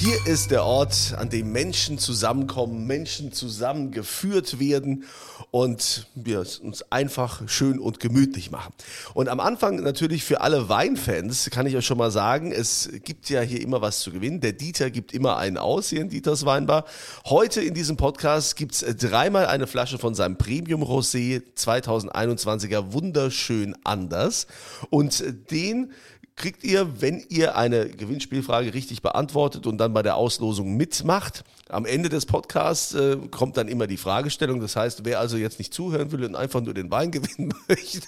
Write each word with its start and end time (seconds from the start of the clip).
Hier 0.00 0.16
ist 0.26 0.50
der 0.50 0.64
Ort, 0.64 1.14
an 1.18 1.28
dem 1.28 1.52
Menschen 1.52 1.98
zusammenkommen, 1.98 2.86
Menschen 2.86 3.32
zusammengeführt 3.32 4.58
werden 4.58 5.04
und 5.50 6.06
wir 6.14 6.40
es 6.40 6.58
uns 6.58 6.90
einfach 6.90 7.46
schön 7.50 7.78
und 7.78 8.00
gemütlich 8.00 8.50
machen. 8.50 8.72
Und 9.12 9.28
am 9.28 9.40
Anfang 9.40 9.76
natürlich 9.82 10.24
für 10.24 10.40
alle 10.40 10.70
Weinfans 10.70 11.50
kann 11.50 11.66
ich 11.66 11.76
euch 11.76 11.84
schon 11.84 11.98
mal 11.98 12.10
sagen, 12.10 12.50
es 12.50 12.88
gibt 13.04 13.28
ja 13.28 13.42
hier 13.42 13.60
immer 13.60 13.82
was 13.82 14.00
zu 14.00 14.10
gewinnen. 14.10 14.40
Der 14.40 14.54
Dieter 14.54 14.90
gibt 14.90 15.12
immer 15.12 15.36
einen 15.36 15.58
aus 15.58 15.90
hier 15.90 16.00
in 16.00 16.08
Dieters 16.08 16.46
Weinbar. 16.46 16.86
Heute 17.26 17.60
in 17.60 17.74
diesem 17.74 17.98
Podcast 17.98 18.56
gibt's 18.56 18.82
dreimal 18.98 19.48
eine 19.48 19.66
Flasche 19.66 19.98
von 19.98 20.14
seinem 20.14 20.38
Premium 20.38 20.82
Rosé 20.82 21.42
2021er 21.58 22.94
wunderschön 22.94 23.76
anders 23.84 24.46
und 24.88 25.22
den 25.50 25.92
kriegt 26.36 26.64
ihr, 26.64 27.00
wenn 27.00 27.22
ihr 27.28 27.56
eine 27.56 27.88
Gewinnspielfrage 27.88 28.72
richtig 28.72 29.02
beantwortet 29.02 29.66
und 29.66 29.78
dann 29.78 29.92
bei 29.92 30.02
der 30.02 30.16
Auslosung 30.16 30.76
mitmacht. 30.76 31.44
Am 31.68 31.86
Ende 31.86 32.08
des 32.08 32.26
Podcasts 32.26 32.94
äh, 32.94 33.16
kommt 33.30 33.56
dann 33.56 33.68
immer 33.68 33.86
die 33.86 33.96
Fragestellung. 33.96 34.60
Das 34.60 34.74
heißt, 34.74 35.04
wer 35.04 35.20
also 35.20 35.36
jetzt 35.36 35.58
nicht 35.58 35.72
zuhören 35.72 36.10
will 36.10 36.24
und 36.24 36.34
einfach 36.34 36.60
nur 36.60 36.74
den 36.74 36.90
Wein 36.90 37.10
gewinnen 37.12 37.54
möchte, 37.68 38.06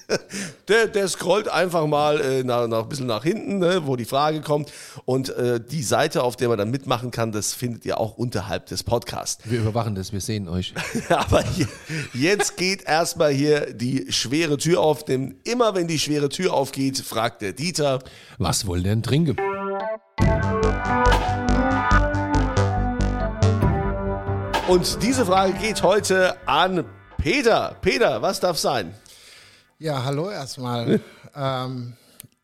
der, 0.67 0.89
der 0.89 1.09
scrollt 1.09 1.49
einfach 1.49 1.87
mal 1.87 2.21
äh, 2.21 2.43
nach, 2.43 2.67
nach, 2.67 2.85
ein 2.85 2.89
bisschen 2.89 3.07
nach 3.07 3.23
hinten, 3.23 3.59
ne, 3.59 3.87
wo 3.87 3.97
die 3.97 4.05
Frage 4.05 4.41
kommt. 4.41 4.73
Und 5.05 5.29
äh, 5.31 5.61
die 5.61 5.83
Seite, 5.83 6.23
auf 6.23 6.37
der 6.37 6.49
man 6.49 6.59
dann 6.59 6.71
mitmachen 6.71 7.11
kann, 7.11 7.33
das 7.33 7.53
findet 7.53 7.85
ihr 7.85 8.01
auch 8.01 8.17
unterhalb 8.17 8.67
des 8.67 8.83
Podcasts. 8.83 9.45
Wir 9.45 9.61
überwachen 9.61 9.95
das, 9.95 10.13
wir 10.13 10.21
sehen 10.21 10.49
euch. 10.49 10.75
Aber 11.11 11.43
hier, 11.45 11.69
jetzt 12.15 12.57
geht 12.57 12.85
erstmal 12.85 13.33
hier 13.33 13.73
die 13.75 14.11
schwere 14.11 14.57
Tür 14.57 14.81
auf, 14.81 15.05
denn 15.05 15.37
immer 15.45 15.75
wenn 15.75 15.87
die 15.87 15.99
schwere 15.99 16.31
Tür 16.31 16.55
aufgeht, 16.55 16.99
fragt 16.99 17.43
der 17.43 17.53
Dieter, 17.53 18.01
Was 18.39 18.67
wollen 18.67 18.85
denn 18.85 19.03
trinken? 19.03 19.37
Und 24.69 25.03
diese 25.03 25.27
Frage 25.27 25.53
geht 25.55 25.83
heute 25.83 26.37
an 26.47 26.85
Peter. 27.19 27.77
Peter, 27.81 28.23
was 28.23 28.41
darf 28.41 28.59
sein? 28.59 28.95
Ja, 29.79 30.05
hallo 30.05 30.31
erstmal. 30.31 31.01
ähm, 31.37 31.95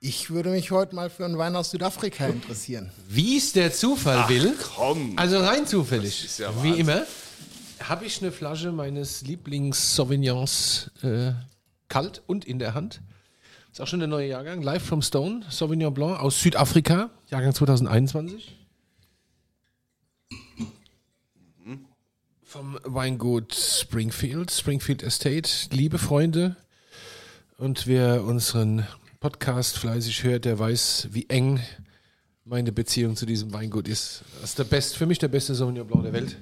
ich 0.00 0.30
würde 0.30 0.50
mich 0.50 0.70
heute 0.70 0.94
mal 0.94 1.10
für 1.10 1.24
einen 1.24 1.38
Wein 1.38 1.56
aus 1.56 1.70
Südafrika 1.70 2.26
interessieren. 2.26 2.90
Wie 3.08 3.36
es 3.36 3.52
der 3.52 3.72
Zufall 3.72 4.28
will. 4.28 4.54
komm. 4.76 5.14
Also 5.16 5.38
rein 5.40 5.66
zufällig. 5.66 6.24
ist 6.24 6.38
ja 6.38 6.50
wie 6.62 6.78
immer 6.78 7.04
habe 7.80 8.04
ich 8.04 8.20
eine 8.20 8.32
Flasche 8.32 8.72
meines 8.72 9.22
Lieblings-Sauvignons 9.22 10.90
äh, 11.02 11.32
kalt 11.88 12.22
und 12.26 12.44
in 12.44 12.58
der 12.58 12.74
Hand. 12.74 13.00
Ist 13.72 13.80
auch 13.80 13.86
schon 13.86 14.00
der 14.00 14.08
neue 14.08 14.28
Jahrgang. 14.28 14.62
Live 14.62 14.84
from 14.84 15.02
Stone, 15.02 15.44
Sauvignon 15.50 15.92
Blanc 15.94 16.20
aus 16.20 16.40
Südafrika, 16.40 17.10
Jahrgang 17.28 17.54
2021. 17.54 18.54
Vom 22.42 22.78
Weingut 22.84 23.54
Springfield, 23.54 24.50
Springfield 24.50 25.02
Estate. 25.02 25.50
Liebe 25.70 25.98
Freunde, 25.98 26.56
und 27.58 27.86
wer 27.86 28.24
unseren 28.24 28.86
Podcast 29.20 29.76
fleißig 29.78 30.22
hört, 30.24 30.44
der 30.46 30.58
weiß, 30.58 31.08
wie 31.10 31.26
eng 31.28 31.60
meine 32.44 32.72
Beziehung 32.72 33.16
zu 33.16 33.26
diesem 33.26 33.52
Weingut 33.52 33.86
ist. 33.86 34.22
Das 34.40 34.50
ist 34.50 34.58
der 34.58 34.64
best, 34.64 34.96
für 34.96 35.04
mich 35.04 35.18
der 35.18 35.28
beste 35.28 35.54
Sauvignon 35.54 35.86
Blanc 35.86 36.04
der 36.04 36.12
Welt. 36.14 36.36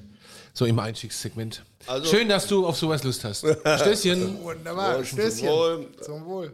So 0.55 0.65
im 0.65 0.79
Einstiegssegment. 0.79 1.65
Also- 1.87 2.07
Schön, 2.15 2.29
dass 2.29 2.47
du 2.47 2.65
auf 2.67 2.77
sowas 2.79 3.03
Lust 3.03 3.25
hast. 3.25 3.41
Stößchen. 3.65 4.41
Wunderbar, 4.43 4.99
Wohl, 4.99 5.05
zum 5.05 5.19
Stößchen. 5.19 5.49
Wohl. 5.49 5.89
Zum 6.01 6.25
Wohl. 6.25 6.53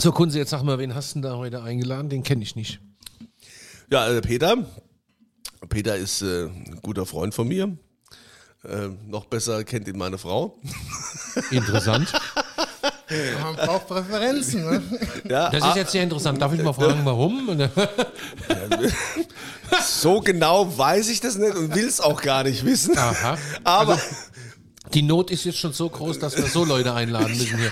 So, 0.00 0.12
Kunze, 0.12 0.38
jetzt 0.38 0.48
sag 0.48 0.62
mal, 0.62 0.78
wen 0.78 0.94
hast 0.94 1.10
du 1.10 1.20
denn 1.20 1.30
da 1.30 1.36
heute 1.36 1.62
eingeladen? 1.62 2.08
Den 2.08 2.22
kenne 2.22 2.42
ich 2.42 2.56
nicht. 2.56 2.80
Ja, 3.90 4.08
äh, 4.08 4.22
Peter. 4.22 4.56
Peter 5.68 5.94
ist 5.94 6.22
äh, 6.22 6.46
ein 6.46 6.80
guter 6.80 7.04
Freund 7.04 7.34
von 7.34 7.46
mir. 7.46 7.76
Äh, 8.64 8.88
noch 9.06 9.26
besser 9.26 9.62
kennt 9.62 9.88
ihn 9.88 9.98
meine 9.98 10.16
Frau. 10.16 10.58
Interessant. 11.50 12.10
Man 13.42 13.56
braucht 13.56 13.88
Präferenzen. 13.88 14.64
Ne? 14.64 14.82
Ja, 15.28 15.50
Das 15.50 15.62
ah, 15.64 15.68
ist 15.70 15.76
jetzt 15.76 15.92
sehr 15.92 16.04
interessant. 16.04 16.40
Darf 16.40 16.54
ich 16.54 16.62
mal 16.62 16.72
fragen, 16.72 17.04
warum? 17.04 17.50
So 19.82 20.20
genau 20.20 20.78
weiß 20.78 21.10
ich 21.10 21.20
das 21.20 21.36
nicht 21.36 21.54
und 21.54 21.74
will 21.74 21.86
es 21.86 22.00
auch 22.00 22.22
gar 22.22 22.44
nicht 22.44 22.64
wissen. 22.64 22.96
Aha. 22.96 23.36
Aber 23.64 24.00
Die 24.94 25.02
Not 25.02 25.30
ist 25.30 25.44
jetzt 25.44 25.58
schon 25.58 25.74
so 25.74 25.90
groß, 25.90 26.20
dass 26.20 26.38
wir 26.38 26.46
so 26.46 26.64
Leute 26.64 26.94
einladen 26.94 27.36
müssen 27.36 27.58
hier. 27.58 27.70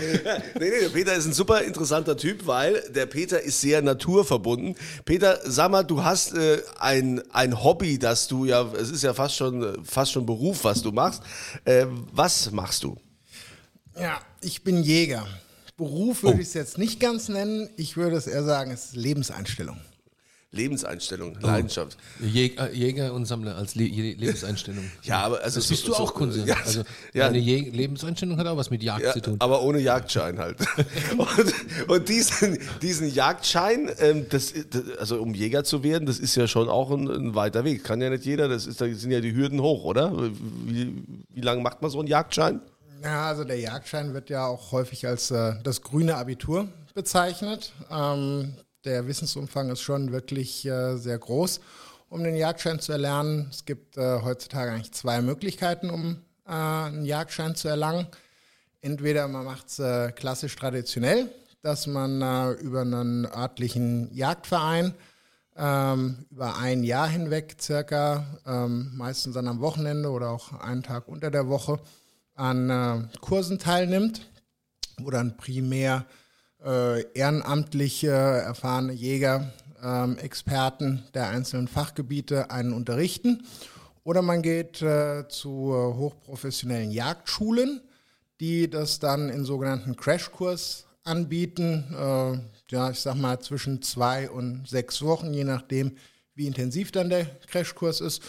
nee, 0.58 0.70
nee, 0.70 0.80
der 0.80 0.88
Peter 0.88 1.14
ist 1.14 1.26
ein 1.26 1.32
super 1.32 1.62
interessanter 1.62 2.16
Typ, 2.16 2.46
weil 2.46 2.82
der 2.94 3.06
Peter 3.06 3.40
ist 3.40 3.60
sehr 3.60 3.82
naturverbunden. 3.82 4.76
Peter, 5.04 5.40
sag 5.44 5.70
mal, 5.70 5.82
du 5.82 6.02
hast 6.02 6.34
äh, 6.34 6.62
ein, 6.78 7.22
ein 7.32 7.62
Hobby, 7.62 7.98
das 7.98 8.28
du 8.28 8.44
ja, 8.44 8.62
es 8.72 8.90
ist 8.90 9.02
ja 9.02 9.14
fast 9.14 9.36
schon, 9.36 9.84
fast 9.84 10.12
schon 10.12 10.26
Beruf, 10.26 10.64
was 10.64 10.82
du 10.82 10.92
machst. 10.92 11.22
Äh, 11.64 11.86
was 12.12 12.50
machst 12.50 12.84
du? 12.84 12.96
Ja, 13.98 14.20
ich 14.40 14.62
bin 14.64 14.82
Jäger. 14.82 15.26
Beruf 15.76 16.22
würde 16.22 16.42
ich 16.42 16.48
es 16.48 16.54
jetzt 16.54 16.78
nicht 16.78 17.00
ganz 17.00 17.28
nennen. 17.28 17.70
Ich 17.76 17.96
würde 17.96 18.16
es 18.16 18.26
eher 18.26 18.44
sagen, 18.44 18.70
es 18.70 18.86
ist 18.86 18.96
Lebenseinstellung. 18.96 19.80
Lebenseinstellung, 20.52 21.38
Leidenschaft. 21.40 21.96
Jäg, 22.20 22.58
äh, 22.60 22.72
Jäger 22.74 23.14
und 23.14 23.24
Sammler 23.26 23.56
als 23.56 23.76
Le 23.76 23.84
Lebenseinstellung. 23.84 24.84
Ja, 25.04 25.20
aber 25.22 25.40
also 25.42 25.60
Das 25.60 25.68
bist 25.68 25.82
so- 25.82 25.88
du 25.92 25.94
so- 25.94 26.02
auch, 26.02 26.14
Kunze. 26.14 26.44
Ja, 26.44 26.56
also 26.64 26.80
ja, 27.14 27.26
deine 27.26 27.38
Je 27.38 27.70
Lebenseinstellung 27.70 28.36
hat 28.36 28.46
auch 28.48 28.56
was 28.56 28.68
mit 28.70 28.82
Jagd 28.82 29.04
Ja, 29.04 29.12
zu 29.12 29.20
tun. 29.20 29.36
aber 29.38 29.62
ohne 29.62 29.78
Jagdschein 29.78 30.38
halt. 30.38 30.56
und, 31.18 31.88
und 31.88 32.08
diesen, 32.08 32.58
diesen 32.82 33.12
Jagdschein, 33.14 33.90
ähm, 34.00 34.26
das, 34.28 34.52
das, 34.70 34.98
also 34.98 35.20
um 35.22 35.34
Jäger 35.34 35.62
zu 35.62 35.82
werden, 35.84 36.06
das 36.06 36.18
ist 36.18 36.34
ja 36.34 36.48
schon 36.48 36.68
auch 36.68 36.90
ein, 36.90 37.08
ein 37.08 37.34
weiter 37.36 37.64
Weg. 37.64 37.84
Kann 37.84 38.00
ja 38.02 38.10
nicht 38.10 38.24
jeder, 38.24 38.48
das 38.48 38.66
ist, 38.66 38.80
da 38.80 38.86
sind 38.92 39.12
ja 39.12 39.20
die 39.20 39.34
Hürden 39.34 39.60
hoch, 39.62 39.84
oder? 39.84 40.12
Wie, 40.66 40.94
wie 41.32 41.40
lange 41.40 41.62
macht 41.62 41.80
man 41.80 41.90
so 41.92 42.00
einen 42.00 42.08
Jagdschein? 42.08 42.60
Ja, 43.04 43.28
also 43.28 43.44
der 43.44 43.58
Jagdschein 43.58 44.12
wird 44.14 44.28
ja 44.30 44.46
auch 44.46 44.72
häufig 44.72 45.06
als 45.06 45.30
äh, 45.30 45.54
das 45.62 45.80
grüne 45.82 46.16
Abitur 46.16 46.68
bezeichnet. 46.94 47.72
Ähm, 47.90 48.52
der 48.84 49.06
Wissensumfang 49.06 49.70
ist 49.70 49.82
schon 49.82 50.12
wirklich 50.12 50.66
äh, 50.66 50.96
sehr 50.96 51.18
groß, 51.18 51.60
um 52.08 52.24
den 52.24 52.36
Jagdschein 52.36 52.80
zu 52.80 52.92
erlernen. 52.92 53.48
Es 53.50 53.64
gibt 53.64 53.96
äh, 53.96 54.22
heutzutage 54.22 54.72
eigentlich 54.72 54.92
zwei 54.92 55.20
Möglichkeiten, 55.20 55.90
um 55.90 56.22
äh, 56.46 56.52
einen 56.52 57.04
Jagdschein 57.04 57.54
zu 57.54 57.68
erlangen. 57.68 58.06
Entweder 58.80 59.28
man 59.28 59.44
macht 59.44 59.68
es 59.68 59.78
äh, 59.78 60.12
klassisch 60.12 60.56
traditionell, 60.56 61.30
dass 61.62 61.86
man 61.86 62.22
äh, 62.22 62.52
über 62.52 62.80
einen 62.80 63.26
örtlichen 63.26 64.12
Jagdverein 64.14 64.94
ähm, 65.56 66.24
über 66.30 66.56
ein 66.56 66.84
Jahr 66.84 67.08
hinweg 67.08 67.56
circa, 67.60 68.24
ähm, 68.46 68.92
meistens 68.96 69.34
dann 69.34 69.48
am 69.48 69.60
Wochenende 69.60 70.10
oder 70.10 70.30
auch 70.30 70.52
einen 70.60 70.82
Tag 70.82 71.06
unter 71.08 71.30
der 71.30 71.48
Woche, 71.48 71.78
an 72.34 72.70
äh, 72.70 73.18
Kursen 73.20 73.58
teilnimmt, 73.58 74.22
wo 74.98 75.10
dann 75.10 75.36
primär 75.36 76.06
äh, 76.64 77.02
ehrenamtliche, 77.12 78.10
erfahrene 78.10 78.92
Jäger, 78.92 79.52
ähm, 79.82 80.18
Experten 80.18 81.04
der 81.14 81.28
einzelnen 81.28 81.68
Fachgebiete 81.68 82.50
einen 82.50 82.72
unterrichten. 82.72 83.44
Oder 84.04 84.22
man 84.22 84.42
geht 84.42 84.82
äh, 84.82 85.28
zu 85.28 85.72
hochprofessionellen 85.96 86.90
Jagdschulen, 86.90 87.80
die 88.40 88.68
das 88.68 88.98
dann 88.98 89.28
in 89.28 89.44
sogenannten 89.44 89.96
Crashkurs 89.96 90.86
anbieten. 91.04 91.84
Äh, 91.92 92.38
ja, 92.72 92.90
ich 92.90 93.00
sag 93.00 93.16
mal 93.16 93.40
zwischen 93.40 93.82
zwei 93.82 94.30
und 94.30 94.68
sechs 94.68 95.02
Wochen, 95.02 95.34
je 95.34 95.44
nachdem, 95.44 95.96
wie 96.34 96.46
intensiv 96.46 96.92
dann 96.92 97.10
der 97.10 97.26
Crashkurs 97.46 98.00
ist. 98.00 98.22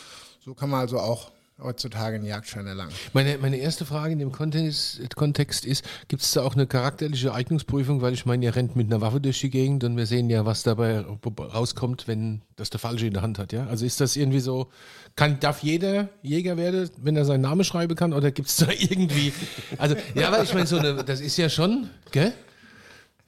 So 0.44 0.54
kann 0.54 0.70
man 0.70 0.82
also 0.82 1.00
auch 1.00 1.32
heutzutage 1.62 2.16
einen 2.16 2.26
Jagdschein 2.26 2.68
erlangen. 2.68 2.92
Meine, 3.14 3.38
meine 3.38 3.58
erste 3.58 3.86
Frage 3.86 4.14
in 4.14 4.20
dem 4.20 4.32
Kontext, 4.32 5.02
Kontext 5.16 5.66
ist, 5.66 5.86
gibt 6.08 6.22
es 6.24 6.32
da 6.32 6.44
auch 6.44 6.56
eine 6.56 6.68
charakterliche 6.68 7.34
Eignungsprüfung? 7.34 8.02
Weil 8.02 8.14
ich 8.14 8.26
meine, 8.26 8.46
ihr 8.46 8.56
rennt 8.56 8.76
mit 8.76 8.88
einer 8.88 9.02
Waffe 9.02 9.22
durch 9.22 9.40
die 9.40 9.50
Gegend 9.50 9.84
und 9.84 9.98
wir 9.98 10.06
sehen 10.06 10.30
ja, 10.30 10.46
was 10.46 10.64
dabei 10.64 11.00
rauskommt, 11.00 12.08
wenn 12.08 12.42
das 12.56 12.70
der 12.70 12.80
Falsche 12.80 13.08
in 13.08 13.14
der 13.14 13.22
Hand 13.22 13.40
hat. 13.40 13.54
Ja? 13.54 13.68
Also 13.68 13.86
ist 13.86 14.02
das 14.02 14.16
irgendwie 14.16 14.40
so, 14.40 14.70
kann, 15.16 15.40
darf 15.40 15.64
jeder 15.64 16.10
Jäger 16.22 16.58
werden, 16.58 16.90
wenn 16.98 17.16
er 17.16 17.26
seinen 17.26 17.42
Namen 17.42 17.64
schreiben 17.64 17.96
kann? 17.96 18.14
Oder 18.14 18.32
gibt 18.32 18.50
es 18.50 18.58
da 18.58 18.68
irgendwie, 18.78 19.34
also 19.78 19.96
ja, 20.16 20.28
aber 20.28 20.44
ich 20.44 20.54
meine, 20.54 20.68
so 20.68 20.78
eine, 20.78 21.04
das 21.04 21.22
ist 21.22 21.38
ja 21.38 21.50
schon, 21.50 21.90
gell? 22.12 22.34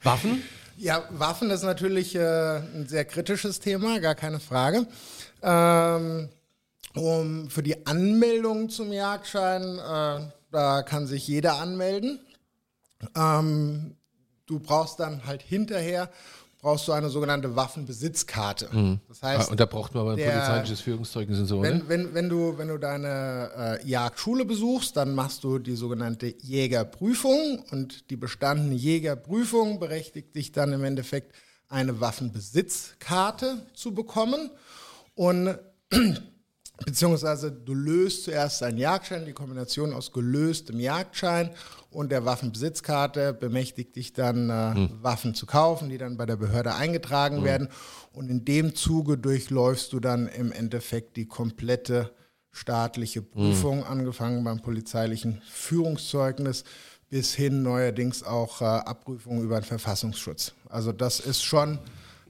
Waffen? 0.02 0.42
Ja, 0.76 1.04
Waffen 1.10 1.50
ist 1.50 1.62
natürlich 1.62 2.14
äh, 2.14 2.56
ein 2.58 2.86
sehr 2.88 3.04
kritisches 3.04 3.60
Thema, 3.60 4.00
gar 4.00 4.14
keine 4.14 4.40
Frage. 4.40 4.86
Ähm, 5.42 6.28
um, 6.96 7.50
für 7.50 7.62
die 7.62 7.86
Anmeldung 7.86 8.68
zum 8.70 8.92
Jagdschein, 8.92 9.62
äh, 9.78 10.30
da 10.50 10.82
kann 10.82 11.06
sich 11.06 11.26
jeder 11.26 11.58
anmelden. 11.58 12.20
Ähm, 13.16 13.96
du 14.46 14.60
brauchst 14.60 15.00
dann 15.00 15.26
halt 15.26 15.42
hinterher, 15.42 16.08
brauchst 16.60 16.86
du 16.88 16.92
eine 16.92 17.10
sogenannte 17.10 17.56
Waffenbesitzkarte. 17.56 18.70
Das 19.08 19.22
Ah, 19.22 19.28
heißt, 19.38 19.50
und 19.50 19.60
da 19.60 19.66
braucht 19.66 19.92
man 19.94 20.02
aber 20.02 20.12
ein 20.12 20.16
der- 20.16 20.30
polizeiliches 20.30 20.80
Führungszeugnis 20.80 21.38
und 21.40 21.46
so, 21.46 21.60
wenn, 21.62 21.88
wenn, 21.88 22.14
wenn, 22.14 22.28
du, 22.28 22.56
wenn 22.56 22.68
du 22.68 22.78
deine 22.78 23.80
äh, 23.82 23.86
Jagdschule 23.86 24.44
besuchst, 24.44 24.96
dann 24.96 25.14
machst 25.14 25.44
du 25.44 25.58
die 25.58 25.74
sogenannte 25.76 26.34
Jägerprüfung 26.40 27.62
und 27.70 28.08
die 28.10 28.16
bestandene 28.16 28.74
Jägerprüfung 28.74 29.78
berechtigt 29.80 30.34
dich 30.36 30.52
dann 30.52 30.72
im 30.72 30.84
Endeffekt 30.84 31.34
eine 31.68 32.00
Waffenbesitzkarte 32.00 33.66
zu 33.74 33.92
bekommen 33.92 34.50
und 35.14 35.58
beziehungsweise 36.84 37.52
du 37.52 37.74
löst 37.74 38.24
zuerst 38.24 38.62
einen 38.62 38.78
Jagdschein, 38.78 39.24
die 39.24 39.32
Kombination 39.32 39.92
aus 39.92 40.12
gelöstem 40.12 40.80
Jagdschein 40.80 41.50
und 41.90 42.10
der 42.10 42.24
Waffenbesitzkarte 42.24 43.32
bemächtigt 43.32 43.94
dich 43.96 44.12
dann 44.12 44.50
äh, 44.50 44.88
Waffen 45.00 45.34
zu 45.34 45.46
kaufen, 45.46 45.88
die 45.88 45.98
dann 45.98 46.16
bei 46.16 46.26
der 46.26 46.36
Behörde 46.36 46.74
eingetragen 46.74 47.44
werden. 47.44 47.68
Und 48.12 48.28
in 48.28 48.44
dem 48.44 48.74
Zuge 48.74 49.16
durchläufst 49.16 49.92
du 49.92 50.00
dann 50.00 50.26
im 50.28 50.50
Endeffekt 50.50 51.16
die 51.16 51.26
komplette 51.26 52.10
staatliche 52.50 53.22
Prüfung, 53.22 53.84
angefangen 53.84 54.44
beim 54.44 54.60
polizeilichen 54.60 55.40
Führungszeugnis 55.48 56.64
bis 57.10 57.34
hin 57.34 57.62
neuerdings 57.62 58.22
auch 58.22 58.60
äh, 58.60 58.64
Abprüfung 58.64 59.42
über 59.42 59.60
den 59.60 59.64
Verfassungsschutz. 59.64 60.52
Also 60.68 60.90
das 60.92 61.20
ist 61.20 61.44
schon 61.44 61.78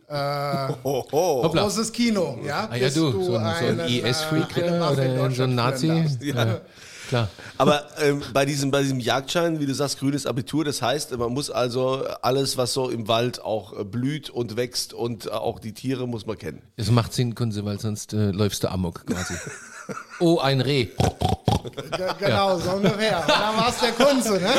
Oho. 0.08 1.06
Hoppla. 1.44 1.62
großes 1.62 1.92
Kino, 1.92 2.38
ja. 2.44 2.68
Ah 2.70 2.76
ja, 2.76 2.86
bis 2.86 2.94
du, 2.94 3.22
so 3.22 3.36
ein, 3.36 3.54
so 3.58 3.66
ein 3.66 3.88
IS-Freak 3.88 4.56
äh, 4.56 4.62
eine 4.64 4.76
äh, 4.78 5.18
oder 5.18 5.30
so 5.30 5.42
ein 5.44 5.54
Nazi. 5.54 6.04
Ja, 6.20 6.60
klar. 7.08 7.28
Aber 7.58 7.86
ähm, 8.00 8.22
bei, 8.32 8.44
diesem, 8.44 8.70
bei 8.70 8.82
diesem 8.82 9.00
Jagdschein, 9.00 9.60
wie 9.60 9.66
du 9.66 9.74
sagst, 9.74 9.98
grünes 9.98 10.26
Abitur, 10.26 10.64
das 10.64 10.82
heißt, 10.82 11.16
man 11.16 11.32
muss 11.32 11.50
also 11.50 12.04
alles, 12.22 12.56
was 12.56 12.72
so 12.72 12.90
im 12.90 13.08
Wald 13.08 13.42
auch 13.42 13.78
äh, 13.78 13.84
blüht 13.84 14.30
und 14.30 14.56
wächst 14.56 14.92
und 14.92 15.26
äh, 15.26 15.30
auch 15.30 15.58
die 15.58 15.72
Tiere, 15.72 16.06
muss 16.08 16.26
man 16.26 16.38
kennen. 16.38 16.62
Das 16.76 16.90
macht 16.90 17.12
Sinn, 17.12 17.34
Kunze, 17.34 17.64
weil 17.64 17.78
sonst 17.78 18.12
äh, 18.12 18.30
läufst 18.30 18.64
du 18.64 18.70
amok 18.70 19.06
quasi. 19.06 19.34
oh, 20.20 20.38
ein 20.38 20.60
Reh. 20.60 20.84
Ge- 20.84 20.94
Genau, 22.18 22.58
so 22.58 22.72
ungefähr. 22.72 23.20
Und 23.20 23.28
dann 23.28 23.56
war 23.56 23.68
es 23.70 23.78
der 23.78 23.92
Kunze, 23.92 24.32
ne? 24.34 24.50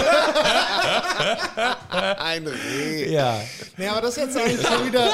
Ein 2.19 2.47
Reh. 2.47 3.11
Ja. 3.13 3.39
Nee, 3.77 3.87
aber 3.87 4.01
das 4.01 4.17
ist 4.17 4.23
jetzt 4.23 4.37
eigentlich 4.37 4.65
schon 4.67 4.85
wieder. 4.87 5.07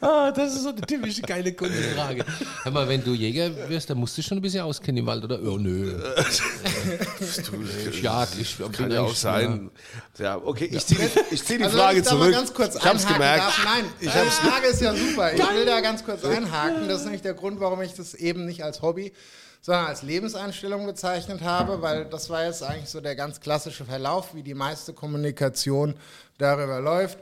Ah, 0.00 0.30
das 0.30 0.54
ist 0.54 0.62
so 0.62 0.70
eine 0.70 0.80
typische 0.80 1.22
geile 1.22 1.52
Kundenfrage. 1.52 2.24
Hör 2.62 2.72
mal, 2.72 2.88
wenn 2.88 3.02
du 3.02 3.12
Jäger 3.14 3.50
wirst, 3.68 3.90
dann 3.90 3.98
musst 3.98 4.16
du 4.18 4.22
schon 4.22 4.38
ein 4.38 4.42
bisschen 4.42 4.62
auskennen 4.62 4.98
im 4.98 5.06
Wald, 5.06 5.24
oder? 5.24 5.40
Oh, 5.42 5.58
nö. 5.58 5.98
ich 7.20 8.02
jag, 8.02 8.28
ich 8.38 8.56
bin 8.56 8.72
Kann 8.72 8.90
ja 8.90 9.00
auch 9.02 9.14
sein. 9.14 9.70
Ja, 10.18 10.36
okay, 10.36 10.66
ich 10.70 10.86
ziehe 10.86 11.08
die, 11.08 11.34
ich 11.34 11.44
zieh 11.44 11.58
die 11.58 11.64
Also 11.64 11.78
Frage 11.78 11.98
ich 11.98 12.04
zurück. 12.04 12.32
ganz 12.32 12.54
kurz 12.54 12.76
ich 12.76 12.84
hab's 12.84 13.06
gemerkt. 13.06 13.44
Darf. 13.44 13.64
Nein, 13.64 13.84
ich 14.00 14.10
die 14.10 14.48
Frage 14.48 14.66
ist 14.66 14.80
ja 14.80 14.94
super. 14.94 15.32
Ich 15.32 15.38
will 15.38 15.66
da 15.66 15.80
ganz 15.80 16.04
kurz 16.04 16.24
einhaken. 16.24 16.88
Das 16.88 16.98
ist 16.98 17.04
nämlich 17.04 17.22
der 17.22 17.34
Grund, 17.34 17.60
warum 17.60 17.80
ich 17.82 17.94
das 17.94 18.14
eben 18.14 18.44
nicht 18.46 18.62
als 18.62 18.82
Hobby, 18.82 19.12
sondern 19.60 19.86
als 19.86 20.02
Lebenseinstellung 20.02 20.86
bezeichnet 20.86 21.42
habe, 21.42 21.80
weil 21.82 22.04
das 22.06 22.30
war 22.30 22.44
jetzt 22.44 22.62
eigentlich 22.62 22.90
so 22.90 23.00
der 23.00 23.16
ganz 23.16 23.40
klassische 23.40 23.84
Verlauf, 23.84 24.34
wie 24.34 24.42
die 24.42 24.54
meiste 24.54 24.92
Kommunikation 24.92 25.94
darüber 26.38 26.80
läuft. 26.80 27.18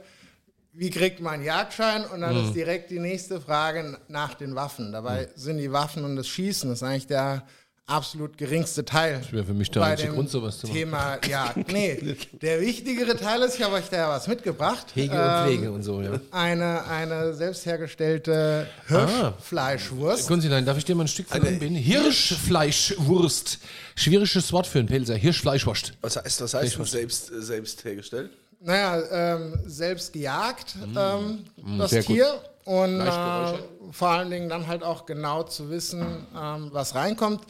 Wie 0.75 0.89
kriegt 0.89 1.19
man 1.21 1.35
einen 1.35 1.43
Jagdschein? 1.43 2.03
Und 2.05 2.21
dann 2.21 2.35
ist 2.45 2.53
direkt 2.53 2.89
die 2.89 2.99
nächste 2.99 3.39
Frage 3.39 3.97
nach 4.07 4.33
den 4.33 4.55
Waffen. 4.55 4.91
Dabei 4.91 5.29
sind 5.35 5.59
die 5.59 5.71
Waffen 5.71 6.03
und 6.03 6.15
das 6.15 6.27
Schießen, 6.27 6.69
das 6.69 6.79
ist 6.79 6.83
eigentlich 6.83 7.07
der 7.07 7.45
absolut 7.85 8.37
geringste 8.37 8.83
Teil. 8.85 9.19
Das 9.19 9.31
wäre 9.31 9.43
für 9.43 9.53
mich 9.53 9.69
der 9.69 9.83
einzige 9.83 10.13
Grund, 10.13 10.29
sowas 10.29 10.57
zu 10.57 10.67
machen. 10.67 10.77
Thema 10.77 11.19
Jagd. 11.29 11.71
Nee, 11.71 12.15
der 12.41 12.61
wichtigere 12.61 13.15
Teil 13.17 13.41
ist, 13.41 13.55
ich 13.55 13.61
habe 13.61 13.75
euch 13.75 13.89
da 13.89 13.97
ja 13.97 14.09
was 14.09 14.27
mitgebracht. 14.27 14.87
Hege 14.95 15.13
Ähm, 15.13 15.19
und 15.21 15.43
Pflege 15.45 15.71
und 15.71 15.83
so, 15.83 16.01
ja. 16.01 16.19
Eine, 16.31 16.85
eine 16.85 17.33
selbst 17.33 17.65
hergestellte 17.65 18.67
Hirschfleischwurst. 18.87 20.27
Kunzilein, 20.27 20.65
darf 20.65 20.77
ich 20.77 20.85
dir 20.85 20.95
mal 20.95 21.03
ein 21.03 21.07
Stück 21.07 21.27
von 21.27 21.41
anbinden? 21.45 21.75
Hirschfleischwurst. 21.75 23.59
Schwieriges 23.95 24.51
Wort 24.53 24.65
für 24.65 24.79
einen 24.79 24.87
Pilzer. 24.87 25.15
Hirschfleischwurst. 25.15 25.93
Was 26.01 26.15
heißt, 26.15 26.41
was 26.41 26.53
heißt 26.53 26.85
selbst, 26.85 27.31
äh, 27.31 27.41
selbst 27.41 27.83
hergestellt? 27.83 28.31
Naja, 28.63 29.35
ähm, 29.35 29.59
selbst 29.65 30.13
gejagt, 30.13 30.75
ähm, 30.95 31.43
das 31.77 31.91
sehr 31.91 32.03
gut. 32.03 32.15
Tier. 32.15 32.41
Und 32.65 33.01
äh, 33.01 33.53
vor 33.91 34.07
allen 34.07 34.29
Dingen 34.31 34.47
dann 34.47 34.67
halt 34.67 34.83
auch 34.83 35.05
genau 35.05 35.43
zu 35.43 35.69
wissen, 35.69 36.01
ähm, 36.33 36.69
was 36.71 36.95
reinkommt. 36.95 37.41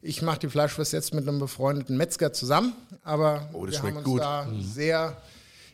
Ich 0.00 0.22
mache 0.22 0.38
die 0.40 0.48
Fleischwurst 0.48 0.94
jetzt 0.94 1.12
mit 1.12 1.28
einem 1.28 1.38
befreundeten 1.38 1.96
Metzger 1.98 2.32
zusammen, 2.32 2.72
aber 3.04 3.48
Oh, 3.52 3.66
das 3.66 3.74
wir 3.74 3.80
schmeckt 3.80 3.96
haben 3.98 4.04
uns 4.04 4.12
gut. 4.12 4.20
da 4.22 4.44
Mhm. 4.44 4.62
sehr 4.62 5.16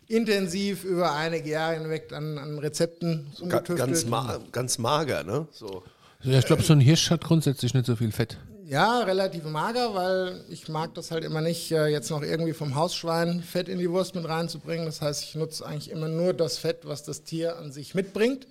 intensiv 0.08 0.84
über 0.84 1.12
einige 1.14 1.50
Jahre 1.50 1.74
hinweg 1.78 2.12
an, 2.12 2.38
an 2.38 2.58
Rezepten 2.58 3.26
Ga- 3.36 3.42
umgetüftelt. 3.42 3.78
Ganz, 3.78 4.04
ma 4.06 4.38
ganz 4.52 4.78
mager, 4.78 5.22
ne? 5.22 5.46
So. 5.52 5.82
Ja, 6.22 6.38
ich 6.38 6.46
glaube, 6.46 6.62
so 6.62 6.72
ein 6.72 6.80
Hirsch 6.80 7.10
hat 7.10 7.22
grundsätzlich 7.22 7.74
nicht 7.74 7.86
so 7.86 7.94
viel 7.94 8.10
Fett. 8.10 8.36
Ja, 8.68 9.00
relativ 9.00 9.44
mager, 9.44 9.94
weil 9.94 10.44
ich 10.50 10.68
mag 10.68 10.94
das 10.94 11.10
halt 11.10 11.24
immer 11.24 11.40
nicht, 11.40 11.72
äh, 11.72 11.86
jetzt 11.86 12.10
noch 12.10 12.20
irgendwie 12.22 12.52
vom 12.52 12.74
Hausschwein 12.74 13.42
Fett 13.42 13.66
in 13.66 13.78
die 13.78 13.90
Wurst 13.90 14.14
mit 14.14 14.28
reinzubringen. 14.28 14.84
Das 14.84 15.00
heißt, 15.00 15.22
ich 15.24 15.34
nutze 15.36 15.64
eigentlich 15.64 15.90
immer 15.90 16.08
nur 16.08 16.34
das 16.34 16.58
Fett, 16.58 16.80
was 16.84 17.02
das 17.02 17.22
Tier 17.24 17.56
an 17.56 17.72
sich 17.72 17.94
mitbringt. 17.94 18.46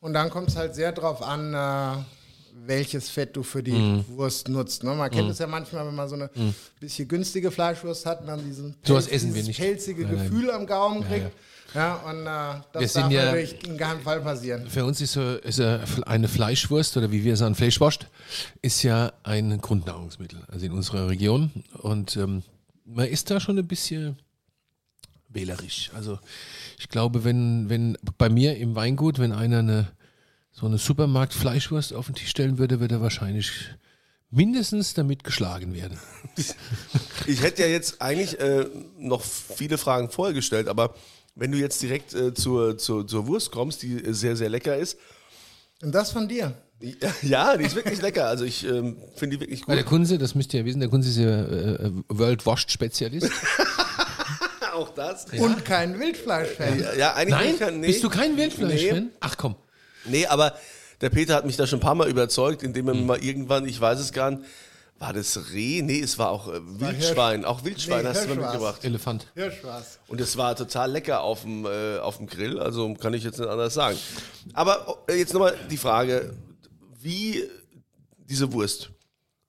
Und 0.00 0.12
dann 0.12 0.28
kommt 0.28 0.48
es 0.50 0.56
halt 0.56 0.74
sehr 0.74 0.92
drauf 0.92 1.22
an, 1.22 1.54
äh, 1.54 2.02
welches 2.66 3.08
Fett 3.08 3.34
du 3.34 3.42
für 3.42 3.62
die 3.62 3.72
Mhm. 3.72 4.04
Wurst 4.08 4.48
nutzt. 4.48 4.84
Ne? 4.84 4.94
Man 4.94 5.10
kennt 5.10 5.30
es 5.30 5.38
ja 5.38 5.46
manchmal, 5.46 5.86
wenn 5.86 5.94
man 5.94 6.08
so 6.08 6.16
eine 6.16 6.28
bisschen 6.78 7.08
günstige 7.08 7.50
Fleischwurst 7.50 8.04
hat 8.04 8.20
und 8.20 8.26
dann 8.26 8.44
diesen 8.44 8.74
Pelz- 8.82 9.08
essen 9.08 9.34
wir 9.34 9.42
dieses 9.42 9.56
pelzige 9.56 10.02
Nein, 10.04 10.16
nein. 10.16 10.30
Gefühl 10.30 10.50
am 10.50 10.66
Gaumen 10.66 11.02
kriegt. 11.06 11.24
Ja, 11.24 11.30
und 11.74 12.22
äh, 12.26 12.60
das 12.72 12.80
Wir 12.80 12.88
sind 12.88 13.02
darf 13.04 13.12
ja- 13.12 13.24
natürlich 13.26 13.66
in 13.66 13.76
keinem 13.76 14.00
Fall 14.00 14.20
passieren. 14.20 14.68
Für 14.68 14.84
uns 14.84 15.00
ist, 15.00 15.12
so, 15.12 15.22
ist 15.36 15.58
ja 15.58 15.80
eine 16.06 16.28
Fleischwurst 16.28 16.96
oder 16.96 17.10
wie 17.10 17.24
wir 17.24 17.36
sagen, 17.36 17.54
Fleischwurst, 17.54 18.06
ist 18.62 18.82
ja 18.82 19.12
ein 19.24 19.60
Grundnahrungsmittel, 19.60 20.40
also 20.48 20.64
in 20.66 20.72
unserer 20.72 21.08
Region. 21.08 21.50
Und 21.78 22.16
ähm, 22.16 22.42
man 22.84 23.06
ist 23.08 23.30
da 23.30 23.40
schon 23.40 23.58
ein 23.58 23.66
bisschen 23.66 24.16
wählerisch. 25.28 25.90
Also 25.94 26.18
ich 26.78 26.88
glaube, 26.88 27.24
wenn, 27.24 27.68
wenn 27.68 27.98
bei 28.16 28.28
mir 28.28 28.56
im 28.56 28.74
Weingut, 28.74 29.18
wenn 29.18 29.32
einer 29.32 29.58
eine, 29.58 29.88
so 30.52 30.66
eine 30.66 30.78
Supermarkt-Fleischwurst 30.78 31.92
auf 31.92 32.06
den 32.06 32.14
Tisch 32.14 32.30
stellen 32.30 32.58
würde, 32.58 32.80
würde 32.80 32.94
er 32.96 33.00
wahrscheinlich 33.02 33.50
mindestens 34.30 34.94
damit 34.94 35.24
geschlagen 35.24 35.74
werden. 35.74 35.98
Ich 37.26 37.42
hätte 37.42 37.62
ja 37.62 37.68
jetzt 37.68 38.00
eigentlich 38.00 38.38
äh, 38.38 38.66
noch 38.98 39.22
viele 39.22 39.78
Fragen 39.78 40.10
vorher 40.10 40.32
gestellt, 40.34 40.68
aber 40.68 40.94
wenn 41.36 41.52
du 41.52 41.58
jetzt 41.58 41.80
direkt 41.82 42.14
äh, 42.14 42.34
zur, 42.34 42.76
zur, 42.78 43.06
zur 43.06 43.26
Wurst 43.28 43.52
kommst, 43.52 43.82
die 43.82 44.02
äh, 44.02 44.12
sehr, 44.12 44.34
sehr 44.36 44.48
lecker 44.48 44.76
ist, 44.76 44.98
Und 45.82 45.94
das 45.94 46.10
von 46.10 46.26
dir. 46.26 46.54
ja, 47.22 47.56
die 47.56 47.64
ist 47.64 47.74
wirklich 47.74 48.02
lecker. 48.02 48.26
Also 48.26 48.44
ich 48.44 48.66
ähm, 48.66 48.96
finde 49.14 49.36
die 49.36 49.40
wirklich 49.42 49.60
Weil 49.60 49.76
gut. 49.76 49.84
der 49.84 49.88
Kunze, 49.88 50.18
das 50.18 50.34
müsst 50.34 50.52
ihr 50.52 50.60
ja 50.60 50.66
wissen, 50.66 50.80
der 50.80 50.88
Kunze 50.90 51.08
ist 51.08 51.16
ja 51.16 51.44
äh, 51.44 51.90
World 52.08 52.44
Washed 52.44 52.70
Spezialist. 52.70 53.30
Auch 54.74 54.90
das. 54.90 55.24
Und 55.38 55.64
kein 55.64 55.98
Wildfleisch-Fan. 55.98 56.80
Ja, 56.80 56.94
ja, 56.94 57.14
eigentlich 57.14 57.30
Nein? 57.30 57.54
ja, 57.58 57.70
nee. 57.70 57.86
Bist 57.86 58.04
du 58.04 58.10
kein 58.10 58.36
Wildfleisch-Fan? 58.36 59.04
Nee. 59.04 59.10
Ach 59.20 59.36
komm. 59.38 59.56
Nee, 60.04 60.26
aber 60.26 60.54
der 61.00 61.08
Peter 61.10 61.34
hat 61.34 61.46
mich 61.46 61.56
da 61.56 61.66
schon 61.66 61.78
ein 61.78 61.82
paar 61.82 61.94
Mal 61.94 62.08
überzeugt, 62.10 62.62
indem 62.62 62.88
er 62.88 62.94
Hm. 62.94 63.00
mir 63.00 63.06
mal 63.06 63.24
irgendwann, 63.24 63.66
ich 63.66 63.80
weiß 63.80 63.98
es 63.98 64.12
gar 64.12 64.32
nicht, 64.32 64.42
war 64.98 65.12
das 65.12 65.50
Reh? 65.52 65.82
Nee, 65.82 66.00
es 66.00 66.18
war 66.18 66.30
auch 66.30 66.48
äh, 66.48 66.60
Wildschwein. 66.62 67.44
Auch 67.44 67.64
Wildschwein 67.64 68.02
Nee, 68.02 68.08
hast 68.08 68.22
du 68.22 68.26
Hirsch 68.26 68.36
mir 68.36 68.42
war's. 68.42 68.52
mitgebracht. 68.52 68.84
Elefant. 68.84 69.26
Hirsch 69.34 69.62
war's. 69.64 69.98
Und 70.08 70.20
es 70.20 70.36
war 70.36 70.56
total 70.56 70.90
lecker 70.90 71.20
auf 71.22 71.42
dem, 71.42 71.66
äh, 71.66 71.98
auf 71.98 72.16
dem 72.16 72.26
Grill, 72.26 72.58
also 72.58 72.94
kann 72.94 73.12
ich 73.14 73.22
jetzt 73.24 73.38
nicht 73.38 73.48
anders 73.48 73.74
sagen. 73.74 73.98
Aber 74.54 75.02
äh, 75.08 75.14
jetzt 75.18 75.32
nochmal 75.34 75.56
die 75.70 75.76
Frage, 75.76 76.34
wie 77.00 77.44
diese 78.28 78.52
Wurst? 78.52 78.90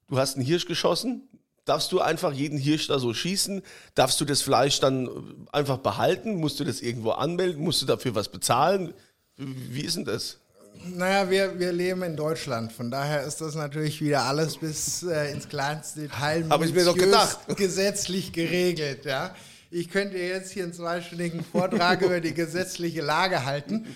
Du 0.08 0.18
hast 0.18 0.36
einen 0.36 0.44
Hirsch 0.44 0.66
geschossen, 0.66 1.28
darfst 1.64 1.92
du 1.92 2.00
einfach 2.00 2.32
jeden 2.32 2.58
Hirsch 2.58 2.86
da 2.86 2.98
so 2.98 3.12
schießen? 3.12 3.62
Darfst 3.94 4.20
du 4.20 4.24
das 4.24 4.42
Fleisch 4.42 4.80
dann 4.80 5.08
einfach 5.52 5.78
behalten? 5.78 6.34
Musst 6.36 6.60
du 6.60 6.64
das 6.64 6.80
irgendwo 6.80 7.10
anmelden? 7.12 7.62
Musst 7.62 7.82
du 7.82 7.86
dafür 7.86 8.14
was 8.14 8.28
bezahlen? 8.28 8.94
Wie 9.36 9.82
ist 9.82 9.96
denn 9.96 10.04
das? 10.04 10.38
Naja, 10.84 11.30
wir, 11.30 11.58
wir 11.58 11.72
leben 11.72 12.02
in 12.02 12.16
Deutschland, 12.16 12.72
von 12.72 12.90
daher 12.90 13.22
ist 13.22 13.40
das 13.40 13.54
natürlich 13.54 14.00
wieder 14.00 14.22
alles 14.22 14.58
bis 14.58 15.02
äh, 15.02 15.32
ins 15.32 15.48
kleinste 15.48 16.02
Detail 16.02 16.48
Hab 16.48 16.62
ich 16.62 16.72
mir 16.72 16.84
doch 16.84 16.96
gedacht. 16.96 17.38
gesetzlich 17.56 18.32
geregelt. 18.32 19.04
Ja. 19.04 19.34
Ich 19.70 19.90
könnte 19.90 20.16
jetzt 20.16 20.52
hier 20.52 20.64
einen 20.64 20.72
zweistündigen 20.72 21.44
Vortrag 21.44 22.02
über 22.02 22.20
die 22.20 22.32
gesetzliche 22.32 23.02
Lage 23.02 23.44
halten, 23.44 23.86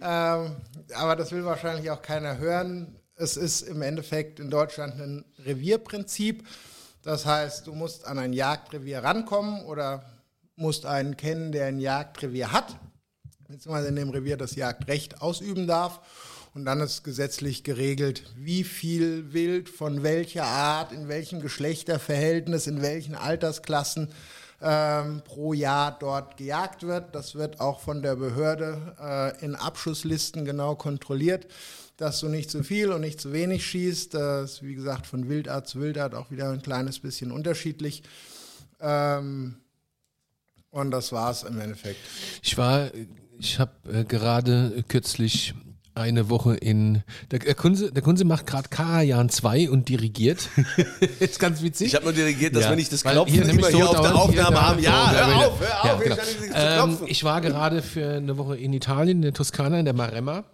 ähm, 0.00 0.56
aber 0.94 1.16
das 1.16 1.30
will 1.32 1.44
wahrscheinlich 1.44 1.90
auch 1.90 2.02
keiner 2.02 2.38
hören. 2.38 2.96
Es 3.16 3.36
ist 3.36 3.62
im 3.62 3.82
Endeffekt 3.82 4.40
in 4.40 4.50
Deutschland 4.50 5.00
ein 5.00 5.24
Revierprinzip. 5.44 6.46
Das 7.02 7.26
heißt, 7.26 7.66
du 7.66 7.74
musst 7.74 8.06
an 8.06 8.18
ein 8.18 8.32
Jagdrevier 8.32 9.04
rankommen 9.04 9.64
oder 9.64 10.04
musst 10.56 10.86
einen 10.86 11.16
kennen, 11.16 11.52
der 11.52 11.66
ein 11.66 11.78
Jagdrevier 11.78 12.52
hat 12.52 12.76
beziehungsweise 13.50 13.88
in 13.88 13.96
dem 13.96 14.10
Revier 14.10 14.36
das 14.36 14.54
Jagdrecht 14.54 15.20
ausüben 15.20 15.66
darf. 15.66 16.00
Und 16.52 16.64
dann 16.64 16.80
ist 16.80 17.04
gesetzlich 17.04 17.62
geregelt, 17.62 18.24
wie 18.36 18.64
viel 18.64 19.32
Wild 19.32 19.68
von 19.68 20.02
welcher 20.02 20.44
Art, 20.44 20.92
in 20.92 21.06
welchem 21.08 21.40
Geschlechterverhältnis, 21.40 22.66
in 22.66 22.82
welchen 22.82 23.14
Altersklassen 23.14 24.08
ähm, 24.60 25.22
pro 25.24 25.52
Jahr 25.52 25.96
dort 25.98 26.36
gejagt 26.36 26.82
wird. 26.82 27.14
Das 27.14 27.34
wird 27.34 27.60
auch 27.60 27.80
von 27.80 28.02
der 28.02 28.16
Behörde 28.16 28.96
äh, 29.00 29.44
in 29.44 29.54
Abschusslisten 29.54 30.44
genau 30.44 30.74
kontrolliert, 30.74 31.46
dass 31.96 32.20
du 32.20 32.28
nicht 32.28 32.50
zu 32.50 32.64
viel 32.64 32.90
und 32.90 33.00
nicht 33.00 33.20
zu 33.20 33.32
wenig 33.32 33.64
schießt. 33.64 34.14
Das 34.14 34.54
ist 34.54 34.62
wie 34.62 34.74
gesagt 34.74 35.06
von 35.06 35.28
Wildart 35.28 35.68
zu 35.68 35.80
Wildart 35.80 36.14
auch 36.14 36.30
wieder 36.30 36.50
ein 36.50 36.62
kleines 36.62 36.98
bisschen 36.98 37.30
unterschiedlich. 37.30 38.02
Ähm, 38.80 39.56
und 40.70 40.90
das 40.90 41.12
war 41.12 41.30
es 41.30 41.42
im 41.42 41.60
Endeffekt. 41.60 42.00
Ich 42.42 42.56
war, 42.58 42.90
ich 43.38 43.58
habe 43.58 43.72
äh, 43.92 44.04
gerade 44.04 44.84
kürzlich 44.88 45.54
eine 45.94 46.28
Woche 46.30 46.54
in. 46.56 47.02
Der, 47.30 47.38
der 47.40 47.54
Kunze, 47.54 47.92
der 47.92 48.02
Kunze 48.02 48.24
macht 48.24 48.46
gerade 48.46 48.68
Karajan 48.68 49.28
2 49.28 49.70
und 49.70 49.88
dirigiert. 49.88 50.48
ist 51.20 51.38
ganz 51.38 51.62
witzig. 51.62 51.88
Ich 51.88 51.94
habe 51.94 52.04
nur 52.04 52.14
dirigiert, 52.14 52.54
dass 52.54 52.64
Ja, 52.64 52.70
wir 52.70 52.76
nicht 52.76 52.92
das 52.92 53.02
Klopfen 53.02 53.32
hier 53.32 53.42
immer 53.42 53.52
nämlich 53.52 53.66
hier 53.74 53.84
so 53.84 53.90
auf 53.90 54.00
der 54.00 54.14
Aufnahme 54.14 54.56
da- 54.56 54.68
haben. 54.68 54.82
Ja, 54.82 55.06
so, 55.06 55.16
hör 55.16 55.28
ja, 55.28 55.46
auf, 55.46 55.60
hör 55.60 55.68
ja, 55.68 55.94
auf, 55.94 56.02
genau. 56.02 56.16
ich 56.16 57.00
ähm, 57.02 57.06
ich 57.08 57.24
war 57.24 57.40
gerade 57.40 57.82
für 57.82 58.14
eine 58.14 58.36
Woche 58.38 58.56
in 58.56 58.72
Italien, 58.72 59.18
in 59.18 59.22
der 59.22 59.34
Toskana, 59.34 59.78
in 59.78 59.84
der 59.84 59.94
Maremma, 59.94 60.44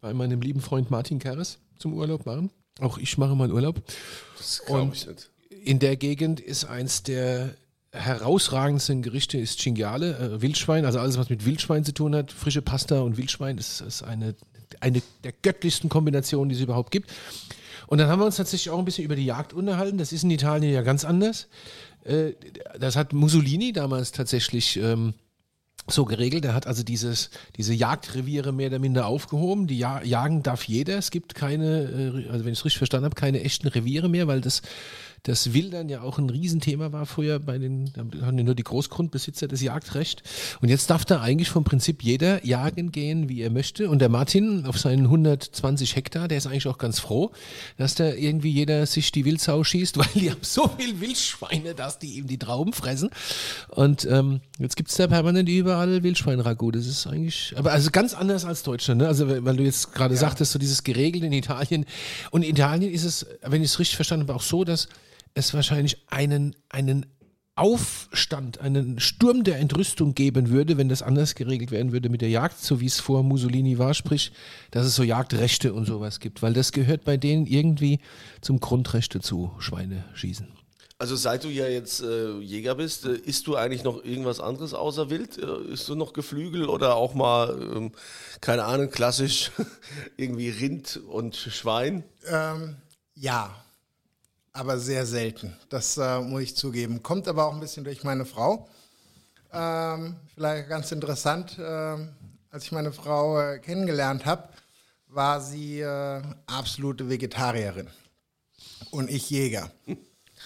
bei 0.00 0.14
meinem 0.14 0.40
lieben 0.40 0.60
Freund 0.60 0.90
Martin 0.90 1.18
Keres 1.18 1.58
zum 1.78 1.94
Urlaub 1.94 2.26
machen. 2.26 2.50
Auch 2.80 2.98
ich 2.98 3.18
mache 3.18 3.34
mal 3.34 3.50
Urlaub. 3.52 3.82
Das 4.36 4.60
Und 4.68 4.94
ich 4.94 5.06
nicht. 5.06 5.30
in 5.64 5.78
der 5.80 5.96
Gegend 5.96 6.40
ist 6.40 6.64
eins 6.64 7.02
der 7.02 7.54
herausragendsten 7.90 9.02
Gerichte 9.02 9.38
ist 9.38 9.60
Cinghiale, 9.60 10.18
äh, 10.18 10.42
Wildschwein, 10.42 10.84
also 10.84 10.98
alles, 10.98 11.18
was 11.18 11.30
mit 11.30 11.44
Wildschwein 11.46 11.84
zu 11.84 11.92
tun 11.92 12.14
hat. 12.14 12.32
Frische 12.32 12.62
Pasta 12.62 13.00
und 13.00 13.16
Wildschwein 13.16 13.58
ist, 13.58 13.80
ist 13.80 14.02
eine, 14.02 14.34
eine 14.80 15.02
der 15.24 15.32
göttlichsten 15.42 15.88
Kombinationen, 15.88 16.48
die 16.48 16.54
es 16.54 16.60
überhaupt 16.60 16.90
gibt. 16.90 17.10
Und 17.86 17.98
dann 17.98 18.08
haben 18.08 18.20
wir 18.20 18.26
uns 18.26 18.36
tatsächlich 18.36 18.70
auch 18.70 18.78
ein 18.78 18.84
bisschen 18.84 19.04
über 19.04 19.16
die 19.16 19.24
Jagd 19.24 19.52
unterhalten. 19.52 19.98
Das 19.98 20.12
ist 20.12 20.22
in 20.22 20.30
Italien 20.30 20.72
ja 20.72 20.82
ganz 20.82 21.04
anders. 21.04 21.48
Äh, 22.04 22.32
das 22.78 22.96
hat 22.96 23.12
Mussolini 23.12 23.72
damals 23.72 24.12
tatsächlich 24.12 24.76
ähm, 24.76 25.14
so 25.86 26.04
geregelt. 26.04 26.44
Er 26.44 26.54
hat 26.54 26.66
also 26.66 26.82
dieses, 26.82 27.30
diese 27.56 27.72
Jagdreviere 27.72 28.52
mehr 28.52 28.68
oder 28.68 28.78
minder 28.78 29.06
aufgehoben. 29.06 29.66
Die 29.66 29.78
ja 29.78 30.02
jagen 30.02 30.42
darf 30.42 30.64
jeder. 30.64 30.98
Es 30.98 31.10
gibt 31.10 31.34
keine, 31.34 32.24
äh, 32.26 32.28
also 32.28 32.44
wenn 32.44 32.52
ich 32.52 32.58
es 32.58 32.64
richtig 32.64 32.78
verstanden 32.78 33.06
habe, 33.06 33.14
keine 33.14 33.42
echten 33.42 33.68
Reviere 33.68 34.08
mehr, 34.08 34.26
weil 34.26 34.40
das, 34.40 34.62
das 35.28 35.52
Wildern 35.52 35.88
ja 35.88 36.00
auch 36.00 36.18
ein 36.18 36.30
Riesenthema 36.30 36.92
war 36.92 37.06
früher 37.06 37.38
bei 37.38 37.58
den, 37.58 37.92
da 37.92 38.00
haben 38.26 38.38
ja 38.38 38.44
nur 38.44 38.54
die 38.54 38.64
Großgrundbesitzer 38.64 39.46
das 39.46 39.60
Jagdrecht. 39.60 40.22
Und 40.60 40.68
jetzt 40.68 40.88
darf 40.90 41.04
da 41.04 41.20
eigentlich 41.20 41.50
vom 41.50 41.64
Prinzip 41.64 42.02
jeder 42.02 42.44
jagen 42.44 42.92
gehen, 42.92 43.28
wie 43.28 43.42
er 43.42 43.50
möchte. 43.50 43.90
Und 43.90 44.00
der 44.00 44.08
Martin 44.08 44.64
auf 44.64 44.78
seinen 44.78 45.04
120 45.04 45.96
Hektar, 45.96 46.28
der 46.28 46.38
ist 46.38 46.46
eigentlich 46.46 46.66
auch 46.66 46.78
ganz 46.78 46.98
froh, 46.98 47.30
dass 47.76 47.94
da 47.94 48.12
irgendwie 48.12 48.50
jeder 48.50 48.86
sich 48.86 49.12
die 49.12 49.24
Wildsau 49.24 49.62
schießt, 49.64 49.98
weil 49.98 50.08
die 50.14 50.30
haben 50.30 50.40
so 50.42 50.68
viel 50.78 51.00
Wildschweine, 51.00 51.74
dass 51.74 51.98
die 51.98 52.14
ihm 52.14 52.26
die 52.26 52.38
Trauben 52.38 52.72
fressen. 52.72 53.10
Und 53.68 54.06
ähm, 54.10 54.40
jetzt 54.58 54.76
gibt 54.76 54.90
es 54.90 54.96
da 54.96 55.06
permanent 55.06 55.48
überall 55.48 56.02
Wildschweinragout. 56.02 56.72
Das 56.72 56.86
ist 56.86 57.06
eigentlich, 57.06 57.54
aber 57.56 57.72
also 57.72 57.90
ganz 57.90 58.14
anders 58.14 58.44
als 58.44 58.62
Deutschland. 58.62 59.02
Ne? 59.02 59.08
Also 59.08 59.28
weil 59.44 59.56
du 59.56 59.62
jetzt 59.62 59.92
gerade 59.92 60.16
sagtest, 60.16 60.52
so 60.52 60.58
dieses 60.58 60.84
geregelt 60.84 61.24
in 61.24 61.32
Italien. 61.32 61.84
Und 62.30 62.42
in 62.42 62.50
Italien 62.50 62.90
ist 62.92 63.04
es, 63.04 63.26
wenn 63.42 63.62
ich 63.62 63.72
es 63.72 63.78
richtig 63.78 63.96
verstanden 63.96 64.26
habe, 64.26 64.34
auch 64.34 64.42
so, 64.42 64.64
dass 64.64 64.88
es 65.38 65.54
wahrscheinlich 65.54 66.04
einen, 66.08 66.56
einen 66.68 67.06
Aufstand, 67.58 68.60
einen 68.60 69.00
Sturm 69.00 69.42
der 69.42 69.58
Entrüstung 69.58 70.14
geben 70.14 70.50
würde, 70.50 70.78
wenn 70.78 70.88
das 70.88 71.02
anders 71.02 71.34
geregelt 71.34 71.72
werden 71.72 71.90
würde 71.90 72.08
mit 72.08 72.20
der 72.20 72.28
Jagd, 72.28 72.60
so 72.60 72.80
wie 72.80 72.86
es 72.86 73.00
vor 73.00 73.24
Mussolini 73.24 73.78
war, 73.78 73.94
sprich, 73.94 74.30
dass 74.70 74.86
es 74.86 74.94
so 74.94 75.02
Jagdrechte 75.02 75.74
und 75.74 75.84
sowas 75.84 76.20
gibt, 76.20 76.40
weil 76.40 76.52
das 76.52 76.70
gehört 76.70 77.04
bei 77.04 77.16
denen 77.16 77.46
irgendwie 77.46 77.98
zum 78.42 78.60
Grundrecht 78.60 79.14
dazu, 79.16 79.50
Schweine 79.58 80.04
schießen. 80.14 80.46
Also 81.00 81.14
seit 81.16 81.44
du 81.44 81.48
ja 81.48 81.66
jetzt 81.66 82.00
äh, 82.00 82.38
Jäger 82.38 82.76
bist, 82.76 83.06
äh, 83.06 83.14
isst 83.14 83.46
du 83.46 83.56
eigentlich 83.56 83.84
noch 83.84 84.04
irgendwas 84.04 84.40
anderes 84.40 84.74
außer 84.74 85.10
Wild? 85.10 85.38
Äh, 85.38 85.72
isst 85.72 85.88
du 85.88 85.94
noch 85.94 86.12
Geflügel 86.12 86.68
oder 86.68 86.96
auch 86.96 87.14
mal, 87.14 87.56
ähm, 87.76 87.92
keine 88.40 88.64
Ahnung, 88.64 88.90
klassisch 88.90 89.52
irgendwie 90.16 90.48
Rind 90.48 91.00
und 91.08 91.36
Schwein? 91.36 92.02
Ähm, 92.28 92.76
ja, 93.14 93.64
aber 94.52 94.78
sehr 94.78 95.06
selten. 95.06 95.56
Das 95.68 95.96
äh, 95.96 96.20
muss 96.20 96.42
ich 96.42 96.56
zugeben. 96.56 97.02
Kommt 97.02 97.28
aber 97.28 97.46
auch 97.46 97.54
ein 97.54 97.60
bisschen 97.60 97.84
durch 97.84 98.04
meine 98.04 98.24
Frau. 98.24 98.68
Ähm, 99.52 100.16
vielleicht 100.34 100.68
ganz 100.68 100.92
interessant, 100.92 101.56
ähm, 101.58 102.10
als 102.50 102.64
ich 102.64 102.72
meine 102.72 102.92
Frau 102.92 103.40
äh, 103.40 103.58
kennengelernt 103.58 104.26
habe, 104.26 104.48
war 105.08 105.40
sie 105.40 105.80
äh, 105.80 106.22
absolute 106.46 107.08
Vegetarierin 107.08 107.88
und 108.90 109.10
ich 109.10 109.30
Jäger. 109.30 109.70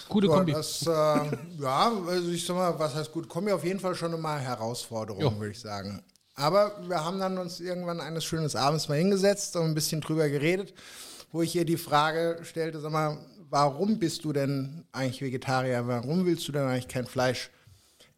Gute 0.09 0.27
Ja, 0.27 0.33
Kombi. 0.35 0.53
das, 0.53 0.81
äh, 0.83 0.89
ja, 0.89 1.91
also 2.07 2.29
ich 2.29 2.45
sag 2.45 2.55
mal, 2.55 2.77
was 2.79 2.95
heißt 2.95 3.11
gut, 3.11 3.27
kommen 3.27 3.47
ja 3.47 3.55
auf 3.55 3.63
jeden 3.63 3.79
Fall 3.79 3.95
schon 3.95 4.13
immer 4.13 4.37
Herausforderungen, 4.37 5.37
würde 5.39 5.51
ich 5.51 5.59
sagen. 5.59 6.01
Aber 6.35 6.71
wir 6.87 7.03
haben 7.03 7.19
dann 7.19 7.37
uns 7.37 7.59
irgendwann 7.59 8.01
eines 8.01 8.23
schönen 8.25 8.53
Abends 8.55 8.89
mal 8.89 8.97
hingesetzt 8.97 9.55
und 9.55 9.65
ein 9.65 9.75
bisschen 9.75 10.01
drüber 10.01 10.29
geredet, 10.29 10.73
wo 11.31 11.41
ich 11.41 11.55
ihr 11.55 11.65
die 11.65 11.77
Frage 11.77 12.39
stellte, 12.43 12.79
sag 12.79 12.91
mal, 12.91 13.17
warum 13.53 13.99
bist 13.99 14.25
du 14.25 14.33
denn 14.33 14.83
eigentlich 14.91 15.21
Vegetarier? 15.21 15.87
Warum 15.87 16.25
willst 16.25 16.47
du 16.47 16.51
denn 16.51 16.63
eigentlich 16.63 16.87
kein 16.87 17.05
Fleisch 17.05 17.51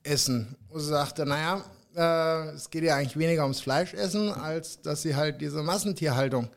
essen? 0.01 0.55
Und 0.69 0.79
sie 0.79 0.87
sagte, 0.87 1.25
naja, 1.25 1.61
äh, 1.93 2.55
es 2.55 2.69
geht 2.69 2.85
ja 2.85 2.95
eigentlich 2.95 3.17
weniger 3.17 3.43
ums 3.43 3.59
Fleischessen, 3.59 4.31
als 4.31 4.81
dass 4.81 5.01
sie 5.01 5.13
halt 5.13 5.41
diese 5.41 5.61
Massentierhaltung 5.61 6.47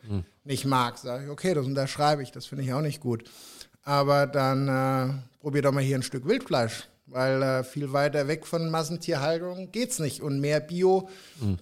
nicht 0.45 0.63
mag. 0.63 0.97
Sag 0.97 1.23
ich, 1.23 1.29
okay, 1.29 1.53
das 1.53 1.65
unterschreibe 1.65 2.23
ich, 2.23 2.31
das 2.31 2.45
finde 2.45 2.63
ich 2.63 2.71
auch 2.71 2.81
nicht 2.81 3.01
gut. 3.01 3.29
Aber 3.83 4.27
dann 4.27 4.69
äh, 4.69 5.13
probier 5.41 5.61
doch 5.61 5.73
mal 5.73 5.83
hier 5.83 5.97
ein 5.97 6.03
Stück 6.03 6.25
Wildfleisch, 6.25 6.87
weil 7.05 7.43
äh, 7.43 7.63
viel 7.65 7.91
weiter 7.91 8.29
weg 8.29 8.47
von 8.47 8.69
Massentierhaltung 8.69 9.73
geht's 9.73 9.99
nicht. 9.99 10.21
Und 10.21 10.39
mehr 10.39 10.61
Bio 10.61 11.09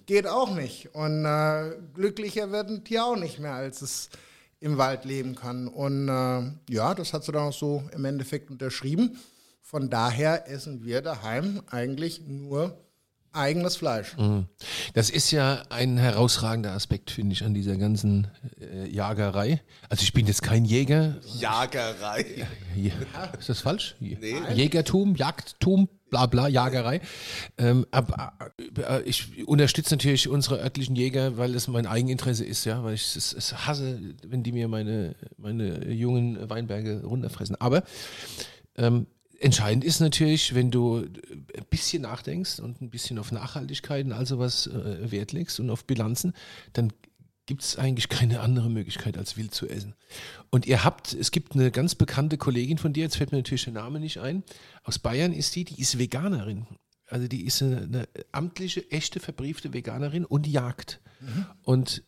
geht 0.06 0.28
auch 0.28 0.54
nicht. 0.54 0.94
Und 0.94 1.24
äh, 1.24 1.72
glücklicher 1.94 2.52
wird 2.52 2.68
ein 2.68 2.84
Tier 2.84 3.06
auch 3.06 3.16
nicht 3.16 3.40
mehr, 3.40 3.54
als 3.54 3.82
es 3.82 4.08
im 4.60 4.78
Wald 4.78 5.04
leben 5.04 5.34
kann. 5.34 5.68
Und 5.68 6.08
äh, 6.08 6.72
ja, 6.72 6.94
das 6.94 7.12
hat 7.12 7.24
sie 7.24 7.32
dann 7.32 7.48
auch 7.48 7.52
so 7.52 7.84
im 7.92 8.04
Endeffekt 8.04 8.50
unterschrieben. 8.50 9.18
Von 9.62 9.90
daher 9.90 10.48
essen 10.48 10.84
wir 10.84 11.02
daheim 11.02 11.62
eigentlich 11.68 12.22
nur 12.26 12.76
eigenes 13.32 13.76
Fleisch. 13.76 14.16
Das 14.94 15.10
ist 15.10 15.30
ja 15.30 15.62
ein 15.70 15.98
herausragender 15.98 16.72
Aspekt, 16.72 17.10
finde 17.10 17.32
ich, 17.32 17.44
an 17.44 17.54
dieser 17.54 17.76
ganzen 17.76 18.28
äh, 18.60 18.88
Jagerei. 18.88 19.60
Also 19.88 20.02
ich 20.02 20.12
bin 20.12 20.26
jetzt 20.26 20.42
kein 20.42 20.64
Jäger. 20.64 21.16
Jagerei. 21.38 22.24
Ja, 22.76 23.24
ist 23.36 23.48
das 23.48 23.60
falsch? 23.60 23.96
Jägertum, 23.98 25.16
Jagdtum, 25.16 25.88
bla 26.10 26.26
bla, 26.26 26.46
Jagerei. 26.46 27.00
Ähm, 27.56 27.86
aber, 27.90 28.34
äh, 28.76 29.02
ich 29.02 29.46
unterstütze 29.48 29.94
natürlich 29.94 30.28
unsere 30.28 30.60
örtlichen 30.60 30.94
Jäger, 30.94 31.36
weil 31.36 31.56
es 31.56 31.66
mein 31.66 31.86
Eigeninteresse 31.86 32.44
ist, 32.44 32.64
ja, 32.66 32.84
weil 32.84 32.94
ich 32.94 33.16
es, 33.16 33.32
es 33.32 33.66
hasse, 33.66 33.98
wenn 34.24 34.44
die 34.44 34.52
mir 34.52 34.68
meine, 34.68 35.16
meine 35.36 35.90
jungen 35.90 36.48
Weinberge 36.48 37.02
runterfressen. 37.04 37.56
Aber 37.60 37.82
ähm, 38.76 39.08
entscheidend 39.38 39.84
ist 39.84 40.00
natürlich, 40.00 40.54
wenn 40.54 40.70
du 40.70 40.98
ein 40.98 41.66
bisschen 41.70 42.02
nachdenkst 42.02 42.60
und 42.60 42.80
ein 42.80 42.90
bisschen 42.90 43.18
auf 43.18 43.32
Nachhaltigkeit 43.32 44.04
und 44.04 44.12
all 44.12 44.26
sowas 44.26 44.66
äh, 44.66 45.10
Wert 45.10 45.32
legst 45.32 45.60
und 45.60 45.70
auf 45.70 45.84
Bilanzen, 45.84 46.32
dann 46.72 46.92
gibt 47.46 47.62
es 47.62 47.76
eigentlich 47.78 48.10
keine 48.10 48.40
andere 48.40 48.68
Möglichkeit, 48.68 49.16
als 49.16 49.38
wild 49.38 49.54
zu 49.54 49.66
essen. 49.68 49.94
Und 50.50 50.66
ihr 50.66 50.84
habt, 50.84 51.14
es 51.14 51.30
gibt 51.30 51.54
eine 51.54 51.70
ganz 51.70 51.94
bekannte 51.94 52.36
Kollegin 52.36 52.76
von 52.76 52.92
dir, 52.92 53.04
jetzt 53.04 53.16
fällt 53.16 53.32
mir 53.32 53.38
natürlich 53.38 53.64
der 53.64 53.72
Name 53.72 54.00
nicht 54.00 54.18
ein, 54.18 54.42
aus 54.82 54.98
Bayern 54.98 55.32
ist 55.32 55.56
die, 55.56 55.64
die 55.64 55.80
ist 55.80 55.98
Veganerin. 55.98 56.66
Also 57.06 57.26
die 57.26 57.46
ist 57.46 57.62
eine, 57.62 57.78
eine 57.78 58.08
amtliche, 58.32 58.90
echte, 58.90 59.18
verbriefte 59.18 59.72
Veganerin 59.72 60.26
und 60.26 60.46
jagt. 60.46 61.00
Und, 61.62 62.02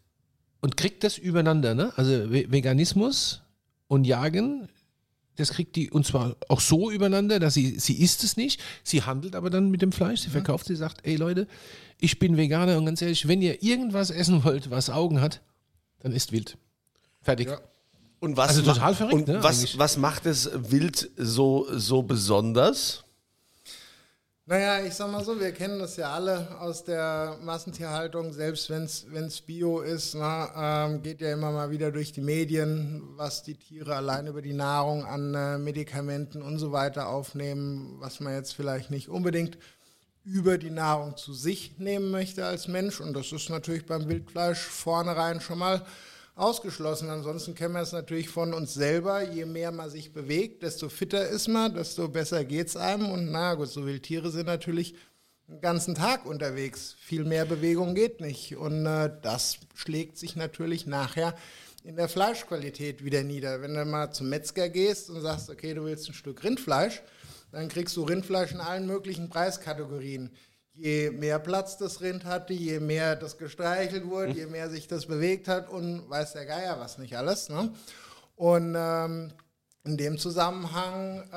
und 0.61 0.77
kriegt 0.77 1.05
das 1.05 1.17
übereinander, 1.17 1.75
ne? 1.75 1.93
Also 1.97 2.31
Ve- 2.31 2.53
Veganismus 2.53 3.43
und 3.89 4.05
Jagen, 4.05 4.69
das 5.41 5.51
kriegt 5.51 5.77
die 5.77 5.91
und 5.91 6.07
zwar 6.07 6.37
auch 6.49 6.61
so 6.61 6.91
übereinander, 6.91 7.39
dass 7.39 7.55
sie, 7.55 7.79
sie 7.79 8.01
isst 8.01 8.25
es 8.25 8.37
nicht, 8.37 8.61
sie 8.83 9.03
handelt 9.03 9.35
aber 9.35 9.51
dann 9.51 9.71
mit 9.71 9.83
dem 9.83 9.93
Fleisch, 9.93 10.21
sie 10.21 10.31
verkauft, 10.31 10.67
sie 10.67 10.77
sagt, 10.77 11.07
ey 11.07 11.17
Leute, 11.17 11.47
ich 11.99 12.19
bin 12.19 12.37
Veganer 12.37 12.79
und 12.79 12.87
ganz 12.87 13.03
ehrlich, 13.03 13.29
wenn 13.29 13.43
ihr 13.43 13.63
irgendwas 13.63 14.11
essen 14.11 14.45
wollt, 14.45 14.71
was 14.71 14.91
Augen 14.91 15.21
hat, 15.21 15.43
dann 16.01 16.13
isst 16.13 16.33
wild. 16.33 16.57
Fertig. 17.23 17.49
Ja. 17.49 17.61
Und 18.21 18.37
was, 18.37 18.51
Also 18.51 18.63
total 18.63 18.95
verrückt, 18.95 19.15
und 19.15 19.29
ne, 19.29 19.43
was, 19.43 19.59
eigentlich. 19.59 19.79
was 19.79 19.97
macht 19.97 20.27
es 20.27 20.51
Wild 20.55 21.11
so, 21.17 21.67
so 21.71 22.03
besonders? 22.03 23.05
Naja, 24.51 24.85
ich 24.85 24.95
sag 24.95 25.13
mal 25.13 25.25
so, 25.25 25.39
wir 25.39 25.53
kennen 25.53 25.79
das 25.79 25.95
ja 25.95 26.13
alle 26.13 26.59
aus 26.59 26.83
der 26.83 27.39
Massentierhaltung, 27.41 28.33
selbst 28.33 28.69
wenn 28.69 28.83
es 28.83 29.41
Bio 29.43 29.79
ist, 29.79 30.15
na, 30.15 30.87
ähm, 30.87 31.03
geht 31.03 31.21
ja 31.21 31.33
immer 31.33 31.53
mal 31.53 31.71
wieder 31.71 31.93
durch 31.93 32.11
die 32.11 32.21
Medien, 32.21 33.11
was 33.15 33.45
die 33.45 33.55
Tiere 33.55 33.95
allein 33.95 34.27
über 34.27 34.43
die 34.43 34.53
Nahrung 34.53 35.05
an 35.05 35.35
äh, 35.37 35.57
Medikamenten 35.57 36.43
und 36.43 36.59
so 36.59 36.73
weiter 36.73 37.11
aufnehmen, 37.11 37.95
was 38.01 38.19
man 38.19 38.35
jetzt 38.35 38.57
vielleicht 38.57 38.91
nicht 38.91 39.09
unbedingt 39.09 39.57
über 40.25 40.59
die 40.59 40.71
Nahrung 40.71 41.17
zu 41.17 41.33
sich 41.33 41.79
nehmen 41.79 42.11
möchte 42.11 42.45
als 42.45 42.67
Mensch. 42.67 43.01
Und 43.01 43.13
das 43.15 43.31
ist 43.31 43.51
natürlich 43.51 43.87
beim 43.87 44.09
Wildfleisch 44.09 44.59
vornherein 44.59 45.41
schon 45.41 45.59
mal 45.61 45.87
ausgeschlossen. 46.41 47.11
Ansonsten 47.11 47.55
kennen 47.55 47.75
wir 47.75 47.83
es 47.83 47.93
natürlich 47.93 48.29
von 48.29 48.55
uns 48.55 48.75
selber. 48.75 49.23
Je 49.23 49.45
mehr 49.45 49.73
man 49.73 49.91
sich 49.91 50.13
bewegt, 50.13 50.63
desto 50.63 50.89
fitter 50.89 51.29
ist 51.29 51.49
man, 51.49 51.75
desto 51.75 52.09
besser 52.09 52.45
geht 52.45 52.69
es 52.69 52.77
einem. 52.77 53.11
Und 53.11 53.31
na 53.31 53.55
gut, 53.55 53.69
so 53.69 53.87
Wildtiere 53.87 54.31
sind 54.31 54.47
natürlich 54.47 54.95
den 55.47 55.61
ganzen 55.61 55.95
Tag 55.95 56.27
unterwegs. 56.27 56.97
Viel 57.01 57.25
mehr 57.25 57.45
Bewegung 57.45 57.95
geht 57.95 58.21
nicht. 58.21 58.57
Und 58.57 58.87
äh, 58.87 59.11
das 59.23 59.59
schlägt 59.75 60.17
sich 60.17 60.37
natürlich 60.37 60.87
nachher 60.87 61.35
in 61.85 61.97
der 61.97 62.09
Fleischqualität 62.09 63.05
wieder 63.05 63.23
nieder. 63.23 63.63
Wenn 63.63 63.75
du 63.75 63.85
mal 63.85 64.11
zum 64.13 64.29
Metzger 64.29 64.69
gehst 64.69 65.11
und 65.11 65.21
sagst, 65.21 65.51
okay, 65.51 65.75
du 65.75 65.85
willst 65.85 66.09
ein 66.09 66.15
Stück 66.15 66.43
Rindfleisch, 66.45 67.03
dann 67.53 67.69
kriegst 67.69 67.97
du 67.97 68.03
Rindfleisch 68.05 68.53
in 68.53 68.61
allen 68.61 68.87
möglichen 68.87 69.29
Preiskategorien. 69.29 70.31
Je 70.81 71.11
mehr 71.11 71.39
Platz 71.39 71.77
das 71.77 72.01
Rind 72.01 72.25
hatte, 72.25 72.55
je 72.55 72.81
mehr 72.81 73.15
das 73.15 73.37
gestreichelt 73.37 74.07
wurde, 74.07 74.33
je 74.33 74.47
mehr 74.47 74.71
sich 74.71 74.89
das 74.89 75.05
bewegt 75.05 75.47
hat 75.47 75.69
und 75.69 76.09
weiß 76.09 76.33
der 76.33 76.47
Geier 76.47 76.81
was 76.81 76.97
nicht 76.97 77.19
alles. 77.19 77.51
Ne? 77.51 77.71
Und 78.37 78.75
ähm, 78.75 79.31
in 79.85 79.99
dem 79.99 80.17
Zusammenhang 80.17 81.23
äh, 81.31 81.35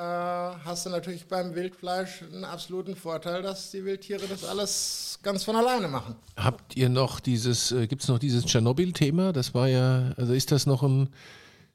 hast 0.64 0.86
du 0.86 0.90
natürlich 0.90 1.26
beim 1.26 1.54
Wildfleisch 1.54 2.22
einen 2.22 2.44
absoluten 2.44 2.96
Vorteil, 2.96 3.42
dass 3.42 3.70
die 3.70 3.84
Wildtiere 3.84 4.26
das 4.26 4.44
alles 4.44 5.18
ganz 5.22 5.44
von 5.44 5.56
alleine 5.56 5.88
machen. 5.88 6.16
Habt 6.36 6.74
ihr 6.74 6.88
noch 6.88 7.20
dieses, 7.20 7.70
äh, 7.72 7.86
gibt 7.86 8.00
es 8.00 8.08
noch 8.08 8.18
dieses 8.18 8.46
Tschernobyl-Thema? 8.46 9.34
Das 9.34 9.52
war 9.52 9.68
ja, 9.68 10.14
also 10.16 10.32
ist 10.32 10.52
das 10.52 10.64
noch 10.64 10.82
ein, 10.82 11.10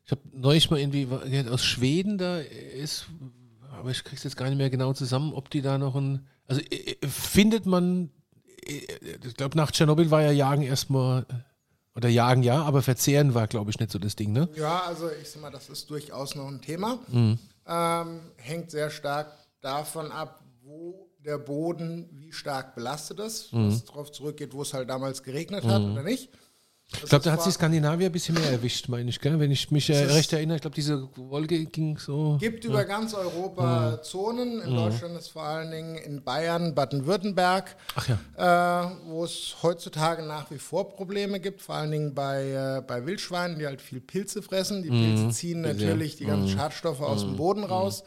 ich 0.05 0.11
habe 0.11 0.21
neulich 0.33 0.71
mal 0.71 0.79
irgendwie 0.79 1.07
aus 1.51 1.63
Schweden 1.63 2.17
da 2.17 2.39
ist, 2.39 3.05
aber 3.77 3.91
ich 3.91 4.03
krieg's 4.03 4.23
jetzt 4.23 4.38
gar 4.38 4.49
nicht 4.49 4.57
mehr 4.57 4.71
genau 4.71 4.93
zusammen, 4.93 5.33
ob 5.33 5.51
die 5.51 5.61
da 5.61 5.77
noch 5.77 5.95
ein, 5.95 6.25
also 6.50 6.62
äh, 6.62 6.98
äh, 7.01 7.08
findet 7.08 7.65
man, 7.65 8.12
ich 8.65 9.36
glaube 9.36 9.56
nach 9.58 9.72
Tschernobyl 9.72 10.12
war 10.12 10.22
ja 10.22 10.32
Jagen 10.32 10.63
erstmal 10.63 11.25
oder 11.96 12.10
jagen 12.10 12.44
ja, 12.44 12.63
aber 12.63 12.82
verzehren 12.82 13.34
war, 13.34 13.48
glaube 13.48 13.72
ich, 13.72 13.79
nicht 13.79 13.91
so 13.91 14.00
das 14.00 14.15
Ding, 14.15 14.32
ne? 14.32 14.48
Ja, 14.56 14.84
also 14.84 15.10
ich 15.22 15.29
sag 15.29 15.41
mal, 15.41 15.51
das 15.51 15.70
ist 15.70 15.89
durchaus 15.89 16.36
noch 16.36 16.48
ein 16.48 16.62
Thema. 16.62 17.00
Mhm. 17.08 17.39
Ähm, 17.68 18.20
hängt 18.38 18.72
sehr 18.72 18.89
stark 18.89 19.32
davon 19.62 20.12
ab, 20.12 20.44
wo 20.62 21.10
der 21.20 21.38
Boden 21.38 22.10
wie 22.13 22.32
stark 22.32 22.75
belastet 22.75 23.20
ist, 23.20 23.51
mhm. 23.51 23.68
was 23.68 23.84
darauf 23.84 24.12
zurückgeht, 24.12 24.53
wo 24.53 24.62
es 24.62 24.74
halt 24.74 24.89
damals 24.89 25.24
geregnet 25.24 25.65
hat 25.65 25.82
mhm. 25.82 25.91
oder 25.91 26.03
nicht. 26.03 26.29
Das 26.91 27.03
ich 27.03 27.10
glaube, 27.10 27.24
da 27.24 27.31
hat 27.34 27.43
sich 27.43 27.53
Skandinavier 27.53 28.08
ein 28.08 28.12
bisschen 28.12 28.34
mehr 28.34 28.51
erwischt, 28.51 28.89
meine 28.89 29.12
ich, 29.12 29.19
gell? 29.19 29.39
wenn 29.39 29.51
ich 29.51 29.69
mich 29.69 29.91
äh, 29.91 30.05
recht 30.05 30.34
erinnere. 30.34 30.55
Ich 30.55 30.62
glaube, 30.62 30.75
diese 30.75 31.08
Wolke 31.15 31.65
ging 31.65 32.00
so. 32.00 32.34
Es 32.36 32.41
gibt 32.41 32.63
ja. 32.63 32.72
über 32.72 32.84
ganz 32.84 33.13
Europa 33.13 33.91
ja. 33.91 34.01
Zonen. 34.01 34.60
In 34.62 34.72
ja. 34.72 34.86
Deutschland 34.86 35.15
ist 35.15 35.27
vor 35.27 35.43
allen 35.43 35.69
Dingen 35.69 35.98
in 35.98 36.24
Bayern, 36.24 36.74
Baden-Württemberg, 36.74 37.75
äh, 38.38 38.43
wo 39.05 39.24
es 39.24 39.58
heutzutage 39.62 40.24
nach 40.24 40.50
wie 40.50 40.58
vor 40.58 40.89
Probleme 40.89 41.39
gibt, 41.39 41.62
vor 41.62 41.75
allen 41.75 41.91
Dingen 41.91 42.15
bei, 42.15 42.50
äh, 42.50 42.81
bei 42.81 43.05
Wildschweinen, 43.05 43.60
die 43.60 43.67
halt 43.67 43.81
viel 43.81 44.01
Pilze 44.01 44.41
fressen. 44.41 44.81
Die 44.81 44.89
Pilze 44.89 45.25
mhm. 45.25 45.31
ziehen 45.31 45.62
natürlich 45.62 46.15
die 46.15 46.25
ganzen 46.25 46.51
mhm. 46.51 46.58
Schadstoffe 46.58 47.01
aus 47.01 47.22
dem 47.22 47.34
mhm. 47.34 47.38
Boden 47.38 47.63
raus. 47.65 48.03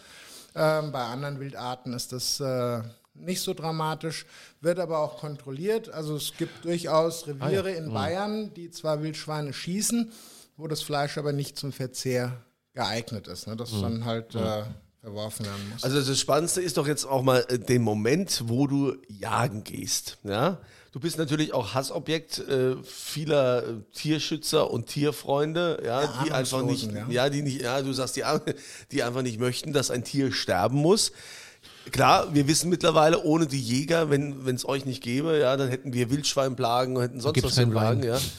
Ähm, 0.56 0.90
bei 0.90 1.04
anderen 1.04 1.38
Wildarten 1.38 1.92
ist 1.92 2.12
das 2.12 2.40
äh, 2.40 2.82
nicht 3.14 3.40
so 3.40 3.54
dramatisch, 3.54 4.26
wird 4.60 4.78
aber 4.78 5.00
auch 5.00 5.18
kontrolliert. 5.18 5.88
Also 5.90 6.16
es 6.16 6.32
gibt 6.36 6.64
durchaus 6.64 7.26
Reviere 7.26 7.68
ah, 7.68 7.72
ja. 7.72 7.78
in 7.78 7.88
mhm. 7.88 7.94
Bayern, 7.94 8.54
die 8.54 8.70
zwar 8.70 9.02
Wildschweine 9.02 9.52
schießen, 9.52 10.12
wo 10.56 10.66
das 10.66 10.82
Fleisch 10.82 11.18
aber 11.18 11.32
nicht 11.32 11.58
zum 11.58 11.72
Verzehr 11.72 12.42
geeignet 12.74 13.28
ist. 13.28 13.46
Ne? 13.46 13.56
Das 13.56 13.72
mhm. 13.72 13.82
dann 13.82 14.04
halt 14.04 14.34
äh, 14.34 14.64
verworfen 15.00 15.44
werden 15.46 15.70
muss. 15.72 15.84
Also 15.84 16.00
das 16.00 16.18
Spannendste 16.18 16.62
ist 16.62 16.76
doch 16.76 16.86
jetzt 16.86 17.04
auch 17.04 17.22
mal 17.22 17.44
äh, 17.48 17.58
den 17.58 17.82
Moment, 17.82 18.44
wo 18.46 18.66
du 18.66 18.96
jagen 19.08 19.64
gehst. 19.64 20.18
Ja? 20.22 20.58
Du 20.92 21.00
bist 21.00 21.18
natürlich 21.18 21.54
auch 21.54 21.74
Hassobjekt 21.74 22.38
äh, 22.38 22.76
vieler 22.82 23.66
äh, 23.66 23.72
Tierschützer 23.94 24.70
und 24.70 24.86
Tierfreunde, 24.86 25.82
ja, 25.84 26.02
ja 26.02 26.24
die 26.24 26.32
einfach 26.32 26.62
nicht, 26.62 26.92
ja. 26.92 27.06
ja. 27.08 27.30
die 27.30 27.42
nicht, 27.42 27.62
ja, 27.62 27.82
du 27.82 27.92
sagst, 27.92 28.16
die, 28.16 28.24
die 28.90 29.02
einfach 29.02 29.22
nicht 29.22 29.40
möchten, 29.40 29.72
dass 29.72 29.90
ein 29.90 30.04
Tier 30.04 30.32
sterben 30.32 30.76
muss. 30.76 31.12
Klar, 31.90 32.32
wir 32.34 32.46
wissen 32.46 32.70
mittlerweile, 32.70 33.22
ohne 33.24 33.46
die 33.46 33.60
Jäger, 33.60 34.08
wenn 34.10 34.54
es 34.54 34.68
euch 34.68 34.84
nicht 34.84 35.02
gäbe, 35.02 35.38
ja, 35.38 35.56
dann 35.56 35.68
hätten 35.68 35.92
wir 35.92 36.10
Wildschweinplagen 36.10 36.96
und 36.96 37.02
hätten 37.02 37.20
sonst 37.20 37.34
Gibt's 37.34 37.56
was 37.56 37.64
für 37.64 37.70
Plagen, 37.70 38.02
ja. 38.02 38.18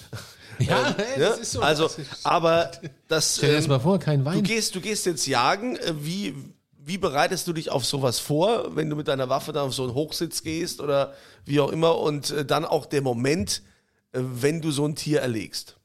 Ja, 0.60 0.90
ähm, 0.90 0.96
hey, 0.98 1.20
das 1.20 1.40
ist 1.40 1.52
so. 1.54 1.62
Also, 1.62 1.90
aber 2.24 2.72
das. 3.08 3.38
Stell 3.38 3.50
dir 3.50 3.56
das 3.58 3.68
mal 3.68 3.80
vor, 3.80 4.00
kein 4.00 4.26
Wein. 4.26 4.36
Du 4.36 4.44
gehst, 4.44 4.76
du 4.76 4.82
gehst 4.82 5.06
jetzt 5.06 5.26
jagen. 5.26 5.76
Äh, 5.78 5.94
wie, 6.00 6.36
wie 6.78 6.98
bereitest 6.98 7.48
du 7.48 7.54
dich 7.54 7.72
auf 7.72 7.86
sowas 7.86 8.20
vor, 8.20 8.76
wenn 8.76 8.90
du 8.90 8.96
mit 8.96 9.08
deiner 9.08 9.30
Waffe 9.30 9.52
dann 9.52 9.68
auf 9.68 9.74
so 9.74 9.84
einen 9.84 9.94
Hochsitz 9.94 10.44
gehst 10.44 10.82
oder 10.82 11.14
wie 11.46 11.60
auch 11.60 11.72
immer 11.72 11.98
und 11.98 12.32
äh, 12.32 12.46
dann 12.46 12.66
auch 12.66 12.86
der 12.86 13.02
Moment, 13.02 13.64
äh, 14.12 14.20
wenn 14.22 14.62
du 14.62 14.72
so 14.72 14.86
ein 14.86 14.96
Tier 14.96 15.22
erlegst? 15.22 15.78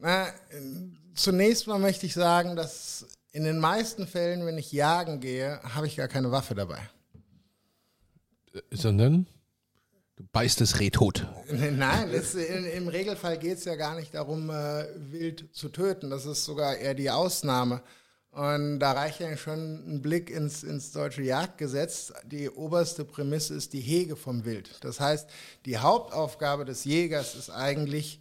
Na, 0.00 0.26
zunächst 1.14 1.66
mal 1.66 1.78
möchte 1.78 2.06
ich 2.06 2.14
sagen, 2.14 2.56
dass 2.56 3.06
in 3.34 3.42
den 3.42 3.58
meisten 3.58 4.06
Fällen, 4.06 4.46
wenn 4.46 4.58
ich 4.58 4.70
jagen 4.70 5.18
gehe, 5.18 5.60
habe 5.64 5.88
ich 5.88 5.96
gar 5.96 6.06
keine 6.06 6.30
Waffe 6.30 6.54
dabei. 6.54 6.78
Äh, 8.52 8.60
sondern? 8.70 9.26
Du 10.14 10.24
beißt 10.30 10.60
das 10.60 10.78
Reh 10.78 10.90
tot. 10.90 11.26
Nein, 11.50 12.10
es, 12.10 12.36
in, 12.36 12.64
im 12.64 12.86
Regelfall 12.86 13.36
geht 13.36 13.58
es 13.58 13.64
ja 13.64 13.74
gar 13.74 13.96
nicht 13.96 14.14
darum, 14.14 14.50
äh, 14.50 14.86
wild 15.10 15.48
zu 15.52 15.68
töten. 15.68 16.10
Das 16.10 16.26
ist 16.26 16.44
sogar 16.44 16.76
eher 16.76 16.94
die 16.94 17.10
Ausnahme. 17.10 17.82
Und 18.30 18.78
da 18.78 18.92
reicht 18.92 19.18
ja 19.18 19.36
schon 19.36 19.82
ein 19.84 20.00
Blick 20.00 20.30
ins, 20.30 20.62
ins 20.62 20.92
deutsche 20.92 21.22
Jagdgesetz. 21.22 22.12
Die 22.24 22.48
oberste 22.48 23.04
Prämisse 23.04 23.54
ist 23.54 23.72
die 23.72 23.80
Hege 23.80 24.14
vom 24.14 24.44
Wild. 24.44 24.78
Das 24.82 25.00
heißt, 25.00 25.28
die 25.66 25.78
Hauptaufgabe 25.78 26.64
des 26.64 26.84
Jägers 26.84 27.34
ist 27.34 27.50
eigentlich 27.50 28.20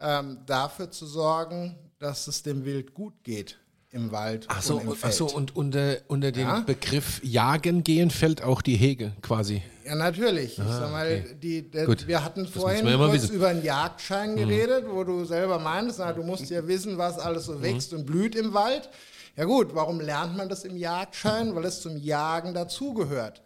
ähm, 0.00 0.38
dafür 0.46 0.90
zu 0.90 1.04
sorgen, 1.04 1.78
dass 1.98 2.28
es 2.28 2.42
dem 2.42 2.64
Wild 2.64 2.94
gut 2.94 3.24
geht 3.24 3.58
im 3.94 4.12
Wald 4.12 4.46
ach 4.48 4.60
so, 4.60 4.76
und 4.76 4.96
Feld. 4.96 4.98
Ach 5.02 5.12
so, 5.12 5.26
und 5.26 5.56
unter, 5.56 5.96
unter 6.08 6.32
dem 6.32 6.48
ja? 6.48 6.60
Begriff 6.60 7.20
Jagen 7.22 7.84
gehen 7.84 8.10
fällt 8.10 8.42
auch 8.42 8.60
die 8.60 8.76
Hege 8.76 9.12
quasi. 9.22 9.62
Ja, 9.86 9.94
natürlich. 9.94 10.60
Ah, 10.60 10.64
ich 10.66 10.72
sag 10.72 10.90
mal, 10.90 11.06
okay. 11.06 11.36
die, 11.40 11.70
der, 11.70 11.88
wir 12.06 12.24
hatten 12.24 12.46
vorhin 12.46 12.86
ja 12.86 12.96
kurz 12.96 13.28
über 13.28 13.48
einen 13.48 13.64
Jagdschein 13.64 14.32
mhm. 14.32 14.36
geredet, 14.36 14.84
wo 14.88 15.04
du 15.04 15.24
selber 15.24 15.58
meinst, 15.58 15.98
na, 15.98 16.12
du 16.12 16.22
musst 16.22 16.50
ja 16.50 16.66
wissen, 16.66 16.98
was 16.98 17.18
alles 17.18 17.46
so 17.46 17.62
wächst 17.62 17.92
mhm. 17.92 18.00
und 18.00 18.06
blüht 18.06 18.34
im 18.34 18.52
Wald. 18.52 18.90
Ja 19.36 19.44
gut, 19.44 19.74
warum 19.74 20.00
lernt 20.00 20.36
man 20.36 20.48
das 20.48 20.64
im 20.64 20.76
Jagdschein? 20.76 21.54
Weil 21.54 21.64
es 21.64 21.80
zum 21.80 21.96
Jagen 21.96 22.54
dazugehört. 22.54 23.42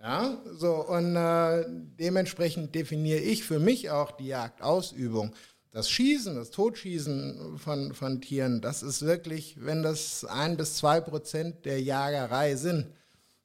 Ja, 0.00 0.36
so 0.58 0.86
und 0.86 1.16
äh, 1.16 1.64
dementsprechend 1.68 2.74
definiere 2.74 3.20
ich 3.20 3.44
für 3.44 3.58
mich 3.58 3.90
auch 3.90 4.12
die 4.12 4.26
Jagdausübung 4.26 5.32
das 5.76 5.90
Schießen, 5.90 6.36
das 6.36 6.52
Totschießen 6.52 7.58
von, 7.58 7.92
von 7.92 8.22
Tieren, 8.22 8.62
das 8.62 8.82
ist 8.82 9.02
wirklich, 9.02 9.58
wenn 9.60 9.82
das 9.82 10.24
ein 10.24 10.56
bis 10.56 10.76
zwei 10.76 11.02
Prozent 11.02 11.66
der 11.66 11.82
Jagerei 11.82 12.56
sind, 12.56 12.86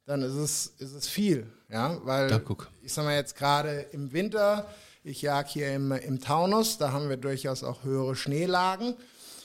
dann 0.05 0.21
ist 0.21 0.35
es, 0.35 0.67
ist 0.77 0.93
es 0.93 1.09
viel. 1.09 1.45
Ja, 1.67 1.99
weil 2.05 2.31
ja, 2.31 2.39
ich 2.81 2.93
sag 2.93 3.03
mal 3.03 3.17
jetzt 3.17 3.35
gerade 3.35 3.81
im 3.91 4.13
Winter, 4.13 4.65
ich 5.03 5.21
jag 5.21 5.45
hier 5.49 5.75
im, 5.75 5.91
im 5.91 6.21
Taunus, 6.21 6.77
da 6.77 6.93
haben 6.93 7.09
wir 7.09 7.17
durchaus 7.17 7.65
auch 7.65 7.83
höhere 7.83 8.15
Schneelagen. 8.15 8.93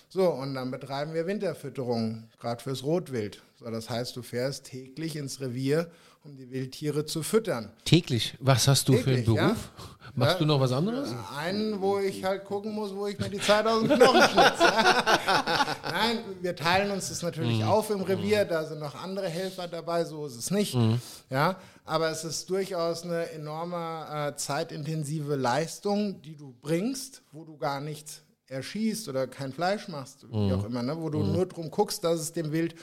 So, 0.08 0.30
und 0.30 0.54
dann 0.54 0.70
betreiben 0.70 1.12
wir 1.12 1.26
Winterfütterung, 1.26 2.30
gerade 2.38 2.62
fürs 2.62 2.84
Rotwild. 2.84 3.42
So, 3.58 3.68
das 3.68 3.90
heißt, 3.90 4.14
du 4.14 4.22
fährst 4.22 4.66
täglich 4.66 5.16
ins 5.16 5.40
Revier 5.40 5.90
um 6.26 6.36
die 6.36 6.50
Wildtiere 6.50 7.06
zu 7.06 7.22
füttern. 7.22 7.70
Täglich? 7.84 8.34
Was 8.40 8.66
hast 8.68 8.88
du 8.88 8.92
Täglich, 8.92 9.04
für 9.04 9.32
einen 9.32 9.36
Beruf? 9.36 9.70
Ja? 9.78 9.84
Machst 10.14 10.34
ja, 10.34 10.38
du 10.38 10.44
noch 10.46 10.60
was 10.60 10.72
anderes? 10.72 11.14
Einen, 11.36 11.80
wo 11.80 11.98
ich 11.98 12.24
halt 12.24 12.44
gucken 12.44 12.72
muss, 12.72 12.94
wo 12.94 13.06
ich 13.06 13.18
mir 13.18 13.28
die 13.28 13.38
Zeit 13.38 13.66
aus 13.66 13.80
dem 13.80 13.88
Knochen 13.88 14.22
schnitze. 14.22 14.64
Nein, 15.82 16.18
wir 16.40 16.56
teilen 16.56 16.90
uns 16.90 17.10
das 17.10 17.22
natürlich 17.22 17.58
mhm. 17.58 17.68
auf 17.68 17.90
im 17.90 18.00
Revier, 18.00 18.46
da 18.46 18.64
sind 18.64 18.80
noch 18.80 18.94
andere 18.94 19.28
Helfer 19.28 19.68
dabei, 19.68 20.04
so 20.04 20.24
ist 20.24 20.36
es 20.36 20.50
nicht. 20.50 20.74
Mhm. 20.74 21.00
Ja, 21.28 21.56
aber 21.84 22.10
es 22.10 22.24
ist 22.24 22.48
durchaus 22.48 23.04
eine 23.04 23.30
enorme 23.30 24.06
äh, 24.10 24.36
zeitintensive 24.36 25.36
Leistung, 25.36 26.22
die 26.22 26.36
du 26.36 26.54
bringst, 26.62 27.22
wo 27.32 27.44
du 27.44 27.58
gar 27.58 27.80
nichts 27.80 28.22
erschießt 28.48 29.08
oder 29.08 29.26
kein 29.26 29.52
Fleisch 29.52 29.88
machst, 29.88 30.26
wie 30.30 30.36
mhm. 30.36 30.52
auch 30.52 30.64
immer, 30.64 30.82
ne? 30.82 30.96
wo 30.98 31.10
du 31.10 31.18
mhm. 31.18 31.32
nur 31.32 31.46
drum 31.46 31.70
guckst, 31.70 32.02
dass 32.04 32.20
es 32.20 32.32
dem 32.32 32.52
Wild 32.52 32.74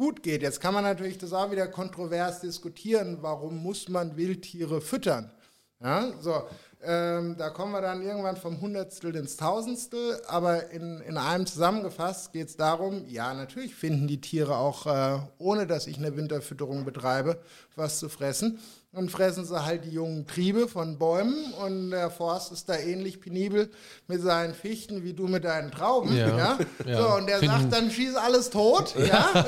gut 0.00 0.22
geht. 0.22 0.40
Jetzt 0.40 0.62
kann 0.62 0.72
man 0.72 0.82
natürlich 0.82 1.18
das 1.18 1.34
auch 1.34 1.50
wieder 1.50 1.68
kontrovers 1.68 2.40
diskutieren, 2.40 3.18
warum 3.20 3.62
muss 3.62 3.86
man 3.90 4.16
Wildtiere 4.16 4.80
füttern? 4.80 5.30
Ja, 5.78 6.10
so, 6.22 6.48
ähm, 6.82 7.36
da 7.36 7.50
kommen 7.50 7.72
wir 7.72 7.82
dann 7.82 8.00
irgendwann 8.00 8.36
vom 8.36 8.60
Hundertstel 8.60 9.14
ins 9.14 9.36
Tausendstel, 9.36 10.20
aber 10.26 10.70
in, 10.70 11.00
in 11.02 11.18
einem 11.18 11.44
zusammengefasst 11.44 12.32
geht 12.32 12.48
es 12.48 12.56
darum, 12.56 13.04
ja, 13.06 13.34
natürlich 13.34 13.74
finden 13.74 14.06
die 14.08 14.20
Tiere 14.20 14.56
auch, 14.56 14.86
äh, 14.86 15.18
ohne 15.36 15.66
dass 15.66 15.86
ich 15.86 15.98
eine 15.98 16.16
Winterfütterung 16.16 16.86
betreibe, 16.86 17.38
was 17.76 17.98
zu 17.98 18.08
fressen. 18.08 18.60
Dann 18.92 19.10
fressen 19.10 19.44
sie 19.44 19.64
halt 19.64 19.84
die 19.84 19.90
jungen 19.90 20.26
Triebe 20.26 20.66
von 20.68 20.98
Bäumen 20.98 21.52
und 21.64 21.90
der 21.90 22.10
Forst 22.10 22.50
ist 22.50 22.68
da 22.68 22.76
ähnlich 22.76 23.20
penibel 23.20 23.70
mit 24.08 24.22
seinen 24.22 24.54
Fichten 24.54 25.04
wie 25.04 25.12
du 25.12 25.28
mit 25.28 25.44
deinen 25.44 25.70
Trauben. 25.70 26.16
Ja, 26.16 26.36
ja? 26.36 26.58
ja. 26.86 26.96
So, 26.96 27.14
und 27.16 27.28
der 27.28 27.38
Finden. 27.38 27.60
sagt, 27.60 27.72
dann 27.72 27.90
schieß 27.90 28.16
alles 28.16 28.50
tot. 28.50 28.94
Ja? 28.96 29.44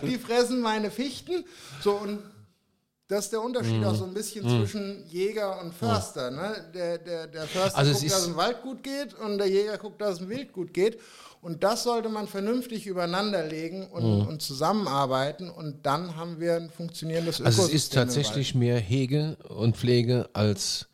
Die 0.02 0.18
fressen 0.18 0.62
meine 0.62 0.90
Fichten. 0.90 1.44
So, 1.80 1.92
und 1.92 2.18
Das 3.08 3.26
ist 3.26 3.32
der 3.32 3.40
Unterschied 3.40 3.84
auch 3.84 3.94
so 3.94 4.04
ein 4.04 4.12
bisschen 4.14 4.48
zwischen 4.48 5.06
Jäger 5.06 5.60
und 5.60 5.72
Förster. 5.72 6.30
Ne? 6.32 6.56
Der, 6.74 6.98
der, 6.98 7.26
der 7.28 7.46
Förster 7.46 7.78
Also 7.78 7.92
guckt, 7.92 8.04
dass 8.10 8.18
es 8.20 8.26
im 8.26 8.36
Wald 8.36 8.62
gut 8.62 8.82
geht 8.82 9.14
und 9.14 9.38
der 9.38 9.48
Jäger 9.48 9.78
guckt, 9.78 10.00
dass 10.00 10.14
es 10.14 10.20
im 10.22 10.28
Wild 10.28 10.52
gut 10.52 10.74
geht. 10.74 10.98
Und 11.40 11.62
das 11.62 11.84
sollte 11.84 12.08
man 12.08 12.26
vernünftig 12.26 12.86
übereinander 12.86 13.46
legen 13.46 13.86
und, 13.86 14.26
und 14.26 14.42
zusammenarbeiten. 14.42 15.48
Und 15.50 15.86
dann 15.86 16.16
haben 16.16 16.40
wir 16.40 16.56
ein 16.56 16.68
funktionierendes 16.70 17.40
Also 17.40 17.62
es 17.62 17.68
Ökosystem 17.68 17.76
ist 17.76 17.92
tatsächlich 18.14 18.54
mehr 18.56 18.80
Hege 18.80 19.36
und 19.50 19.76
Pflege 19.76 20.28
als 20.32 20.86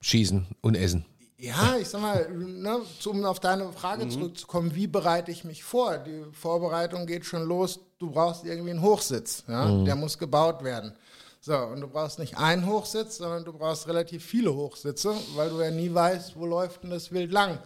Schießen 0.00 0.46
und 0.60 0.76
Essen. 0.76 1.04
Ja, 1.36 1.76
ich 1.80 1.88
sag 1.88 2.00
mal, 2.02 2.28
ne, 2.36 2.80
um 3.06 3.24
auf 3.24 3.38
deine 3.38 3.70
Frage 3.72 4.06
Mhm. 4.06 4.10
zurückzukommen, 4.10 4.74
wie 4.74 4.88
bereite 4.88 5.30
ich 5.30 5.44
mich 5.44 5.62
vor? 5.62 5.98
Die 5.98 6.24
Vorbereitung 6.32 7.06
geht 7.06 7.24
schon 7.24 7.44
los. 7.46 7.78
Du 7.98 8.10
brauchst 8.10 8.44
irgendwie 8.44 8.70
einen 8.70 8.82
Hochsitz. 8.82 9.44
Ja? 9.48 9.66
Mhm. 9.66 9.84
Der 9.84 9.96
muss 9.96 10.18
gebaut 10.18 10.62
werden. 10.62 10.92
So, 11.40 11.56
und 11.56 11.80
du 11.80 11.88
brauchst 11.88 12.18
nicht 12.18 12.36
einen 12.36 12.66
Hochsitz, 12.66 13.18
sondern 13.18 13.44
du 13.44 13.52
brauchst 13.52 13.86
relativ 13.86 14.24
viele 14.24 14.54
Hochsitze, 14.54 15.14
weil 15.34 15.50
du 15.50 15.60
ja 15.60 15.70
nie 15.70 15.92
weißt, 15.92 16.36
wo 16.36 16.46
läuft 16.46 16.82
denn 16.82 16.90
das 16.90 17.12
Wild 17.12 17.32
lang. 17.32 17.58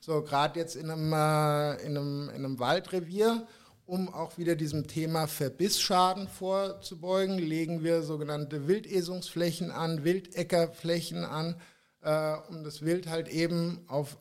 So, 0.00 0.22
gerade 0.22 0.58
jetzt 0.60 0.76
in 0.76 0.90
einem, 0.90 1.12
äh, 1.12 1.84
in, 1.84 1.96
einem, 1.96 2.28
in 2.28 2.44
einem 2.44 2.58
Waldrevier, 2.60 3.46
um 3.84 4.12
auch 4.12 4.38
wieder 4.38 4.54
diesem 4.54 4.86
Thema 4.86 5.26
Verbissschaden 5.26 6.28
vorzubeugen, 6.28 7.38
legen 7.38 7.82
wir 7.82 8.02
sogenannte 8.02 8.68
Wildesungsflächen 8.68 9.70
an, 9.70 10.04
Wildeckerflächen 10.04 11.24
an, 11.24 11.56
äh, 12.02 12.36
um 12.48 12.62
das 12.62 12.82
Wild 12.82 13.08
halt 13.08 13.28
eben 13.28 13.84
auf 13.88 14.16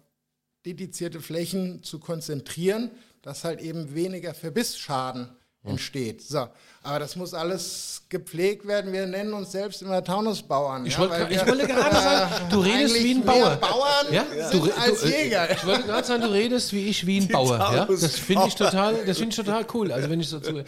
dedizierte 0.65 1.21
Flächen 1.21 1.83
zu 1.83 1.99
konzentrieren, 1.99 2.91
dass 3.21 3.43
halt 3.43 3.61
eben 3.61 3.93
weniger 3.93 4.33
Verbissschaden 4.33 5.29
entsteht. 5.65 6.21
So, 6.21 6.49
aber 6.85 6.99
das 6.99 7.15
muss 7.15 7.33
alles 7.33 7.95
gepflegt 8.09 8.67
werden. 8.67 8.93
Wir 8.93 9.07
nennen 9.07 9.33
uns 9.33 9.51
selbst 9.51 9.81
immer 9.81 10.03
Taunusbauern. 10.03 10.85
Ich, 10.85 10.93
ja, 10.93 10.99
wollte, 10.99 11.13
weil 11.13 11.31
ich 11.31 11.47
wollte 11.47 11.67
gerade 11.67 11.95
sagen, 11.95 12.31
du 12.51 12.59
redest 12.59 13.03
wie 13.03 13.11
ein 13.11 13.25
mehr 13.25 13.25
Bauer. 13.25 13.55
Bauern 13.55 14.05
ja? 14.11 14.25
sind 14.49 14.63
du, 14.63 14.71
als 14.71 15.01
du, 15.01 15.07
äh, 15.07 15.23
Jäger. 15.23 15.51
Ich 15.51 15.65
wollte 15.65 15.83
gerade 15.83 16.07
sagen, 16.07 16.21
du 16.21 16.31
redest 16.31 16.71
wie 16.71 16.87
ich, 16.87 17.05
wie 17.07 17.17
ein 17.21 17.27
Bauer. 17.27 17.57
Ja? 17.57 17.85
Das 17.85 18.19
finde 18.19 18.43
ich 18.47 18.55
total, 18.55 19.03
das 19.05 19.17
finde 19.17 19.31
ich 19.31 19.35
total 19.35 19.65
cool. 19.73 19.91
Also 19.91 20.09
wenn 20.09 20.19
ich 20.19 20.29
so 20.29 20.39
zu, 20.39 20.63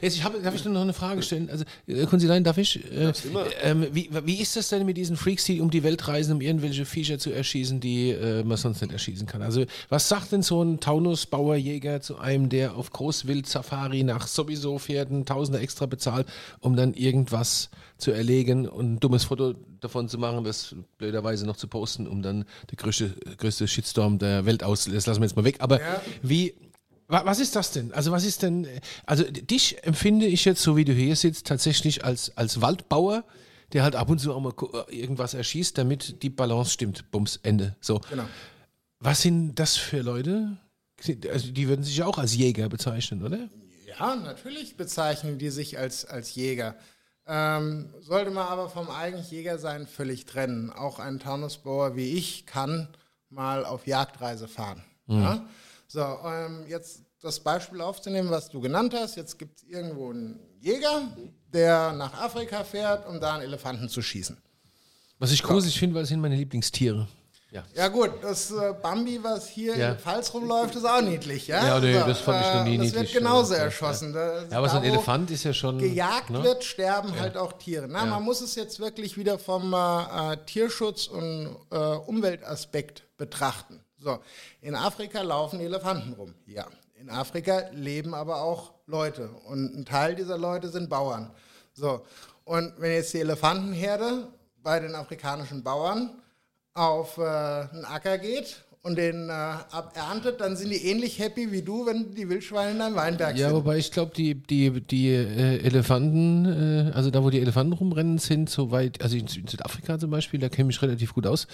jetzt 0.00 0.16
ich 0.16 0.24
habe, 0.24 0.40
darf 0.40 0.54
ich 0.54 0.64
noch 0.64 0.80
eine 0.80 0.92
Frage 0.92 1.22
stellen? 1.22 1.48
Also 1.48 1.64
äh, 1.86 2.06
Konsilein, 2.06 2.42
darf 2.42 2.58
ich? 2.58 2.84
Äh, 2.92 3.12
ähm, 3.62 3.86
wie, 3.92 4.10
wie 4.24 4.40
ist 4.40 4.56
das 4.56 4.68
denn 4.68 4.84
mit 4.84 4.96
diesen 4.96 5.16
Freaks, 5.16 5.44
die 5.44 5.60
um 5.60 5.70
die 5.70 5.84
Welt 5.84 6.06
reisen, 6.08 6.34
um 6.34 6.40
irgendwelche 6.40 6.84
Viecher 6.84 7.20
zu 7.20 7.30
erschießen, 7.30 7.78
die 7.78 8.10
äh, 8.10 8.42
man 8.42 8.56
sonst 8.56 8.82
nicht 8.82 8.92
erschießen 8.92 9.28
kann? 9.28 9.42
Also 9.42 9.64
was 9.88 10.08
sagt 10.08 10.32
denn 10.32 10.42
so 10.42 10.62
ein 10.62 10.80
Taunus-Bauerjäger 10.80 12.00
zu 12.00 12.18
einem, 12.18 12.48
der 12.48 12.74
auf 12.74 12.90
Großwild-Safari 12.90 14.02
nach 14.02 14.26
sowieso 14.26 14.78
Pferden 14.78 15.24
Tausende 15.44 15.60
extra 15.60 15.86
bezahlt, 15.86 16.26
um 16.60 16.74
dann 16.74 16.94
irgendwas 16.94 17.68
zu 17.98 18.10
erlegen 18.12 18.66
und 18.68 18.94
ein 18.94 19.00
dummes 19.00 19.24
Foto 19.24 19.54
davon 19.80 20.08
zu 20.08 20.16
machen, 20.18 20.42
das 20.44 20.74
blöderweise 20.96 21.44
noch 21.46 21.56
zu 21.56 21.68
posten, 21.68 22.06
um 22.08 22.22
dann 22.22 22.44
der 22.70 22.76
größte, 22.76 23.14
größte 23.36 23.68
Shitstorm 23.68 24.18
der 24.18 24.46
Welt 24.46 24.62
aus. 24.64 24.86
Das 24.86 25.06
lassen 25.06 25.20
wir 25.20 25.26
jetzt 25.26 25.36
mal 25.36 25.44
weg. 25.44 25.56
Aber 25.58 25.80
wie. 26.22 26.54
wa- 27.08 27.26
Was 27.26 27.40
ist 27.40 27.54
das 27.56 27.72
denn? 27.72 27.92
Also 27.92 28.10
was 28.10 28.24
ist 28.24 28.42
denn, 28.42 28.66
also 29.04 29.24
dich 29.24 29.84
empfinde 29.84 30.24
ich 30.26 30.46
jetzt, 30.46 30.62
so 30.62 30.76
wie 30.78 30.84
du 30.86 30.94
hier 30.94 31.14
sitzt, 31.16 31.46
tatsächlich 31.46 32.04
als, 32.04 32.34
als 32.38 32.62
Waldbauer, 32.62 33.24
der 33.74 33.82
halt 33.82 33.96
ab 33.96 34.08
und 34.08 34.18
zu 34.20 34.32
auch 34.32 34.40
mal 34.40 34.52
gu- 34.52 34.70
irgendwas 34.88 35.34
erschießt, 35.34 35.76
damit 35.76 36.22
die 36.22 36.30
Balance 36.30 36.70
stimmt. 36.70 37.10
Bums, 37.10 37.38
Ende. 37.42 37.76
So. 37.82 38.00
Genau. 38.08 38.24
Was 39.00 39.20
sind 39.20 39.58
das 39.58 39.76
für 39.76 40.00
Leute? 40.00 40.56
Also 41.30 41.50
die 41.52 41.68
würden 41.68 41.82
sich 41.84 42.02
auch 42.02 42.16
als 42.16 42.34
Jäger 42.34 42.68
bezeichnen, 42.70 43.22
oder? 43.22 43.50
Ja, 43.98 44.16
natürlich 44.16 44.76
bezeichnen 44.76 45.38
die 45.38 45.50
sich 45.50 45.78
als, 45.78 46.04
als 46.04 46.34
Jäger. 46.34 46.74
Ähm, 47.26 47.94
sollte 48.00 48.30
man 48.30 48.46
aber 48.48 48.68
vom 48.68 48.90
eigentlich 48.90 49.30
Jägersein 49.30 49.86
völlig 49.86 50.26
trennen. 50.26 50.70
Auch 50.70 50.98
ein 50.98 51.20
Taunusbauer 51.20 51.96
wie 51.96 52.12
ich 52.14 52.46
kann 52.46 52.88
mal 53.30 53.64
auf 53.64 53.86
Jagdreise 53.86 54.48
fahren. 54.48 54.84
Ja? 55.06 55.46
So, 55.88 56.00
ähm, 56.00 56.64
jetzt 56.68 57.02
das 57.20 57.40
Beispiel 57.40 57.80
aufzunehmen, 57.80 58.30
was 58.30 58.50
du 58.50 58.60
genannt 58.60 58.94
hast. 58.94 59.16
Jetzt 59.16 59.38
gibt 59.38 59.58
es 59.58 59.64
irgendwo 59.64 60.10
einen 60.10 60.38
Jäger, 60.60 61.08
der 61.52 61.92
nach 61.92 62.20
Afrika 62.20 62.64
fährt, 62.64 63.08
um 63.08 63.20
da 63.20 63.34
einen 63.34 63.44
Elefanten 63.44 63.88
zu 63.88 64.02
schießen. 64.02 64.36
Was 65.18 65.32
ich 65.32 65.42
gruselig 65.42 65.78
finde, 65.78 65.96
weil 65.96 66.02
es 66.02 66.10
sind 66.10 66.20
meine 66.20 66.36
Lieblingstiere. 66.36 67.08
Ja. 67.54 67.62
Ja 67.72 67.86
gut, 67.86 68.10
das 68.20 68.50
äh, 68.50 68.74
Bambi, 68.82 69.20
was 69.22 69.46
hier 69.48 69.76
Ja. 69.76 69.92
in 69.92 69.98
Pfalz 69.98 70.34
rumläuft, 70.34 70.74
ist 70.74 70.84
auch 70.84 71.00
niedlich. 71.00 71.46
Ja, 71.46 71.64
Ja, 71.64 71.78
nee, 71.80 71.92
das 71.92 72.18
fand 72.18 72.44
ich 72.44 72.52
noch 72.52 72.64
nie 72.64 72.78
das 72.78 72.86
niedlich. 72.86 73.14
wird 73.14 73.22
genauso 73.22 73.52
Ja, 73.52 73.58
ja. 73.60 73.64
erschossen. 73.66 74.12
Da- 74.12 74.42
Ja, 74.50 74.58
aber 74.58 74.68
so 74.68 74.78
ein 74.78 74.82
Elefant 74.84 75.30
ist 75.30 75.44
ja 75.44 75.52
schon. 75.54 75.78
gejagt 75.78 76.30
ne? 76.30 76.42
wird, 76.42 76.64
sterben 76.64 77.16
halt 77.18 77.36
auch 77.36 77.52
Tiere. 77.52 77.86
Na, 77.88 78.04
Man 78.06 78.24
muss 78.24 78.40
es 78.40 78.56
jetzt 78.56 78.80
wirklich 78.80 79.16
wieder 79.16 79.38
vom 79.38 79.72
äh, 79.72 80.32
äh, 80.32 80.36
Tierschutz 80.46 81.06
und 81.06 81.56
äh, 81.70 81.76
Umweltaspekt 81.76 83.04
betrachten. 83.16 83.78
So, 83.98 84.18
in 84.60 84.74
Afrika 84.74 85.22
laufen 85.22 85.60
Elefanten 85.60 86.12
rum. 86.14 86.34
Ja, 86.46 86.66
in 86.96 87.08
Afrika 87.08 87.62
leben 87.72 88.14
aber 88.14 88.42
auch 88.42 88.72
Leute 88.86 89.30
und 89.46 89.76
ein 89.76 89.84
Teil 89.84 90.16
dieser 90.16 90.36
Leute 90.38 90.68
sind 90.70 90.90
Bauern. 90.90 91.30
So, 91.72 92.04
und 92.44 92.74
wenn 92.78 92.92
jetzt 92.92 93.14
die 93.14 93.20
Elefantenherde 93.20 94.26
bei 94.62 94.80
den 94.80 94.94
afrikanischen 94.96 95.62
Bauern 95.62 96.10
auf 96.74 97.18
äh, 97.18 97.22
einen 97.22 97.84
Acker 97.84 98.18
geht 98.18 98.56
und 98.82 98.96
den 98.98 99.28
äh, 99.28 99.32
aberntet, 99.32 100.40
dann 100.40 100.56
sind 100.56 100.70
die 100.70 100.84
ähnlich 100.90 101.18
happy 101.20 101.50
wie 101.52 101.62
du, 101.62 101.86
wenn 101.86 102.14
die 102.14 102.28
Wildschweine 102.28 102.72
in 102.72 102.78
deinem 102.80 102.96
Weinberg 102.96 103.36
Ja, 103.36 103.48
sind. 103.48 103.56
wobei 103.56 103.78
ich 103.78 103.90
glaube, 103.92 104.12
die, 104.14 104.34
die, 104.34 104.80
die 104.80 105.08
äh, 105.10 105.60
Elefanten, 105.64 106.90
äh, 106.90 106.92
also 106.92 107.10
da, 107.10 107.22
wo 107.22 107.30
die 107.30 107.40
Elefanten 107.40 107.72
rumrennen, 107.72 108.18
sind 108.18 108.50
soweit, 108.50 109.00
also 109.02 109.16
in, 109.16 109.26
Sü- 109.28 109.38
in 109.40 109.46
Südafrika 109.46 109.98
zum 109.98 110.10
Beispiel, 110.10 110.40
da 110.40 110.48
kenne 110.48 110.62
ich 110.70 110.76
mich 110.76 110.82
relativ 110.82 111.14
gut 111.14 111.26
aus, 111.26 111.46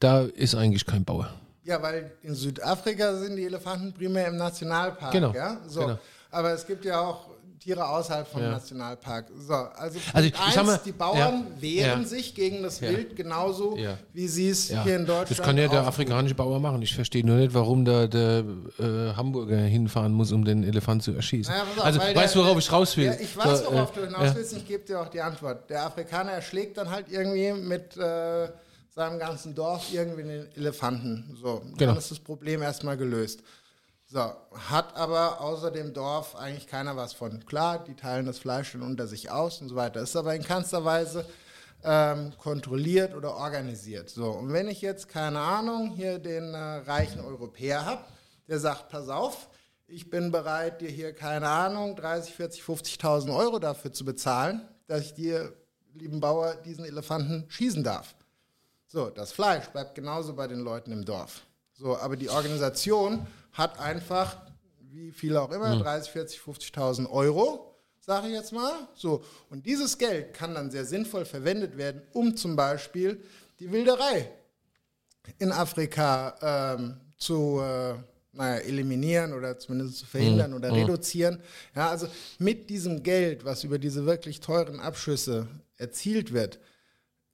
da 0.00 0.22
ist 0.22 0.54
eigentlich 0.54 0.86
kein 0.86 1.04
Bauer. 1.04 1.28
Ja, 1.64 1.80
weil 1.82 2.10
in 2.22 2.34
Südafrika 2.34 3.14
sind 3.18 3.36
die 3.36 3.44
Elefanten 3.44 3.92
primär 3.92 4.26
im 4.26 4.36
Nationalpark. 4.36 5.12
Genau, 5.12 5.32
Ja? 5.34 5.60
So. 5.68 5.80
genau. 5.80 5.98
Aber 6.30 6.52
es 6.54 6.66
gibt 6.66 6.84
ja 6.86 6.98
auch 7.00 7.26
Tiere 7.62 7.86
außerhalb 7.88 8.26
vom 8.26 8.42
Nationalpark. 8.42 9.26
So, 9.38 9.54
also, 9.54 9.98
Also 10.12 10.28
ich 10.28 10.36
eins, 10.40 10.56
mal, 10.66 10.80
die 10.84 10.90
Bauern 10.92 11.46
ja, 11.56 11.62
wehren 11.62 12.02
ja. 12.02 12.08
sich 12.08 12.34
gegen 12.34 12.62
das 12.64 12.80
Ja. 12.80 12.90
Wild 12.90 13.14
genauso, 13.14 13.76
Ja. 13.76 13.98
wie 14.12 14.26
sie 14.26 14.48
es 14.48 14.68
Ja, 14.68 14.82
hier 14.82 14.96
in 14.96 15.06
Deutschland 15.06 15.30
das 15.30 15.46
kann 15.46 15.56
ja 15.56 15.68
der 15.68 15.86
afrikanische 15.86 16.34
Bauer 16.34 16.58
machen. 16.58 16.82
Ich 16.82 16.94
verstehe 16.94 17.24
nur 17.24 17.36
nicht, 17.36 17.54
warum 17.54 17.84
da 17.84 18.06
der 18.08 18.44
äh, 18.80 19.14
Hamburger 19.14 19.58
hinfahren 19.58 20.12
muss, 20.12 20.32
um 20.32 20.44
den 20.44 20.64
Elefant 20.64 21.04
zu 21.04 21.12
erschießen. 21.12 21.54
Naja, 21.54 21.64
also 21.84 22.00
weil 22.00 22.16
weißt 22.16 22.34
du, 22.34 22.38
der- 22.40 22.46
worauf 22.48 22.58
ich 22.58 22.72
raus 22.72 22.96
will? 22.96 23.04
Ja, 23.06 23.14
ich 23.14 23.36
weiß, 23.36 23.60
So, 23.64 23.72
worauf 23.72 23.96
äh, 23.96 24.00
du 24.00 24.06
hinaus 24.06 24.24
ja. 24.24 24.34
willst. 24.34 24.56
Ich 24.56 24.66
gebe 24.66 24.84
dir 24.84 25.00
auch 25.00 25.08
die 25.08 25.20
Antwort. 25.20 25.70
Der 25.70 25.84
Afrikaner 25.86 26.32
erschlägt 26.32 26.76
dann 26.78 26.90
halt 26.90 27.06
irgendwie 27.10 27.52
mit 27.52 27.96
äh, 27.96 28.48
seinem 28.94 29.18
ganzen 29.20 29.54
Dorf 29.54 29.86
irgendwie 29.92 30.22
den 30.24 30.46
Elefanten. 30.56 31.36
So, 31.40 31.62
Genau. 31.78 31.92
dann 31.92 31.96
ist 31.98 32.10
das 32.10 32.18
Problem 32.18 32.60
erstmal 32.60 32.96
gelöst. 32.96 33.40
So, 34.12 34.30
hat 34.68 34.94
aber 34.94 35.40
außer 35.40 35.70
dem 35.70 35.94
Dorf 35.94 36.36
eigentlich 36.36 36.66
keiner 36.66 36.98
was 36.98 37.14
von. 37.14 37.46
Klar, 37.46 37.82
die 37.82 37.94
teilen 37.94 38.26
das 38.26 38.38
Fleisch 38.38 38.72
dann 38.72 38.82
unter 38.82 39.06
sich 39.06 39.30
aus 39.30 39.62
und 39.62 39.70
so 39.70 39.74
weiter. 39.74 40.02
Ist 40.02 40.14
aber 40.16 40.34
in 40.34 40.42
keinster 40.42 40.84
Weise 40.84 41.24
ähm, 41.82 42.30
kontrolliert 42.36 43.14
oder 43.14 43.34
organisiert. 43.34 44.10
So, 44.10 44.26
und 44.32 44.52
wenn 44.52 44.68
ich 44.68 44.82
jetzt, 44.82 45.08
keine 45.08 45.40
Ahnung, 45.40 45.92
hier 45.96 46.18
den 46.18 46.52
äh, 46.52 46.58
reichen 46.58 47.20
Europäer 47.20 47.86
habe, 47.86 48.04
der 48.48 48.58
sagt, 48.58 48.90
pass 48.90 49.08
auf, 49.08 49.48
ich 49.86 50.10
bin 50.10 50.30
bereit, 50.30 50.82
dir 50.82 50.90
hier, 50.90 51.14
keine 51.14 51.48
Ahnung, 51.48 51.96
30, 51.96 52.34
40, 52.34 52.62
50.000 52.62 53.34
Euro 53.34 53.60
dafür 53.60 53.94
zu 53.94 54.04
bezahlen, 54.04 54.60
dass 54.88 55.00
ich 55.00 55.14
dir, 55.14 55.54
lieben 55.94 56.20
Bauer, 56.20 56.56
diesen 56.56 56.84
Elefanten 56.84 57.46
schießen 57.48 57.82
darf. 57.82 58.14
So, 58.88 59.08
das 59.08 59.32
Fleisch 59.32 59.68
bleibt 59.68 59.94
genauso 59.94 60.34
bei 60.34 60.48
den 60.48 60.60
Leuten 60.60 60.92
im 60.92 61.02
Dorf. 61.02 61.40
So, 61.72 61.96
aber 61.96 62.16
die 62.16 62.28
Organisation 62.28 63.26
hat 63.52 63.78
einfach, 63.78 64.36
wie 64.90 65.10
viele 65.10 65.40
auch 65.40 65.50
immer, 65.50 65.76
30, 65.76 66.12
40, 66.12 66.40
50.000 66.40 67.10
Euro, 67.10 67.76
sage 68.00 68.28
ich 68.28 68.34
jetzt 68.34 68.52
mal. 68.52 68.72
So, 68.94 69.22
und 69.50 69.66
dieses 69.66 69.98
Geld 69.98 70.34
kann 70.34 70.54
dann 70.54 70.70
sehr 70.70 70.84
sinnvoll 70.84 71.24
verwendet 71.24 71.76
werden, 71.76 72.02
um 72.12 72.36
zum 72.36 72.56
Beispiel 72.56 73.22
die 73.60 73.70
Wilderei 73.70 74.30
in 75.38 75.52
Afrika 75.52 76.74
ähm, 76.76 77.00
zu 77.16 77.60
äh, 77.60 77.94
naja, 78.32 78.60
eliminieren 78.62 79.34
oder 79.34 79.58
zumindest 79.58 79.98
zu 79.98 80.06
verhindern 80.06 80.54
oder 80.54 80.72
reduzieren. 80.72 81.40
Ja, 81.76 81.90
also 81.90 82.08
mit 82.38 82.70
diesem 82.70 83.02
Geld, 83.02 83.44
was 83.44 83.62
über 83.62 83.78
diese 83.78 84.06
wirklich 84.06 84.40
teuren 84.40 84.80
Abschüsse 84.80 85.46
erzielt 85.76 86.32
wird, 86.32 86.58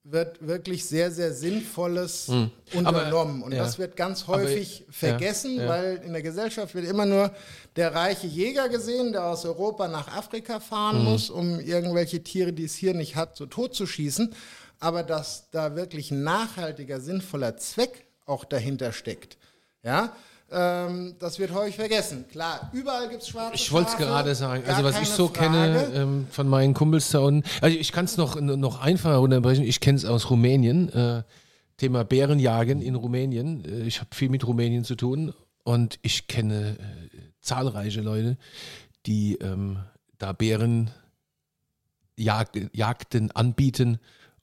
wird 0.05 0.47
wirklich 0.47 0.87
sehr, 0.87 1.11
sehr 1.11 1.33
Sinnvolles 1.35 2.31
unternommen. 2.75 3.43
Und 3.43 3.53
ja. 3.53 3.59
das 3.59 3.79
wird 3.79 3.97
ganz 3.97 4.25
Aber- 4.25 4.39
häufig 4.39 4.87
vergessen, 4.91 5.57
ja, 5.57 5.63
ja. 5.63 5.69
weil 5.69 5.97
in 6.05 6.13
der 6.13 6.23
Gesellschaft 6.23 6.75
wird 6.75 6.87
immer 6.87 7.05
nur 7.05 7.31
der 7.77 7.95
reiche 7.95 8.27
Jäger 8.27 8.69
gesehen, 8.69 9.13
der 9.13 9.27
aus 9.27 9.45
Europa 9.45 9.87
nach 9.89 10.09
Afrika 10.17 10.61
fahren 10.61 11.05
muss, 11.05 11.31
um 11.31 11.61
irgendwelche 11.61 12.23
Tiere, 12.23 12.53
die 12.53 12.65
es 12.65 12.75
hier 12.75 12.95
nicht 12.95 13.17
hat, 13.17 13.37
so 13.37 13.47
tot 13.47 13.75
zu 13.75 13.87
schießen. 13.87 14.35
Aber 14.81 15.03
dass 15.03 15.51
da 15.51 15.77
wirklich 15.77 16.11
ein 16.11 16.23
nachhaltiger, 16.23 17.01
sinnvoller 17.01 17.57
Zweck 17.57 18.07
auch 18.27 18.45
dahinter 18.45 18.93
steckt, 18.93 19.37
ja, 19.83 20.13
Ähm, 20.51 21.15
das 21.19 21.39
wird 21.39 21.53
häufig 21.53 21.77
vergessen. 21.77 22.25
Klar, 22.31 22.71
überall 22.73 23.09
gibt 23.09 23.23
es 23.23 23.29
schwarze 23.29 23.55
Ich 23.55 23.71
wollte 23.71 23.91
es 23.91 23.97
gerade 23.97 24.35
sagen. 24.35 24.65
Also 24.67 24.83
was 24.83 25.01
ich 25.01 25.09
so 25.09 25.29
kenne 25.29 25.81
Frage. 25.81 25.97
ähm, 25.97 26.27
von 26.31 26.49
meinen 26.49 26.73
Kumpels 26.73 27.11
da 27.11 27.19
unten. 27.21 27.47
Also 27.61 27.77
ich 27.77 27.93
kann 27.93 28.07
es 28.07 28.17
noch, 28.17 28.41
noch 28.41 28.81
einfacher 28.81 29.21
unterbrechen. 29.21 29.65
Ich 29.65 29.81
kenne 29.81 29.99
es 29.99 30.05
aus 30.05 30.31
Rumänien. 30.31 30.91
Äh, 30.93 31.23
Thema 31.77 32.03
Bärenjagen 32.05 32.83
in 32.83 32.95
Rumänien. 32.95 33.65
Äh, 33.65 33.83
ich 33.83 34.01
habe 34.01 34.15
viel 34.15 34.31
mit 34.31 34.47
Rumänien 34.47 34.85
zu 34.85 34.95
tun 34.95 35.35
und 35.65 35.99
ich 36.03 36.29
kenne 36.29 36.79
äh, 36.79 37.19
zahlreiche 37.41 38.01
Leute, 38.01 38.37
die 39.07 39.37
ähm, 39.37 39.79
da 40.19 40.33
Bären 40.33 40.91
Jag 42.17 42.49
Jagden 42.73 43.31
anbieten, 43.31 43.99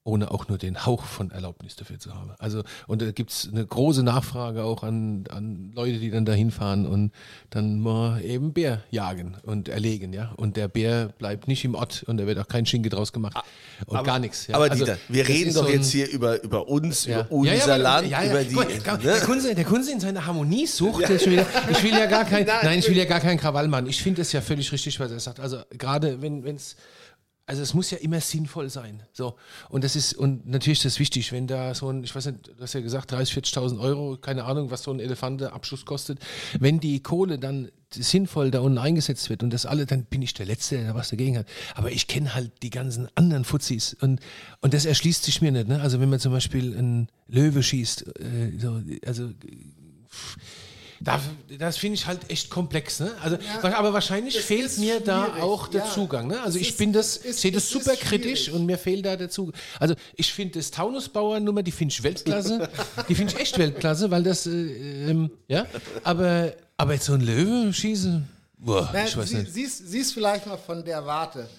ohne 0.05 0.29
auch 0.29 0.47
nur 0.47 0.59
den 0.59 0.85
Hauch 0.85 1.03
von 1.03 1.31
Erlaubnis 1.31 1.75
dafür 1.75 1.97
zu 1.97 2.13
haben. 2.13 2.31
Also, 2.37 2.61
und 2.85 3.01
da 3.01 3.11
gibt 3.11 3.31
es 3.31 3.49
eine 3.51 3.65
große 3.65 4.03
Nachfrage 4.03 4.63
auch 4.63 4.83
an, 4.83 5.23
an 5.31 5.71
Leute, 5.73 5.97
die 5.97 6.11
dann 6.11 6.25
dahin 6.25 6.51
fahren 6.51 6.85
und 6.85 7.11
dann 7.49 7.79
mal 7.79 8.23
eben 8.23 8.53
Bär 8.53 8.83
jagen 8.91 9.35
und 9.41 9.67
erlegen, 9.67 10.13
ja. 10.13 10.31
Und 10.37 10.57
der 10.57 10.67
Bär 10.67 11.09
bleibt 11.17 11.47
nicht 11.47 11.65
im 11.65 11.73
Ort 11.73 12.03
und 12.03 12.17
da 12.17 12.27
wird 12.27 12.37
auch 12.37 12.47
kein 12.47 12.67
Schinke 12.67 12.89
draus 12.89 13.13
gemacht 13.13 13.35
und 13.87 14.03
gar 14.03 14.19
nichts. 14.19 14.45
Ja. 14.45 14.55
Aber 14.55 14.69
Also, 14.69 14.85
Dieter, 14.85 14.99
wir 15.09 15.27
reden 15.27 15.55
doch 15.55 15.65
so 15.65 15.73
jetzt 15.73 15.91
hier 15.91 16.07
über, 16.07 16.41
über 16.43 16.67
uns, 16.67 17.05
ja. 17.05 17.21
über 17.21 17.31
unser 17.31 17.55
ja, 17.55 17.67
ja, 17.67 17.75
Land, 17.75 18.07
über 18.07 18.43
die. 18.43 18.55
Mal, 18.55 18.67
ne? 18.67 18.97
der, 19.03 19.21
Kunze, 19.21 19.55
der 19.55 19.65
Kunze 19.65 19.91
in 19.91 19.99
seiner 19.99 20.27
Harmonie 20.27 20.67
sucht. 20.67 21.09
Ich 21.09 21.25
will, 21.25 21.43
ich 21.71 21.81
will 21.81 21.93
ja 21.93 22.05
gar 22.05 22.25
kein, 22.25 22.45
nein, 22.63 22.77
ich 22.77 22.87
will 22.87 22.97
ja 22.97 23.05
gar 23.05 23.21
keinen 23.21 23.39
Krawall 23.39 23.67
machen. 23.67 23.87
Ich 23.87 24.03
finde 24.03 24.21
es 24.21 24.31
ja 24.31 24.41
völlig 24.41 24.71
richtig, 24.71 24.99
was 24.99 25.09
er 25.09 25.19
sagt. 25.19 25.39
Also 25.39 25.63
gerade 25.71 26.21
wenn 26.21 26.45
es 26.45 26.75
also 27.47 27.61
es 27.61 27.75
muss 27.75 27.91
ja 27.91 27.99
immer 27.99 28.19
sinnvoll 28.21 28.69
sein. 28.69 29.03
So. 29.13 29.35
Und 29.69 29.83
das 29.83 29.95
ist, 29.95 30.13
und 30.13 30.47
natürlich 30.47 30.79
ist 30.79 30.85
das 30.85 30.99
wichtig, 30.99 31.31
wenn 31.31 31.45
da 31.45 31.75
so 31.75 31.89
ein, 31.89 32.03
ich 32.03 32.15
weiß 32.15 32.25
nicht, 32.27 32.47
du 32.47 32.61
hast 32.61 32.73
ja 32.73 32.81
gesagt, 32.81 33.13
30.000, 33.13 33.53
40.000 33.53 33.79
Euro, 33.79 34.17
keine 34.17 34.45
Ahnung, 34.45 34.71
was 34.71 34.83
so 34.83 34.91
ein 34.91 34.99
Elefantenabschuss 34.99 35.85
kostet. 35.85 36.19
Wenn 36.59 36.79
die 36.79 37.03
Kohle 37.03 37.37
dann 37.37 37.69
sinnvoll 37.93 38.49
da 38.49 38.61
unten 38.61 38.79
eingesetzt 38.79 39.29
wird 39.29 39.43
und 39.43 39.51
das 39.51 39.67
alle, 39.67 39.85
dann 39.85 40.05
bin 40.05 40.23
ich 40.23 40.33
der 40.33 40.47
Letzte, 40.47 40.77
der 40.77 40.95
was 40.95 41.09
dagegen 41.09 41.37
hat. 41.37 41.47
Aber 41.75 41.91
ich 41.91 42.07
kenne 42.07 42.33
halt 42.33 42.51
die 42.63 42.71
ganzen 42.71 43.09
anderen 43.13 43.45
Fuzis 43.45 43.95
und, 44.01 44.19
und 44.61 44.73
das 44.73 44.85
erschließt 44.85 45.23
sich 45.23 45.41
mir 45.41 45.51
nicht. 45.51 45.67
Ne? 45.67 45.79
Also 45.81 45.99
wenn 45.99 46.09
man 46.09 46.19
zum 46.19 46.31
Beispiel 46.31 46.75
einen 46.75 47.09
Löwe 47.27 47.61
schießt, 47.61 48.19
äh, 48.19 48.57
so, 48.57 48.81
also 49.05 49.29
da, 51.01 51.19
das 51.59 51.77
finde 51.77 51.95
ich 51.95 52.05
halt 52.07 52.29
echt 52.29 52.49
komplex, 52.49 52.99
ne? 52.99 53.11
Also, 53.21 53.37
aber 53.61 53.93
wahrscheinlich 53.93 54.39
fehlt 54.39 54.77
mir 54.77 54.99
da 54.99 55.35
auch 55.41 55.67
der 55.67 55.81
ja. 55.85 55.91
Zugang. 55.91 56.27
Ne? 56.27 56.41
Also 56.41 56.57
Es 56.57 56.61
ich 56.63 56.69
ist- 56.69 56.77
bin 56.77 56.93
das, 56.93 57.13
sehe 57.15 57.51
das 57.51 57.69
super 57.69 57.95
kritisch 57.95 58.49
und 58.49 58.65
mir 58.65 58.77
fehlt 58.77 59.05
da 59.05 59.15
der 59.15 59.29
Zugang. 59.29 59.55
Also 59.79 59.95
ich 60.15 60.31
finde 60.33 60.59
das 60.59 60.71
Taunusbauer-Nummer, 60.71 61.63
die 61.63 61.71
finde 61.71 61.91
ich 61.93 62.03
Weltklasse. 62.03 62.69
die 63.09 63.15
finde 63.15 63.33
ich 63.33 63.39
echt 63.39 63.57
Weltklasse, 63.57 64.09
weil 64.11 64.23
das, 64.23 64.45
äh, 64.47 64.51
ähm, 65.09 65.29
ja, 65.47 65.65
aber, 66.03 66.53
aber 66.77 66.93
jetzt 66.93 67.05
so 67.05 67.13
ein 67.13 67.21
Löwe 67.21 67.73
schießen, 67.73 68.27
boah, 68.57 68.89
Na, 68.93 69.05
ich 69.05 69.15
weiß 69.17 69.29
sie, 69.29 69.37
nicht. 69.37 69.53
Siehst, 69.53 69.87
siehst 69.89 70.13
vielleicht 70.13 70.45
mal 70.47 70.57
von 70.57 70.83
der 70.85 71.05
Warte. 71.05 71.49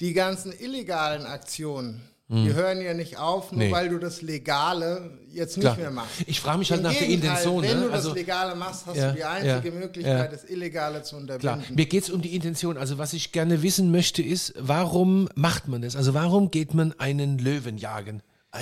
Die 0.00 0.12
ganzen 0.12 0.52
illegalen 0.58 1.24
Aktionen, 1.24 2.02
Hm. 2.30 2.44
die 2.46 2.54
hören 2.54 2.80
ja 2.80 2.94
nicht 2.94 3.18
auf, 3.18 3.52
nur 3.52 3.64
Nee. 3.64 3.70
weil 3.70 3.90
du 3.90 3.98
das 3.98 4.22
Legale 4.22 5.10
jetzt 5.30 5.60
Klar. 5.60 5.74
nicht 5.74 5.82
mehr 5.82 5.90
machst. 5.90 6.22
Ich 6.26 6.40
frage 6.40 6.58
mich 6.58 6.70
halt 6.70 6.80
Im 6.80 6.84
nach 6.86 6.92
der 6.94 7.06
Gegenteil, 7.06 7.30
Intention. 7.30 7.62
Wenn 7.62 7.80
ne? 7.80 7.86
du 7.88 7.92
also, 7.92 8.08
das 8.08 8.16
Legale 8.18 8.54
machst, 8.54 8.86
hast 8.86 8.96
Ja, 8.96 9.10
du 9.10 9.16
die 9.16 9.24
einzige 9.24 9.74
ja, 9.74 9.80
Möglichkeit, 9.80 10.18
ja. 10.18 10.26
das 10.28 10.48
Illegale 10.48 11.02
zu 11.02 11.16
Klar, 11.16 11.36
unterbinden. 11.38 11.74
mir 11.76 11.84
geht 11.86 12.04
es 12.04 12.10
um 12.10 12.22
die 12.22 12.34
Intention. 12.34 12.78
Also 12.78 12.96
was 12.96 13.12
ich 13.12 13.32
gerne 13.32 13.62
wissen 13.62 13.90
möchte 13.90 14.22
ist, 14.22 14.54
warum 14.58 15.28
macht 15.34 15.68
man 15.68 15.82
das? 15.82 15.96
Also 15.96 16.14
warum 16.14 16.50
geht 16.50 16.72
man 16.72 16.94
einen 16.98 17.36
Löwen 17.38 17.76
jagen? 17.76 18.22
Ah, 18.52 18.60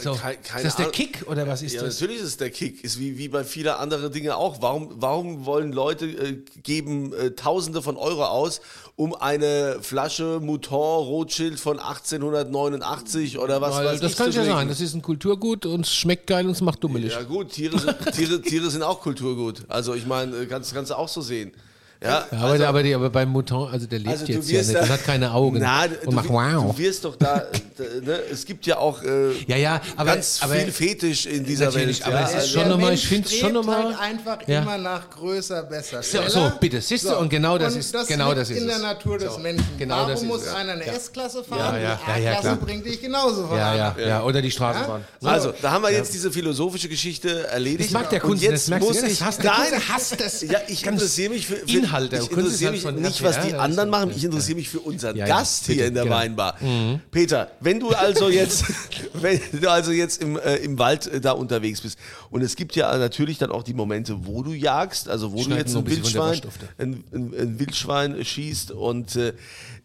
So, 0.00 0.14
kei- 0.14 0.32
ist 0.36 0.44
keine 0.44 0.64
das 0.64 0.76
der. 0.76 0.86
Kick 0.86 1.24
oder 1.28 1.46
was 1.46 1.60
ist 1.60 1.74
Ja, 1.74 1.82
das? 1.82 2.00
natürlich 2.00 2.16
ist 2.16 2.24
es 2.28 2.36
der 2.38 2.48
Kick. 2.48 2.82
Ist 2.82 2.98
wie, 2.98 3.18
wie 3.18 3.28
bei 3.28 3.44
vielen 3.44 3.74
anderen 3.74 4.10
Dingen 4.10 4.30
auch. 4.30 4.62
Warum, 4.62 4.90
warum 5.02 5.44
wollen 5.44 5.70
Leute 5.70 6.06
äh, 6.06 6.42
geben 6.62 7.12
äh, 7.12 7.32
Tausende 7.32 7.82
von 7.82 7.98
Euro 7.98 8.24
aus, 8.24 8.62
um 8.96 9.14
eine 9.14 9.78
Flasche 9.80 10.38
Mouton 10.40 11.04
Rothschild 11.04 11.58
von 11.58 11.80
1889 11.80 13.38
oder 13.38 13.60
was 13.60 13.74
Weil 13.74 13.86
weiß 13.86 14.00
das 14.00 14.12
ich 14.12 14.18
kann 14.18 14.32
zu 14.32 14.38
ja 14.38 14.44
sein. 14.44 14.68
Das 14.68 14.80
ist 14.80 14.94
ein 14.94 15.02
Kulturgut 15.02 15.66
und 15.66 15.84
es 15.84 15.92
schmeckt 15.92 16.28
geil 16.28 16.46
und 16.46 16.52
es 16.52 16.60
macht 16.60 16.82
dummelig. 16.84 17.12
Ja 17.12 17.22
gut, 17.22 17.50
Tiere 17.50 17.78
sind, 17.78 17.96
Tiere, 18.12 18.40
Tiere 18.40 18.70
sind 18.70 18.82
auch 18.82 19.00
Kulturgut. 19.00 19.62
Also 19.68 19.94
ich 19.94 20.06
meine, 20.06 20.36
äh, 20.36 20.46
kannst 20.46 20.72
du 20.72 20.96
auch 20.96 21.08
so 21.08 21.20
sehen. 21.20 21.52
Ja, 22.02 22.26
Ja, 22.30 22.38
aber, 22.38 22.58
der, 22.58 22.68
aber, 22.68 22.82
die, 22.82 22.94
aber 22.94 23.08
beim 23.08 23.30
Mouton, 23.30 23.70
also 23.72 23.86
der 23.86 23.98
lebt 23.98 24.10
Also 24.10 24.26
jetzt 24.26 24.50
ja 24.50 24.62
nicht 24.62 24.76
und 24.76 24.88
hat 24.90 25.04
keine 25.04 25.32
Augen 25.32 25.58
Na, 25.60 25.84
und 25.84 25.90
du, 26.04 26.10
macht 26.12 26.28
wow. 26.28 26.74
du 26.76 26.78
wirst 26.78 27.04
doch 27.04 27.16
da, 27.18 27.46
ne, 28.02 28.20
es 28.30 28.44
gibt 28.44 28.66
ja 28.66 28.76
auch 28.78 29.02
äh, 29.02 29.32
Ja, 29.46 29.56
ja, 29.56 29.80
aber, 29.96 30.14
ganz 30.14 30.40
aber 30.42 30.54
viel 30.54 30.70
Fetisch 30.72 31.24
in 31.26 31.44
dieser 31.44 31.72
Welt. 31.74 32.02
aber 32.04 32.14
ja, 32.16 32.22
es 32.24 32.28
ist 32.30 32.34
also- 32.36 32.48
schon 32.48 32.58
Der 32.60 32.68
nochmal- 32.68 32.88
Mensch 32.90 33.02
ich 33.04 33.08
find's 33.08 33.30
schon 33.30 33.38
strebt 33.38 33.54
nochmal- 33.54 33.84
Halt 33.84 34.00
einfach 34.00 34.38
Ja. 34.46 34.62
immer 34.62 34.76
nach 34.78 35.08
größer, 35.10 35.62
besser, 35.62 36.02
So, 36.02 36.10
schneller. 36.18 36.30
so, 36.30 36.52
bitte, 36.60 36.80
siehst 36.82 37.04
du, 37.06 37.16
und 37.16 37.28
genau 37.30 37.56
das 37.56 37.72
und 37.74 37.80
ist- 37.80 37.94
das 37.94 38.06
genau 38.06 38.34
das 38.34 38.50
ist 38.50 38.58
in 38.58 38.66
der 38.66 38.76
es. 38.76 38.82
Natur 38.82 39.18
des 39.18 39.32
So, 39.32 39.38
Menschen. 39.38 39.66
genau 39.78 39.94
Warum 39.96 40.10
das 40.10 40.20
ist 40.22 40.26
muss 40.28 40.42
es. 40.42 40.54
einer 40.54 40.72
eine 40.72 40.86
Ja. 40.86 40.92
S-Klasse 40.92 41.42
fahren? 41.44 41.80
Ja, 41.80 41.80
ja, 42.18 42.34
die 42.34 42.40
klar. 42.40 42.56
bringt 42.56 42.84
dich 42.84 43.00
genauso 43.00 43.42
voran. 43.46 43.58
ja, 43.58 43.74
ja, 43.74 43.96
ja, 44.06 44.22
oder 44.22 44.42
die 44.42 44.50
Straßenbahn. 44.50 45.04
So. 45.20 45.28
Also, 45.28 45.54
da 45.62 45.70
haben 45.70 45.82
wir 45.82 45.90
jetzt 45.92 46.12
diese 46.12 46.30
philosophische 46.30 46.88
Geschichte 46.88 47.46
erledigt. 47.48 47.88
Das 47.88 47.92
mag 47.92 48.10
der 48.10 48.20
jetzt 48.42 48.64
das 48.64 48.68
merkst 48.68 48.88
du, 48.88 48.92
muss 48.92 49.00
das 49.02 49.10
ich, 49.12 49.22
hasst 49.22 49.42
der 49.42 49.52
das. 50.16 50.42
Ja, 50.42 50.58
ich 50.68 50.84
interessiere 50.86 51.30
mich 51.30 51.46
für 51.46 51.56
Inhalt, 51.84 52.12
Ich 52.12 52.30
interessiere 52.30 52.70
halt 52.70 52.72
mich 52.72 52.82
von 52.82 52.94
nicht, 52.96 53.22
was 53.22 53.40
die 53.46 53.54
anderen 53.54 53.90
machen. 53.90 54.12
Ich 54.14 54.24
interessiere 54.24 54.56
mich 54.56 54.68
für 54.68 54.80
unseren 54.80 55.16
Ja, 55.16 55.26
Gast 55.26 55.66
bitte, 55.66 55.74
hier 55.74 55.86
in 55.86 55.94
der 55.94 56.04
genau. 56.04 56.16
Weinbar. 56.16 56.56
Peter, 57.10 57.50
wenn 57.60 57.80
du 57.80 57.90
also 57.90 58.28
jetzt, 58.28 58.64
wenn 59.14 59.40
du 59.52 59.70
also 59.70 59.92
jetzt 59.92 60.22
im, 60.22 60.38
äh, 60.38 60.56
im 60.56 60.78
Wald 60.78 61.06
äh, 61.06 61.20
da 61.20 61.32
unterwegs 61.32 61.80
bist 61.80 61.98
und 62.30 62.42
es 62.42 62.56
gibt 62.56 62.76
ja 62.76 62.96
natürlich 62.96 63.38
dann 63.38 63.50
auch 63.50 63.62
die 63.62 63.74
Momente, 63.74 64.26
wo 64.26 64.42
du 64.42 64.52
jagst, 64.52 65.08
also 65.08 65.32
wo 65.32 65.38
du 65.38 65.44
Schneiden 65.44 65.58
jetzt 65.58 65.74
wir 65.74 65.80
ein 65.80 65.86
Wildschwein, 65.86 66.40
ein, 66.78 67.04
ein, 67.12 67.34
ein 67.38 67.58
Wildschwein 67.58 68.24
schießt 68.24 68.70
und 68.72 69.16
äh, 69.16 69.32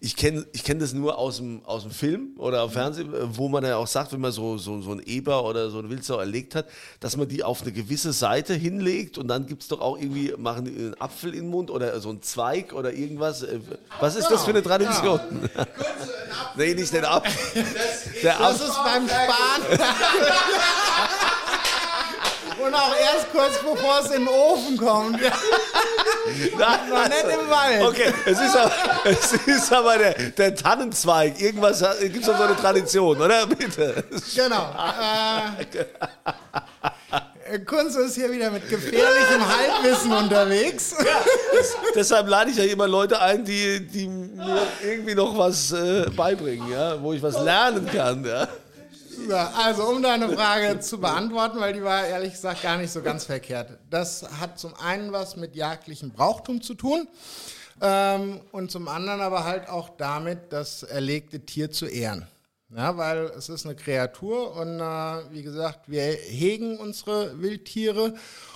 ich 0.01 0.15
kenne 0.15 0.45
ich 0.53 0.63
kenn 0.63 0.79
das 0.79 0.93
nur 0.93 1.17
aus 1.17 1.38
dem, 1.38 1.62
aus 1.65 1.81
dem 1.83 1.91
Film 1.91 2.29
oder 2.38 2.62
am 2.62 2.69
Fernsehen, 2.69 3.13
äh, 3.13 3.38
wo 3.38 3.49
man 3.49 3.65
ja 3.65 3.75
auch 3.75 3.88
sagt, 3.88 4.13
wenn 4.13 4.21
man 4.21 4.31
so, 4.31 4.57
so, 4.57 4.81
so 4.81 4.91
ein 4.93 5.01
Eber 5.05 5.43
oder 5.43 5.69
so 5.69 5.79
ein 5.79 5.89
Wildsau 5.89 6.17
erlegt 6.19 6.55
hat, 6.55 6.67
dass 7.01 7.17
man 7.17 7.27
die 7.27 7.43
auf 7.43 7.62
eine 7.63 7.71
gewisse 7.73 8.13
Seite 8.13 8.53
hinlegt 8.53 9.17
und 9.17 9.27
dann 9.27 9.45
gibt 9.45 9.63
es 9.63 9.67
doch 9.67 9.81
auch 9.81 9.97
irgendwie, 9.97 10.33
machen 10.38 10.65
die 10.65 10.71
einen 10.71 11.01
Apfel 11.01 11.33
in 11.33 11.41
den 11.41 11.49
Mund 11.49 11.69
oder 11.69 11.99
so 11.99 12.09
einen 12.09 12.21
Zweig 12.21 12.71
oder 12.73 12.93
irgendwas. 12.93 13.43
Äh, 13.43 13.59
Was 13.99 14.15
ist 14.15 14.29
das 14.29 14.45
für 14.45 14.51
eine 14.51 14.63
Tradition? 14.63 15.19
nee, 16.55 16.73
nicht 16.73 16.93
den 16.93 17.03
Apfel. 17.05 17.63
Der 18.23 18.38
Das 18.38 18.62
Apfel. 18.62 18.67
ist 18.67 18.83
beim 18.83 19.07
Sparen. 19.07 19.79
Und 22.65 22.73
auch 22.73 22.93
erst 22.95 23.31
kurz 23.31 23.57
bevor 23.59 23.99
es 24.01 24.11
in 24.11 24.25
den 24.25 24.27
Ofen 24.27 24.77
kommt. 24.77 25.21
Ja, 25.21 25.31
noch 26.89 27.07
nicht 27.07 27.23
im 27.23 27.49
Wald. 27.49 27.83
Okay, 27.83 28.13
es 28.25 28.39
ist 28.39 28.55
aber, 28.55 28.71
es 29.05 29.33
ist 29.33 29.73
aber 29.73 29.97
der, 29.97 30.13
der 30.13 30.55
Tannenzweig. 30.55 31.39
Irgendwas 31.39 31.83
gibt 32.01 32.17
es 32.17 32.25
doch 32.25 32.37
so 32.37 32.43
eine 32.43 32.55
Tradition, 32.55 33.21
oder? 33.21 33.47
Bitte. 33.47 34.03
Genau. 34.35 34.73
Äh, 37.51 37.59
Kunze 37.59 38.01
ist 38.01 38.15
hier 38.15 38.31
wieder 38.31 38.51
mit 38.51 38.69
gefährlichem 38.69 39.41
Halbwissen 39.47 40.11
unterwegs. 40.11 40.93
Deshalb 41.95 42.27
lade 42.27 42.51
ich 42.51 42.57
ja 42.57 42.65
immer 42.65 42.87
Leute 42.87 43.19
ein, 43.19 43.43
die, 43.43 43.79
die 43.87 44.07
mir 44.07 44.61
irgendwie 44.83 45.15
noch 45.15 45.35
was 45.37 45.71
äh, 45.71 46.05
beibringen, 46.15 46.69
ja, 46.69 47.01
wo 47.01 47.13
ich 47.13 47.23
was 47.23 47.39
lernen 47.41 47.89
kann. 47.91 48.23
Ja. 48.23 48.47
So, 49.29 49.35
also, 49.35 49.83
um 49.83 50.01
deine 50.01 50.27
Frage 50.27 50.79
zu 50.79 50.99
beantworten, 50.99 51.59
weil 51.59 51.73
die 51.73 51.83
war 51.83 52.03
ehrlich 52.03 52.33
gesagt 52.33 52.63
gar 52.63 52.77
nicht 52.77 52.91
so 52.91 53.03
ganz 53.03 53.25
verkehrt. 53.25 53.77
Das 53.87 54.25
hat 54.39 54.57
zum 54.57 54.73
einen 54.73 55.11
was 55.11 55.35
mit 55.35 55.55
jagdlichem 55.55 56.09
Brauchtum 56.09 56.63
zu 56.63 56.73
tun 56.73 57.07
ähm, 57.79 58.41
und 58.51 58.71
zum 58.71 58.87
anderen 58.87 59.21
aber 59.21 59.43
halt 59.43 59.69
auch 59.69 59.89
damit, 59.89 60.51
das 60.51 60.81
erlegte 60.81 61.41
Tier 61.41 61.69
zu 61.69 61.85
ehren. 61.85 62.25
Ja, 62.75 62.97
weil 62.97 63.25
es 63.37 63.49
ist 63.49 63.67
eine 63.67 63.75
Kreatur 63.75 64.55
und 64.55 64.79
äh, 64.79 64.83
wie 65.31 65.43
gesagt, 65.43 65.81
wir 65.91 66.01
hegen 66.01 66.79
unsere 66.79 67.39
Wildtiere 67.39 68.15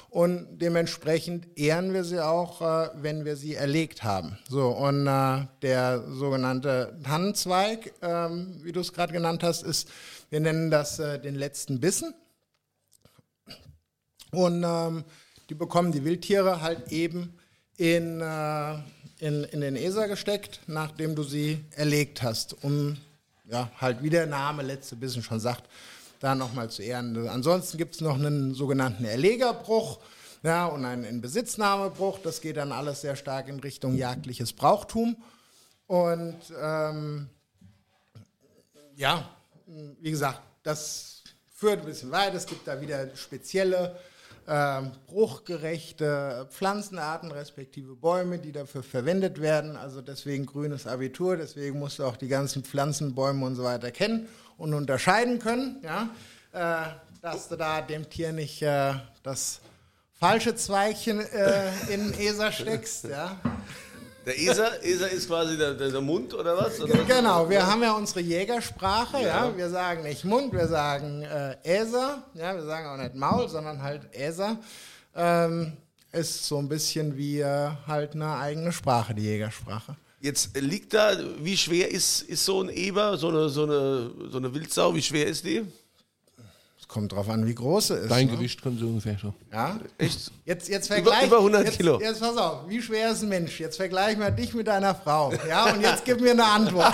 und 0.10 0.60
dementsprechend 0.60 1.48
ehren 1.58 1.94
wir 1.94 2.04
sie 2.04 2.20
auch, 2.20 2.62
äh, 2.62 2.90
wenn 2.96 3.26
wir 3.26 3.36
sie 3.36 3.56
erlegt 3.56 4.04
haben. 4.04 4.38
So, 4.48 4.70
und 4.70 5.08
äh, 5.08 5.48
der 5.64 6.04
sogenannte 6.08 6.96
Tannenzweig, 7.04 7.94
ähm, 8.04 8.60
wie 8.64 8.72
du 8.72 8.80
es 8.80 8.94
gerade 8.94 9.14
genannt 9.14 9.42
hast, 9.42 9.64
ist, 9.64 9.90
wir 10.34 10.40
nennen 10.40 10.72
das 10.72 10.98
äh, 10.98 11.20
den 11.20 11.36
letzten 11.36 11.80
Bissen. 11.80 12.12
Und 14.32 14.64
ähm, 14.66 15.04
die 15.48 15.54
bekommen 15.54 15.92
die 15.92 16.04
Wildtiere 16.06 16.60
halt 16.60 16.92
eben 16.92 17.38
in, 17.78 18.20
äh, 18.20 18.74
in, 19.20 19.44
in 19.44 19.62
den 19.62 19.76
Eser 19.76 20.08
gesteckt, 20.08 20.62
nachdem 20.66 21.14
du 21.14 21.22
sie 21.22 21.64
erlegt 21.76 22.24
hast, 22.24 22.64
um 22.64 22.98
ja, 23.46 23.70
halt 23.80 24.02
wie 24.02 24.10
der 24.10 24.26
Name 24.26 24.64
letzte 24.64 24.96
Bissen 24.96 25.22
schon 25.22 25.40
sagt, 25.40 25.70
da 26.20 26.34
nochmal 26.34 26.72
zu 26.72 26.82
ehren. 26.82 27.28
Ansonsten 27.28 27.78
gibt 27.78 27.94
es 27.94 28.02
noch 28.02 28.16
einen 28.16 28.56
sogenannten 28.56 29.06
Erlegerbruch 29.06 30.00
ja, 30.42 30.66
und 30.66 30.84
einen 30.84 31.04
Inbesitznahmebruch. 31.04 32.18
Das 32.24 32.42
geht 32.42 32.58
dann 32.58 32.72
alles 32.72 33.02
sehr 33.02 33.16
stark 33.16 33.50
in 33.50 33.60
Richtung 33.60 33.96
jagdliches 33.96 34.54
Brauchtum. 34.54 35.16
Und 35.86 36.40
ähm, 36.60 37.30
ja, 38.96 39.30
wie 40.02 40.12
gesagt, 40.12 40.42
das 40.64 41.24
führt 41.50 41.80
ein 41.80 41.86
bisschen 41.86 42.12
weit. 42.12 42.34
Es 42.34 42.46
gibt 42.46 42.68
da 42.68 42.80
wieder 42.80 43.16
spezielle 43.16 43.98
äh, 44.46 44.82
bruchgerechte 45.08 46.48
Pflanzenarten 46.50 47.32
respektive 47.32 47.96
Bäume, 47.96 48.40
die 48.40 48.52
dafür 48.52 48.84
verwendet 48.84 49.40
werden. 49.40 49.78
Also 49.78 50.02
deswegen 50.02 50.46
grünes 50.46 50.88
Abitur, 50.88 51.38
deswegen 51.38 51.80
musst 51.80 52.00
du 52.00 52.06
auch 52.06 52.18
die 52.18 52.28
ganzen 52.28 52.64
Pflanzen, 52.64 53.16
Bäume 53.16 53.46
und 53.46 53.56
so 53.56 53.64
weiter 53.64 53.92
kennen 53.92 54.28
und 54.58 54.74
unterscheiden 54.74 55.40
können, 55.40 55.82
ja? 55.82 56.10
Äh, 56.52 56.90
dass 57.22 57.48
du 57.48 57.56
da 57.56 57.82
dem 57.82 58.10
Tier 58.10 58.34
nicht 58.34 58.62
äh, 58.62 58.94
das 59.24 59.62
falsche 60.20 60.56
Zweigchen 60.56 61.22
äh, 61.22 61.70
in 61.90 62.12
den 62.12 62.20
ESA 62.20 62.52
steckst. 62.52 63.06
Ja? 63.06 63.40
Der 64.26 64.40
ESA, 64.40 64.76
ESA 64.82 65.08
ist 65.08 65.28
quasi 65.28 65.58
der, 65.58 65.74
der, 65.74 66.02
Mund 66.02 66.34
oder 66.34 66.58
was? 66.58 66.80
Oder? 66.80 67.04
Genau, 67.04 67.50
wir 67.50 67.66
haben 67.66 67.84
ja 67.84 67.92
unsere 67.94 68.22
Jägersprache, 68.22 69.18
ja. 69.18 69.48
ja. 69.48 69.58
Wir 69.58 69.70
sagen 69.70 70.04
nicht 70.04 70.24
Mund, 70.24 70.54
wir 70.54 70.68
sagen 70.68 71.24
äh, 71.24 71.58
ESA, 71.64 72.24
ja, 72.34 72.56
wir 72.56 72.64
sagen 72.64 72.88
auch 72.88 72.98
nicht 72.98 73.16
Maul, 73.16 73.50
sondern 73.50 73.82
halt 73.82 74.02
ESA. 74.14 74.58
Ähm, 75.16 75.74
ist 76.14 76.46
so 76.46 76.60
ein 76.60 76.70
bisschen 76.70 77.18
wie 77.18 77.40
äh, 77.42 77.72
halt 77.88 78.14
eine 78.14 78.38
eigene 78.38 78.72
Sprache, 78.72 79.14
die 79.14 79.24
Jägersprache. 79.24 79.98
Jetzt 80.22 80.56
liegt 80.56 80.94
da, 80.94 81.18
wie 81.40 81.58
schwer 81.58 81.92
ist, 81.92 82.22
ist 82.22 82.46
so 82.46 82.62
ein 82.62 82.70
Eber, 82.70 83.18
so 83.18 83.28
eine, 83.28 83.50
so, 83.50 83.64
eine, 83.64 84.12
so 84.30 84.38
eine 84.38 84.54
Wildsau, 84.54 84.96
wie 84.96 85.02
schwer 85.02 85.28
ist 85.28 85.44
die? 85.44 85.66
Kommt 86.94 87.12
drauf 87.12 87.28
an, 87.28 87.48
wie 87.48 87.56
groß 87.56 87.88
sie 87.88 87.96
ist. 87.96 88.12
Dein 88.12 88.28
ne? 88.28 88.34
Gewicht 88.34 88.62
kommt 88.62 88.80
so 88.80 88.86
ungefähr 88.86 89.18
schon. 89.18 89.34
Ja? 89.52 89.80
Echt? 89.98 90.32
Jetzt, 90.46 90.70
jetzt 90.70 90.88
vergleich, 90.88 91.26
über, 91.26 91.38
über 91.38 91.38
100 91.38 91.66
jetzt, 91.66 91.78
Kilo. 91.78 92.00
Jetzt 92.00 92.20
pass 92.20 92.38
auf, 92.38 92.70
wie 92.70 92.80
schwer 92.84 93.14
ist 93.14 93.24
ein 93.24 93.30
Mensch? 93.30 93.60
Jetzt 93.60 93.78
vergleich 93.78 94.16
mal 94.16 94.30
dich 94.30 94.54
mit 94.54 94.68
deiner 94.68 94.94
Frau. 94.94 95.34
Ja, 95.50 95.74
und 95.74 95.82
jetzt 95.82 96.06
gib 96.06 96.22
mir 96.22 96.32
eine 96.32 96.46
Antwort. 96.46 96.94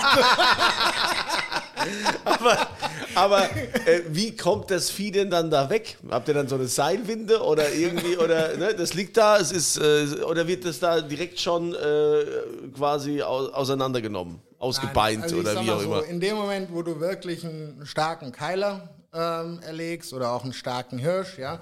aber 2.24 2.68
aber 3.14 3.42
äh, 3.44 4.00
wie 4.08 4.34
kommt 4.34 4.70
das 4.70 4.88
Vieh 4.90 5.10
denn 5.10 5.28
dann 5.28 5.50
da 5.50 5.68
weg? 5.68 5.98
Habt 6.10 6.28
ihr 6.28 6.34
dann 6.34 6.48
so 6.48 6.54
eine 6.54 6.66
Seilwinde 6.66 7.42
oder 7.42 7.70
irgendwie, 7.70 8.16
oder 8.16 8.56
ne, 8.56 8.74
das 8.74 8.94
liegt 8.94 9.18
da, 9.18 9.36
es 9.38 9.52
ist, 9.52 9.76
äh, 9.76 10.22
oder 10.24 10.46
wird 10.46 10.64
das 10.64 10.80
da 10.80 11.02
direkt 11.02 11.38
schon 11.38 11.74
äh, 11.74 12.24
quasi 12.74 13.20
auseinandergenommen, 13.20 14.40
ausgebeint 14.58 15.20
Nein, 15.20 15.22
also 15.24 15.36
oder 15.36 15.62
wie 15.62 15.70
auch 15.70 15.80
so, 15.80 15.84
immer? 15.84 16.04
In 16.04 16.20
dem 16.20 16.36
Moment, 16.36 16.72
wo 16.72 16.80
du 16.80 17.00
wirklich 17.00 17.44
einen 17.44 17.82
starken 17.84 18.32
Keiler 18.32 18.88
ähm, 19.12 19.60
erlegst 19.62 20.12
oder 20.12 20.32
auch 20.32 20.44
einen 20.44 20.52
starken 20.52 20.98
Hirsch, 20.98 21.38
ja. 21.38 21.60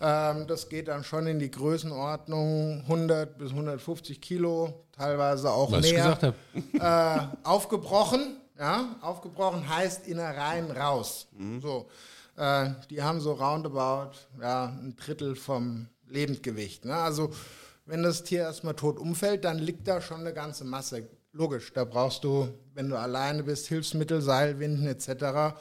Ähm, 0.00 0.46
das 0.46 0.68
geht 0.68 0.88
dann 0.88 1.04
schon 1.04 1.26
in 1.26 1.38
die 1.38 1.50
Größenordnung 1.50 2.82
100 2.82 3.38
bis 3.38 3.50
150 3.50 4.20
Kilo, 4.20 4.84
teilweise 4.92 5.50
auch 5.50 5.72
Was 5.72 5.90
mehr. 5.90 6.34
Äh, 6.74 7.46
aufgebrochen, 7.46 8.36
ja. 8.58 8.96
Aufgebrochen 9.00 9.68
heißt 9.68 10.06
Innereien 10.06 10.70
raus. 10.70 11.26
Mhm. 11.32 11.60
So. 11.60 11.88
Äh, 12.36 12.70
die 12.90 13.02
haben 13.02 13.20
so 13.20 13.32
roundabout 13.32 14.12
ja, 14.40 14.66
ein 14.66 14.96
Drittel 14.96 15.36
vom 15.36 15.88
Lebendgewicht. 16.08 16.84
Ne? 16.84 16.94
Also 16.94 17.30
wenn 17.86 18.02
das 18.02 18.24
Tier 18.24 18.40
erstmal 18.40 18.74
tot 18.74 18.98
umfällt, 18.98 19.44
dann 19.44 19.58
liegt 19.58 19.86
da 19.86 20.00
schon 20.00 20.20
eine 20.20 20.32
ganze 20.32 20.64
Masse. 20.64 21.08
Logisch, 21.32 21.72
da 21.72 21.84
brauchst 21.84 22.22
du, 22.22 22.48
wenn 22.74 22.88
du 22.88 22.96
alleine 22.96 23.42
bist, 23.42 23.66
Hilfsmittel, 23.66 24.20
Seilwinden 24.20 24.86
etc 24.86 25.54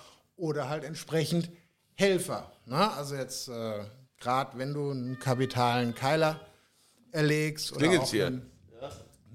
oder 0.43 0.67
halt 0.67 0.83
entsprechend 0.83 1.49
Helfer. 1.95 2.51
Ne? 2.65 2.91
Also 2.91 3.15
jetzt 3.15 3.47
äh, 3.47 3.85
gerade 4.19 4.57
wenn 4.57 4.73
du 4.73 4.91
einen 4.91 5.19
kapitalen 5.19 5.95
Keiler 5.95 6.41
erlegst 7.11 7.71
oder 7.73 8.01
auch 8.01 8.13
einen, 8.13 8.51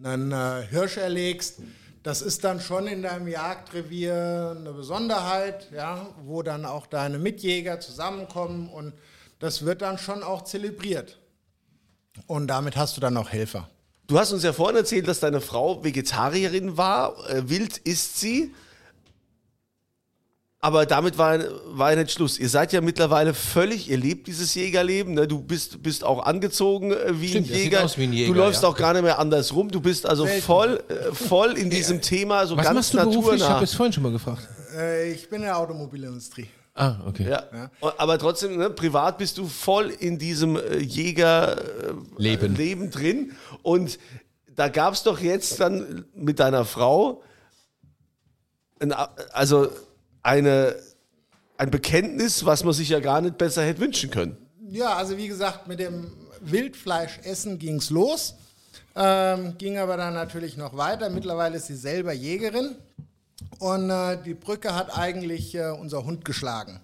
einen 0.02 0.32
äh, 0.32 0.66
Hirsch 0.68 0.98
erlegst, 0.98 1.60
das 2.02 2.20
ist 2.20 2.44
dann 2.44 2.60
schon 2.60 2.86
in 2.86 3.02
deinem 3.02 3.26
Jagdrevier 3.26 4.54
eine 4.58 4.72
Besonderheit, 4.72 5.70
ja, 5.72 6.08
wo 6.24 6.42
dann 6.42 6.66
auch 6.66 6.86
deine 6.86 7.18
Mitjäger 7.18 7.80
zusammenkommen 7.80 8.68
und 8.68 8.92
das 9.38 9.64
wird 9.64 9.80
dann 9.80 9.96
schon 9.96 10.22
auch 10.22 10.44
zelebriert. 10.44 11.18
Und 12.26 12.48
damit 12.48 12.76
hast 12.76 12.96
du 12.96 13.00
dann 13.00 13.16
auch 13.16 13.30
Helfer. 13.30 13.70
Du 14.06 14.18
hast 14.18 14.32
uns 14.32 14.42
ja 14.42 14.52
vorhin 14.52 14.76
erzählt, 14.76 15.08
dass 15.08 15.20
deine 15.20 15.40
Frau 15.40 15.84
Vegetarierin 15.84 16.76
war. 16.76 17.28
Äh, 17.30 17.48
wild 17.48 17.78
ist 17.78 18.20
sie. 18.20 18.54
Aber 20.60 20.86
damit 20.86 21.18
war, 21.18 21.38
war 21.66 21.90
ja 21.92 22.02
nicht 22.02 22.10
Schluss. 22.10 22.36
Ihr 22.36 22.48
seid 22.48 22.72
ja 22.72 22.80
mittlerweile 22.80 23.32
völlig, 23.32 23.88
ihr 23.88 23.96
lebt 23.96 24.26
dieses 24.26 24.56
Jägerleben. 24.56 25.14
Ne? 25.14 25.28
Du 25.28 25.40
bist, 25.40 25.84
bist 25.84 26.02
auch 26.02 26.26
angezogen 26.26 26.90
äh, 26.90 27.20
wie, 27.20 27.28
Stimmt, 27.28 27.50
ein 27.50 27.56
Jäger. 27.56 27.88
wie, 27.96 28.02
ein 28.02 28.12
Jäger. 28.12 28.32
Du 28.32 28.38
läufst 28.38 28.64
ja. 28.64 28.68
auch 28.68 28.76
gar 28.76 28.92
nicht 28.92 29.02
mehr 29.02 29.20
anders 29.20 29.54
rum. 29.54 29.70
Du 29.70 29.80
bist 29.80 30.04
also 30.04 30.26
voll, 30.26 30.82
äh, 30.88 31.14
voll 31.14 31.52
in 31.52 31.70
diesem 31.78 32.00
Thema, 32.00 32.44
so 32.46 32.56
Was 32.56 32.64
ganz 32.64 32.74
machst 32.74 32.94
du 32.94 32.96
naturnah. 32.96 33.34
Ich 33.36 33.48
habe 33.48 33.64
es 33.64 33.74
vorhin 33.74 33.92
schon 33.92 34.02
mal 34.02 34.10
gefragt. 34.10 34.48
Äh, 34.76 35.12
ich 35.12 35.28
bin 35.28 35.42
in 35.42 35.46
der 35.46 35.58
Automobilindustrie. 35.58 36.48
Ah, 36.74 36.96
okay. 37.06 37.28
Ja. 37.28 37.44
ja. 37.52 37.70
Aber 37.96 38.18
trotzdem, 38.18 38.56
ne, 38.56 38.70
privat 38.70 39.18
bist 39.18 39.38
du 39.38 39.46
voll 39.46 39.90
in 39.90 40.18
diesem 40.18 40.56
äh, 40.56 40.78
Jägerleben 40.78 42.54
äh, 42.54 42.58
Leben 42.58 42.90
drin. 42.90 43.32
Und 43.62 44.00
da 44.56 44.68
gab 44.68 44.94
es 44.94 45.04
doch 45.04 45.20
jetzt 45.20 45.60
dann 45.60 46.04
mit 46.14 46.40
deiner 46.40 46.64
Frau, 46.64 47.22
ein, 48.80 48.92
also 48.92 49.68
eine, 50.22 50.76
ein 51.56 51.70
Bekenntnis, 51.70 52.44
was 52.44 52.64
man 52.64 52.74
sich 52.74 52.88
ja 52.88 53.00
gar 53.00 53.20
nicht 53.20 53.38
besser 53.38 53.64
hätte 53.64 53.80
wünschen 53.80 54.10
können. 54.10 54.36
Ja, 54.70 54.96
also 54.96 55.16
wie 55.16 55.28
gesagt, 55.28 55.66
mit 55.66 55.80
dem 55.80 56.12
Wildfleischessen 56.40 57.58
ging 57.58 57.76
es 57.76 57.90
los, 57.90 58.34
ähm, 58.94 59.56
ging 59.58 59.78
aber 59.78 59.96
dann 59.96 60.14
natürlich 60.14 60.56
noch 60.56 60.76
weiter. 60.76 61.10
Mittlerweile 61.10 61.56
ist 61.56 61.66
sie 61.66 61.76
selber 61.76 62.12
Jägerin 62.12 62.76
und 63.58 63.90
äh, 63.90 64.18
die 64.22 64.34
Brücke 64.34 64.74
hat 64.74 64.96
eigentlich 64.96 65.54
äh, 65.54 65.70
unser 65.70 66.04
Hund 66.04 66.24
geschlagen. 66.24 66.80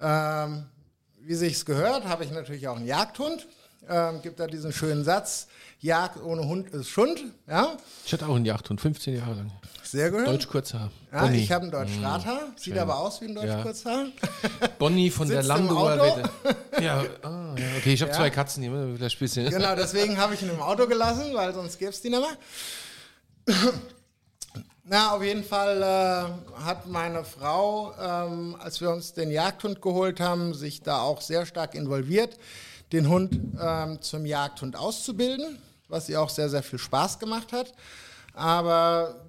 Ähm, 0.00 0.66
wie 1.20 1.34
sich's 1.34 1.64
gehört, 1.64 2.04
habe 2.04 2.24
ich 2.24 2.30
natürlich 2.30 2.68
auch 2.68 2.76
einen 2.76 2.86
Jagdhund. 2.86 3.46
Ähm, 3.88 4.20
gibt 4.22 4.40
da 4.40 4.46
diesen 4.46 4.72
schönen 4.72 5.04
Satz: 5.04 5.48
Jagd 5.80 6.22
ohne 6.22 6.46
Hund 6.46 6.70
ist 6.70 6.88
Schund. 6.88 7.24
Ja? 7.46 7.76
Ich 8.04 8.12
hatte 8.12 8.26
auch 8.28 8.34
einen 8.34 8.44
Jagdhund, 8.44 8.80
15 8.80 9.16
Jahre 9.16 9.34
lang. 9.34 9.52
Sehr 9.86 10.10
gut. 10.10 10.26
Deutsch 10.26 10.48
Kurzhaar. 10.48 10.90
Ja, 11.12 11.30
ich 11.30 11.52
habe 11.52 11.62
einen 11.62 11.70
Deutsch 11.70 11.92
Radhaar. 12.02 12.40
Sieht 12.56 12.74
Schön. 12.74 12.78
aber 12.78 12.98
aus 12.98 13.20
wie 13.20 13.26
ein 13.26 13.34
Deutsch 13.34 13.46
ja. 13.46 13.62
Kurzhaar. 13.62 14.06
Bonnie 14.78 15.10
von 15.10 15.28
der 15.28 15.42
Landower 15.42 15.98
Wette. 15.98 16.28
Ja, 16.82 17.04
ah, 17.22 17.54
ja, 17.56 17.64
okay, 17.78 17.92
ich 17.92 18.02
habe 18.02 18.12
zwei 18.12 18.30
Katzen, 18.30 18.62
die 18.62 18.68
immer 18.68 18.94
wieder 18.94 19.08
spielen. 19.08 19.50
Genau, 19.50 19.76
deswegen 19.76 20.18
habe 20.18 20.34
ich 20.34 20.42
ihn 20.42 20.50
im 20.50 20.60
Auto 20.60 20.86
gelassen, 20.86 21.32
weil 21.34 21.54
sonst 21.54 21.78
gäbe 21.78 21.90
es 21.90 22.00
die 22.00 22.10
nicht 22.10 22.20
mehr. 23.46 23.54
Na, 24.88 25.12
auf 25.12 25.22
jeden 25.22 25.42
Fall 25.42 25.82
äh, 25.82 26.62
hat 26.62 26.86
meine 26.86 27.24
Frau, 27.24 27.92
ähm, 28.00 28.56
als 28.60 28.80
wir 28.80 28.90
uns 28.90 29.14
den 29.14 29.30
Jagdhund 29.30 29.82
geholt 29.82 30.20
haben, 30.20 30.54
sich 30.54 30.82
da 30.82 31.00
auch 31.00 31.20
sehr 31.20 31.44
stark 31.44 31.74
involviert, 31.74 32.38
den 32.92 33.08
Hund 33.08 33.36
ähm, 33.60 34.00
zum 34.00 34.26
Jagdhund 34.26 34.76
auszubilden, 34.76 35.58
was 35.88 36.08
ihr 36.08 36.20
auch 36.20 36.30
sehr, 36.30 36.48
sehr 36.48 36.62
viel 36.62 36.78
Spaß 36.78 37.18
gemacht 37.18 37.52
hat. 37.52 37.72
Aber 38.32 39.26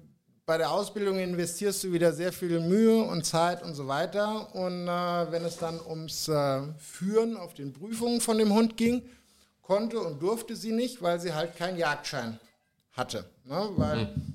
bei 0.48 0.56
der 0.56 0.70
Ausbildung 0.70 1.18
investierst 1.18 1.84
du 1.84 1.92
wieder 1.92 2.10
sehr 2.14 2.32
viel 2.32 2.58
Mühe 2.58 3.02
und 3.02 3.26
Zeit 3.26 3.62
und 3.62 3.74
so 3.74 3.86
weiter. 3.86 4.54
Und 4.54 4.88
äh, 4.88 5.30
wenn 5.30 5.44
es 5.44 5.58
dann 5.58 5.78
ums 5.78 6.26
äh, 6.26 6.62
Führen 6.78 7.36
auf 7.36 7.52
den 7.52 7.74
Prüfungen 7.74 8.22
von 8.22 8.38
dem 8.38 8.54
Hund 8.54 8.78
ging, 8.78 9.02
konnte 9.60 10.00
und 10.00 10.22
durfte 10.22 10.56
sie 10.56 10.72
nicht, 10.72 11.02
weil 11.02 11.20
sie 11.20 11.34
halt 11.34 11.54
keinen 11.54 11.76
Jagdschein 11.76 12.40
hatte. 12.92 13.26
Ne? 13.44 13.68
Weil, 13.76 14.06
mhm. 14.06 14.34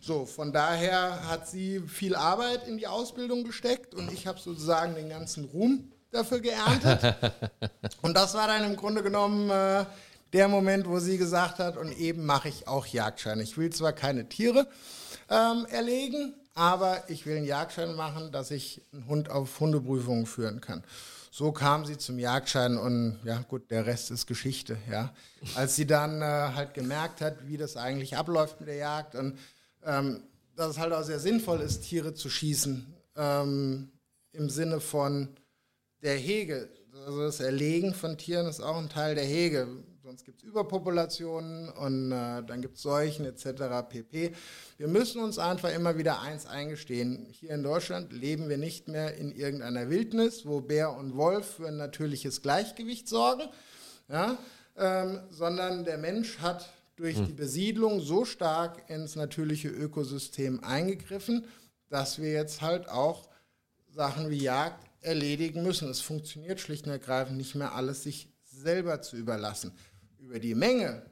So, 0.00 0.26
von 0.26 0.52
daher 0.52 1.30
hat 1.30 1.48
sie 1.48 1.80
viel 1.80 2.14
Arbeit 2.14 2.68
in 2.68 2.76
die 2.76 2.86
Ausbildung 2.86 3.42
gesteckt 3.42 3.94
und 3.94 4.12
ich 4.12 4.26
habe 4.26 4.38
sozusagen 4.38 4.94
den 4.94 5.08
ganzen 5.08 5.46
Ruhm 5.46 5.90
dafür 6.10 6.40
geerntet. 6.40 7.16
und 8.02 8.12
das 8.12 8.34
war 8.34 8.48
dann 8.48 8.64
im 8.64 8.76
Grunde 8.76 9.02
genommen 9.02 9.48
äh, 9.48 9.86
der 10.34 10.48
Moment, 10.48 10.86
wo 10.86 10.98
sie 10.98 11.16
gesagt 11.16 11.58
hat, 11.58 11.78
und 11.78 11.96
eben 11.96 12.26
mache 12.26 12.50
ich 12.50 12.68
auch 12.68 12.84
Jagdschein. 12.84 13.40
Ich 13.40 13.56
will 13.56 13.70
zwar 13.70 13.94
keine 13.94 14.28
Tiere, 14.28 14.66
ähm, 15.30 15.66
erlegen, 15.70 16.34
aber 16.54 17.08
ich 17.08 17.26
will 17.26 17.36
einen 17.36 17.46
Jagdschein 17.46 17.94
machen, 17.94 18.32
dass 18.32 18.50
ich 18.50 18.82
einen 18.92 19.06
Hund 19.06 19.30
auf 19.30 19.60
Hundeprüfungen 19.60 20.26
führen 20.26 20.60
kann. 20.60 20.84
So 21.30 21.50
kam 21.50 21.84
sie 21.84 21.98
zum 21.98 22.18
Jagdschein 22.18 22.78
und 22.78 23.18
ja 23.24 23.38
gut, 23.48 23.70
der 23.70 23.86
Rest 23.86 24.12
ist 24.12 24.26
Geschichte. 24.26 24.78
Ja, 24.88 25.12
als 25.56 25.74
sie 25.74 25.86
dann 25.86 26.22
äh, 26.22 26.24
halt 26.24 26.74
gemerkt 26.74 27.20
hat, 27.20 27.48
wie 27.48 27.56
das 27.56 27.76
eigentlich 27.76 28.16
abläuft 28.16 28.60
mit 28.60 28.68
der 28.68 28.76
Jagd 28.76 29.16
und 29.16 29.38
ähm, 29.82 30.22
dass 30.54 30.70
es 30.70 30.78
halt 30.78 30.92
auch 30.92 31.02
sehr 31.02 31.18
sinnvoll 31.18 31.60
ist, 31.60 31.82
Tiere 31.82 32.14
zu 32.14 32.30
schießen 32.30 32.86
ähm, 33.16 33.90
im 34.32 34.48
Sinne 34.48 34.80
von 34.80 35.28
der 36.02 36.16
Hege. 36.16 36.68
Also 37.04 37.22
das 37.22 37.40
Erlegen 37.40 37.94
von 37.94 38.16
Tieren 38.16 38.46
ist 38.46 38.60
auch 38.60 38.76
ein 38.76 38.88
Teil 38.88 39.16
der 39.16 39.24
Hege 39.24 39.66
sonst 40.04 40.26
gibt 40.26 40.42
es 40.42 40.44
Überpopulationen 40.44 41.70
und 41.70 42.12
äh, 42.12 42.42
dann 42.42 42.60
gibt 42.60 42.76
es 42.76 42.82
Seuchen 42.82 43.24
etc. 43.24 43.88
pp. 43.88 44.32
Wir 44.76 44.88
müssen 44.88 45.22
uns 45.22 45.38
einfach 45.38 45.74
immer 45.74 45.96
wieder 45.96 46.20
eins 46.20 46.44
eingestehen. 46.44 47.26
Hier 47.30 47.50
in 47.52 47.62
Deutschland 47.62 48.12
leben 48.12 48.50
wir 48.50 48.58
nicht 48.58 48.86
mehr 48.86 49.16
in 49.16 49.32
irgendeiner 49.32 49.88
Wildnis, 49.88 50.44
wo 50.44 50.60
Bär 50.60 50.92
und 50.92 51.16
Wolf 51.16 51.54
für 51.54 51.68
ein 51.68 51.78
natürliches 51.78 52.42
Gleichgewicht 52.42 53.08
sorgen, 53.08 53.44
ja, 54.08 54.36
ähm, 54.76 55.20
sondern 55.30 55.84
der 55.84 55.96
Mensch 55.96 56.38
hat 56.40 56.68
durch 56.96 57.16
hm. 57.16 57.26
die 57.26 57.32
Besiedlung 57.32 58.00
so 58.00 58.26
stark 58.26 58.90
ins 58.90 59.16
natürliche 59.16 59.68
Ökosystem 59.68 60.62
eingegriffen, 60.62 61.46
dass 61.88 62.20
wir 62.20 62.30
jetzt 62.30 62.60
halt 62.60 62.90
auch 62.90 63.30
Sachen 63.88 64.28
wie 64.28 64.42
Jagd 64.42 64.84
erledigen 65.00 65.62
müssen. 65.62 65.88
Es 65.88 66.02
funktioniert 66.02 66.60
schlicht 66.60 66.84
und 66.84 66.92
ergreifend 66.92 67.38
nicht 67.38 67.54
mehr 67.54 67.74
alles 67.74 68.02
sich 68.02 68.28
selber 68.42 69.00
zu 69.00 69.16
überlassen. 69.16 69.72
Über 70.24 70.38
die 70.38 70.54
Menge, 70.54 71.02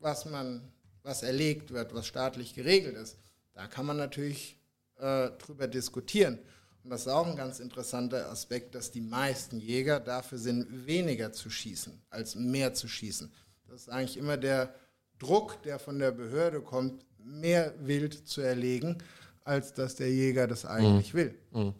was 0.00 0.24
man, 0.24 0.60
was 1.04 1.22
erlegt 1.22 1.70
wird, 1.70 1.94
was 1.94 2.06
staatlich 2.06 2.54
geregelt 2.54 2.96
ist, 2.96 3.16
da 3.54 3.68
kann 3.68 3.86
man 3.86 3.96
natürlich 3.96 4.58
äh, 4.98 5.30
drüber 5.38 5.68
diskutieren. 5.68 6.38
Und 6.82 6.90
das 6.90 7.02
ist 7.02 7.08
auch 7.08 7.26
ein 7.26 7.36
ganz 7.36 7.60
interessanter 7.60 8.28
Aspekt, 8.28 8.74
dass 8.74 8.90
die 8.90 9.00
meisten 9.00 9.60
Jäger 9.60 10.00
dafür 10.00 10.38
sind, 10.38 10.86
weniger 10.86 11.32
zu 11.32 11.48
schießen, 11.48 12.02
als 12.10 12.34
mehr 12.34 12.74
zu 12.74 12.88
schießen. 12.88 13.32
Das 13.68 13.82
ist 13.82 13.88
eigentlich 13.88 14.16
immer 14.16 14.36
der 14.36 14.74
Druck, 15.18 15.62
der 15.62 15.78
von 15.78 15.98
der 16.00 16.10
Behörde 16.10 16.60
kommt, 16.60 17.04
mehr 17.18 17.72
Wild 17.80 18.28
zu 18.28 18.40
erlegen, 18.40 18.98
als 19.44 19.74
dass 19.74 19.94
der 19.94 20.10
Jäger 20.12 20.48
das 20.48 20.64
eigentlich 20.64 21.14
mhm. 21.14 21.18
will. 21.18 21.38
Mhm. 21.52 21.74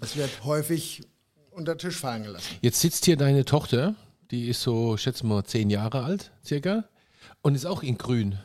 Das 0.00 0.16
wird 0.16 0.44
häufig 0.44 1.02
unter 1.50 1.76
Tisch 1.78 1.98
fallen 1.98 2.24
gelassen. 2.24 2.56
Jetzt 2.60 2.80
sitzt 2.80 3.04
hier 3.04 3.16
deine 3.16 3.44
Tochter, 3.44 3.94
die 4.32 4.48
ist 4.48 4.62
so, 4.62 4.96
schätze 4.96 5.26
mal, 5.26 5.44
zehn 5.44 5.70
Jahre 5.70 6.02
alt, 6.02 6.32
circa, 6.44 6.84
und 7.42 7.54
ist 7.54 7.66
auch 7.66 7.82
in 7.82 7.98
grün. 7.98 8.38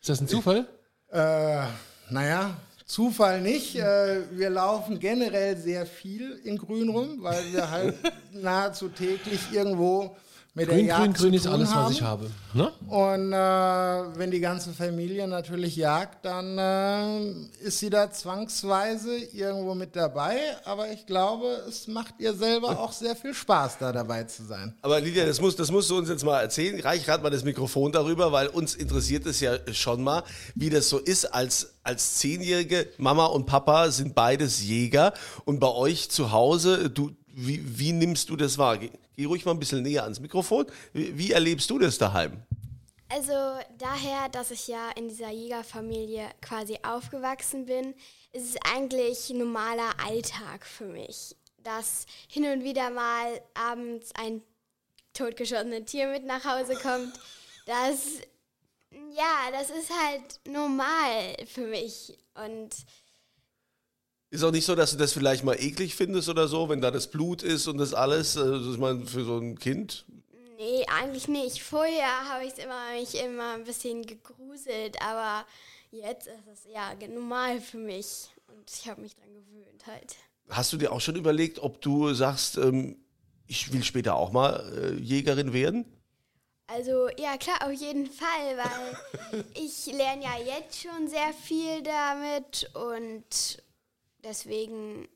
Ist 0.00 0.08
das 0.08 0.20
ein 0.20 0.26
Zufall? 0.26 0.66
Äh, 1.12 1.66
naja, 2.10 2.56
Zufall 2.86 3.40
nicht. 3.40 3.76
Äh, 3.76 4.22
wir 4.32 4.50
laufen 4.50 4.98
generell 4.98 5.56
sehr 5.56 5.86
viel 5.86 6.40
in 6.44 6.58
Grün 6.58 6.88
rum, 6.88 7.22
weil 7.22 7.52
wir 7.52 7.70
halt 7.70 7.94
nahezu 8.32 8.88
täglich 8.88 9.52
irgendwo 9.52 10.16
mit 10.54 10.68
grün, 10.68 10.78
der 10.78 10.86
Jagd 10.86 11.02
grün, 11.02 11.12
grün 11.14 11.34
ist 11.34 11.46
alles, 11.46 11.74
haben. 11.74 11.86
was 11.86 11.92
ich 11.92 12.02
habe. 12.02 12.30
Ne? 12.52 12.70
Und 12.86 13.32
äh, 13.32 14.18
wenn 14.18 14.30
die 14.30 14.38
ganze 14.38 14.72
Familie 14.72 15.26
natürlich 15.26 15.74
jagt, 15.74 16.24
dann 16.24 16.56
äh, 16.58 17.66
ist 17.66 17.80
sie 17.80 17.90
da 17.90 18.10
zwangsweise 18.10 19.16
irgendwo 19.32 19.74
mit 19.74 19.96
dabei. 19.96 20.36
Aber 20.64 20.92
ich 20.92 21.06
glaube, 21.06 21.46
es 21.68 21.88
macht 21.88 22.14
ihr 22.18 22.34
selber 22.34 22.78
auch 22.78 22.92
sehr 22.92 23.16
viel 23.16 23.34
Spaß, 23.34 23.78
da 23.78 23.90
dabei 23.90 24.24
zu 24.24 24.44
sein. 24.44 24.74
Aber 24.82 25.00
Lydia, 25.00 25.26
das, 25.26 25.40
muss, 25.40 25.56
das 25.56 25.72
musst 25.72 25.90
du 25.90 25.98
uns 25.98 26.08
jetzt 26.08 26.24
mal 26.24 26.40
erzählen. 26.40 26.78
Reich 26.80 27.04
gerade 27.04 27.22
mal 27.22 27.30
das 27.30 27.42
Mikrofon 27.42 27.90
darüber, 27.90 28.30
weil 28.30 28.46
uns 28.46 28.76
interessiert 28.76 29.26
es 29.26 29.40
ja 29.40 29.56
schon 29.72 30.04
mal, 30.04 30.22
wie 30.54 30.70
das 30.70 30.88
so 30.88 30.98
ist 30.98 31.24
als 31.34 31.74
als 31.84 32.14
Zehnjährige, 32.14 32.88
Mama 32.96 33.26
und 33.26 33.44
Papa 33.44 33.90
sind 33.90 34.14
beides 34.14 34.62
Jäger 34.64 35.12
und 35.44 35.60
bei 35.60 35.68
euch 35.68 36.08
zu 36.08 36.32
Hause, 36.32 36.88
du, 36.88 37.10
wie, 37.26 37.62
wie 37.78 37.92
nimmst 37.92 38.30
du 38.30 38.36
das 38.36 38.56
wahr? 38.56 38.78
Geh, 39.16 39.24
ruhig 39.26 39.44
mal 39.44 39.52
ein 39.52 39.58
bisschen 39.58 39.82
näher 39.82 40.02
ans 40.02 40.20
Mikrofon. 40.20 40.66
Wie, 40.92 41.16
wie 41.16 41.32
erlebst 41.32 41.70
du 41.70 41.78
das 41.78 41.98
daheim? 41.98 42.42
Also 43.08 43.32
daher, 43.78 44.28
dass 44.30 44.50
ich 44.50 44.66
ja 44.66 44.90
in 44.96 45.08
dieser 45.08 45.30
Jägerfamilie 45.30 46.30
quasi 46.40 46.78
aufgewachsen 46.82 47.66
bin, 47.66 47.94
ist 48.32 48.54
es 48.54 48.56
eigentlich 48.74 49.30
normaler 49.30 49.90
Alltag 50.04 50.66
für 50.66 50.86
mich, 50.86 51.36
dass 51.58 52.06
hin 52.28 52.44
und 52.44 52.64
wieder 52.64 52.90
mal 52.90 53.40
abends 53.54 54.10
ein 54.16 54.42
totgeschossenes 55.12 55.84
Tier 55.84 56.08
mit 56.08 56.24
nach 56.24 56.44
Hause 56.44 56.74
kommt. 56.74 57.12
Das, 57.66 58.18
ja, 58.90 59.50
das 59.52 59.70
ist 59.70 59.90
halt 59.90 60.40
normal 60.48 61.36
für 61.46 61.66
mich 61.66 62.18
und 62.34 62.74
ist 64.34 64.42
auch 64.42 64.50
nicht 64.50 64.66
so, 64.66 64.74
dass 64.74 64.90
du 64.90 64.96
das 64.96 65.12
vielleicht 65.12 65.44
mal 65.44 65.54
eklig 65.54 65.94
findest 65.94 66.28
oder 66.28 66.48
so, 66.48 66.68
wenn 66.68 66.80
da 66.80 66.90
das 66.90 67.06
Blut 67.06 67.42
ist 67.42 67.68
und 67.68 67.78
das 67.78 67.94
alles. 67.94 68.36
Also, 68.36 68.72
ich 68.72 68.78
meine, 68.78 69.06
für 69.06 69.24
so 69.24 69.38
ein 69.38 69.58
Kind. 69.58 70.04
Nee, 70.58 70.84
eigentlich 70.88 71.28
nicht. 71.28 71.62
Vorher 71.62 72.28
habe 72.28 72.44
ich 72.44 72.58
immer, 72.58 72.92
mich 72.98 73.14
immer 73.14 73.54
ein 73.54 73.64
bisschen 73.64 74.04
gegruselt, 74.04 75.00
aber 75.00 75.46
jetzt 75.90 76.26
ist 76.26 76.46
es 76.52 76.72
ja 76.72 76.94
normal 77.08 77.60
für 77.60 77.78
mich 77.78 78.28
und 78.48 78.70
ich 78.70 78.88
habe 78.88 79.00
mich 79.00 79.14
dran 79.14 79.32
gewöhnt 79.32 79.86
halt. 79.86 80.16
Hast 80.48 80.72
du 80.72 80.76
dir 80.76 80.92
auch 80.92 81.00
schon 81.00 81.16
überlegt, 81.16 81.60
ob 81.60 81.80
du 81.80 82.12
sagst, 82.12 82.56
ähm, 82.58 82.96
ich 83.46 83.72
will 83.72 83.84
später 83.84 84.16
auch 84.16 84.32
mal 84.32 84.72
äh, 84.76 85.00
Jägerin 85.00 85.52
werden? 85.52 85.84
Also 86.66 87.08
ja 87.18 87.36
klar, 87.36 87.66
auf 87.66 87.72
jeden 87.72 88.06
Fall, 88.06 88.56
weil 88.56 89.44
ich 89.54 89.86
lerne 89.86 90.24
ja 90.24 90.56
jetzt 90.56 90.80
schon 90.80 91.08
sehr 91.08 91.32
viel 91.34 91.82
damit 91.82 92.70
und 92.74 93.62
Deswegen 94.24 95.06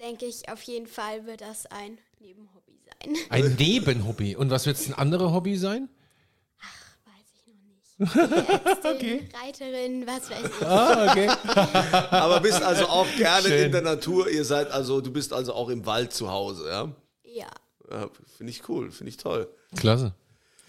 denke 0.00 0.26
ich, 0.26 0.48
auf 0.48 0.62
jeden 0.62 0.86
Fall 0.86 1.26
wird 1.26 1.42
das 1.42 1.66
ein 1.66 1.98
Nebenhobby 2.18 2.78
sein. 2.84 3.16
Ein 3.28 3.54
Nebenhobby. 3.56 4.36
Und 4.36 4.50
was 4.50 4.66
wird 4.66 4.76
es 4.76 4.88
ein 4.88 4.94
anderes 4.94 5.30
Hobby 5.30 5.56
sein? 5.56 5.88
Ach, 6.60 6.96
weiß 7.06 7.26
ich 7.34 7.46
noch 7.46 7.62
nicht. 7.62 8.66
Ärztin, 8.66 8.96
okay. 8.96 9.28
Reiterin, 9.34 10.06
was 10.06 10.30
weiß 10.30 10.44
ich. 10.44 10.66
Ah, 10.66 11.10
okay. 11.10 11.28
Aber 12.10 12.40
bist 12.40 12.62
also 12.62 12.86
auch 12.86 13.06
gerne 13.16 13.48
Schön. 13.48 13.66
in 13.66 13.72
der 13.72 13.82
Natur. 13.82 14.28
Ihr 14.30 14.44
seid 14.44 14.70
also, 14.70 15.00
du 15.00 15.12
bist 15.12 15.32
also 15.32 15.52
auch 15.52 15.68
im 15.68 15.86
Wald 15.86 16.12
zu 16.12 16.30
Hause, 16.30 16.68
ja? 16.68 16.92
Ja. 17.24 17.50
ja 17.90 18.10
finde 18.36 18.50
ich 18.50 18.68
cool, 18.68 18.90
finde 18.90 19.10
ich 19.10 19.16
toll. 19.16 19.48
Klasse. 19.76 20.14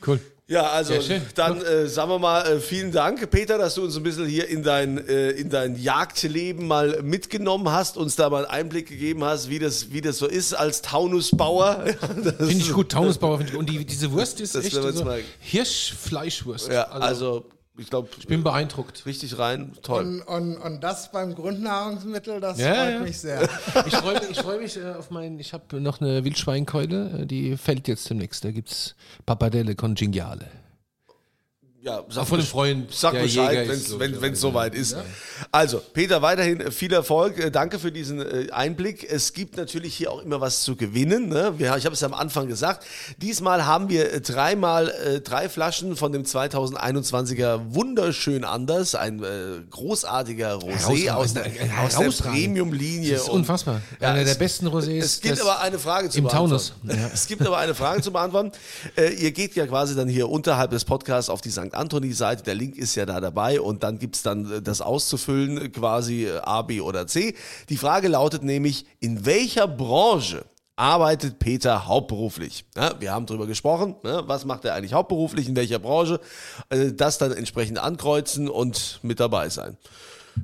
Cool. 0.05 0.19
Ja, 0.49 0.63
also 0.63 0.95
dann 1.35 1.61
äh, 1.61 1.87
sagen 1.87 2.09
wir 2.09 2.17
mal 2.17 2.41
äh, 2.41 2.59
vielen 2.59 2.91
Dank, 2.91 3.29
Peter, 3.29 3.59
dass 3.59 3.75
du 3.75 3.83
uns 3.83 3.95
ein 3.95 4.01
bisschen 4.01 4.25
hier 4.25 4.47
in 4.49 4.63
dein, 4.63 4.97
äh, 5.07 5.29
in 5.29 5.51
dein 5.51 5.75
Jagdleben 5.75 6.67
mal 6.67 7.03
mitgenommen 7.03 7.71
hast, 7.71 7.97
uns 7.97 8.15
da 8.15 8.31
mal 8.31 8.47
einen 8.47 8.63
Einblick 8.63 8.87
gegeben 8.87 9.23
hast, 9.23 9.51
wie 9.51 9.59
das, 9.59 9.91
wie 9.91 10.01
das 10.01 10.17
so 10.17 10.25
ist 10.25 10.55
als 10.55 10.81
Taunusbauer. 10.81 11.85
finde 12.39 12.51
ich 12.51 12.73
gut, 12.73 12.91
Taunusbauer 12.91 13.37
finde 13.37 13.53
ich 13.53 13.59
Und 13.59 13.69
die, 13.69 13.85
diese 13.85 14.11
Wurst 14.11 14.41
ist 14.41 14.55
echt 14.55 14.73
so 14.73 15.13
Hirschfleischwurst. 15.39 16.69
Ja, 16.69 16.85
also, 16.85 17.05
also 17.05 17.45
ich 17.79 17.89
glaube, 17.89 18.09
ich 18.17 18.27
bin 18.27 18.43
beeindruckt. 18.43 19.05
Richtig 19.05 19.37
rein, 19.39 19.73
toll. 19.81 20.03
Und, 20.03 20.21
und, 20.21 20.57
und 20.57 20.81
das 20.81 21.11
beim 21.11 21.35
Grundnahrungsmittel, 21.35 22.39
das 22.39 22.59
ja, 22.59 22.73
freut 22.73 22.93
ja. 22.93 22.99
mich 22.99 23.19
sehr. 23.19 23.49
Ich 23.87 23.95
freue 23.95 24.27
mich, 24.27 24.39
freu 24.39 24.59
mich 24.59 24.77
äh, 24.77 24.91
auf 24.97 25.09
meinen, 25.11 25.39
ich 25.39 25.53
habe 25.53 25.79
noch 25.79 26.01
eine 26.01 26.23
Wildschweinkeule, 26.23 27.21
äh, 27.21 27.25
die 27.25 27.57
fällt 27.57 27.87
jetzt 27.87 28.09
demnächst. 28.09 28.43
Da 28.43 28.51
gibt 28.51 28.69
es 28.69 28.95
Pappardelle 29.25 29.75
con. 29.75 29.95
Ja, 31.81 32.03
sag 32.09 32.27
von 32.27 32.39
dem 32.39 32.45
Freund. 32.45 32.93
Sag 32.93 33.13
Bescheid, 33.13 33.69
wenn 33.97 34.33
es 34.33 34.41
soweit 34.41 34.75
ist. 34.75 34.91
Ja. 34.91 35.03
Also, 35.49 35.81
Peter, 35.93 36.21
weiterhin 36.21 36.73
viel 36.73 36.91
Erfolg. 36.91 37.39
Äh, 37.39 37.51
danke 37.51 37.79
für 37.79 37.89
diesen 37.89 38.19
äh, 38.19 38.51
Einblick. 38.51 39.09
Es 39.09 39.31
gibt 39.31 39.55
natürlich 39.55 39.95
hier 39.95 40.11
auch 40.11 40.21
immer 40.21 40.41
was 40.41 40.61
zu 40.63 40.75
gewinnen. 40.75 41.29
Ne? 41.29 41.53
Ich 41.57 41.85
habe 41.85 41.93
es 41.93 42.03
am 42.03 42.13
Anfang 42.13 42.47
gesagt. 42.47 42.85
Diesmal 43.21 43.65
haben 43.65 43.87
wir 43.87 44.11
äh, 44.11 44.19
dreimal 44.19 44.89
äh, 44.89 45.21
drei 45.21 45.47
Flaschen 45.47 45.95
von 45.95 46.11
dem 46.11 46.23
2021er 46.23 47.73
Wunderschön 47.73 48.43
anders. 48.43 48.95
Ein 48.95 49.23
äh, 49.23 49.61
großartiger 49.69 50.55
Rosé 50.55 51.11
aus 51.11 51.33
der, 51.33 51.45
aus 51.81 51.95
der 51.97 52.29
Premium-Linie. 52.29 53.13
Das 53.13 53.21
ist 53.21 53.29
unfassbar. 53.29 53.81
Ja, 54.01 54.09
Einer 54.09 54.25
der 54.25 54.35
besten 54.35 54.67
Rosés. 54.67 54.99
Es 54.99 55.21
gibt 55.21 55.39
aber 55.39 55.61
eine 55.61 55.79
Frage 55.79 56.09
zu 56.09 56.19
im 56.19 56.27
Taunus. 56.27 56.73
Ja. 56.83 57.09
Es 57.13 57.27
gibt 57.27 57.45
aber 57.45 57.57
eine 57.57 57.75
Frage 57.75 58.01
zu 58.01 58.11
beantworten. 58.11 58.51
Äh, 58.97 59.13
ihr 59.13 59.31
geht 59.31 59.55
ja 59.55 59.65
quasi 59.67 59.95
dann 59.95 60.09
hier 60.09 60.27
unterhalb 60.27 60.71
des 60.71 60.83
Podcasts 60.83 61.29
auf 61.29 61.39
die 61.39 61.51
St. 61.51 61.68
Anthony-Seite. 61.73 62.43
Der 62.43 62.55
Link 62.55 62.77
ist 62.77 62.95
ja 62.95 63.05
da 63.05 63.19
dabei 63.19 63.61
und 63.61 63.83
dann 63.83 63.99
gibt 63.99 64.15
es 64.15 64.23
dann 64.23 64.51
äh, 64.51 64.61
das 64.61 64.81
auszufüllen, 64.81 65.57
äh, 65.57 65.69
quasi 65.69 66.25
äh, 66.25 66.39
A, 66.39 66.61
B 66.61 66.81
oder 66.81 67.07
C. 67.07 67.35
Die 67.69 67.77
Frage 67.77 68.07
lautet 68.07 68.43
nämlich, 68.43 68.85
in 68.99 69.25
welcher 69.25 69.67
Branche 69.67 70.45
arbeitet 70.75 71.39
Peter 71.39 71.87
hauptberuflich? 71.87 72.65
Ja, 72.75 72.93
wir 72.99 73.11
haben 73.11 73.25
darüber 73.25 73.47
gesprochen, 73.47 73.95
ne? 74.03 74.23
was 74.25 74.45
macht 74.45 74.63
er 74.65 74.75
eigentlich 74.75 74.93
hauptberuflich, 74.93 75.49
in 75.49 75.55
welcher 75.55 75.79
Branche? 75.79 76.21
Das 76.69 77.17
dann 77.17 77.33
entsprechend 77.33 77.79
ankreuzen 77.79 78.47
und 78.47 78.99
mit 79.03 79.19
dabei 79.19 79.49
sein. 79.49 79.77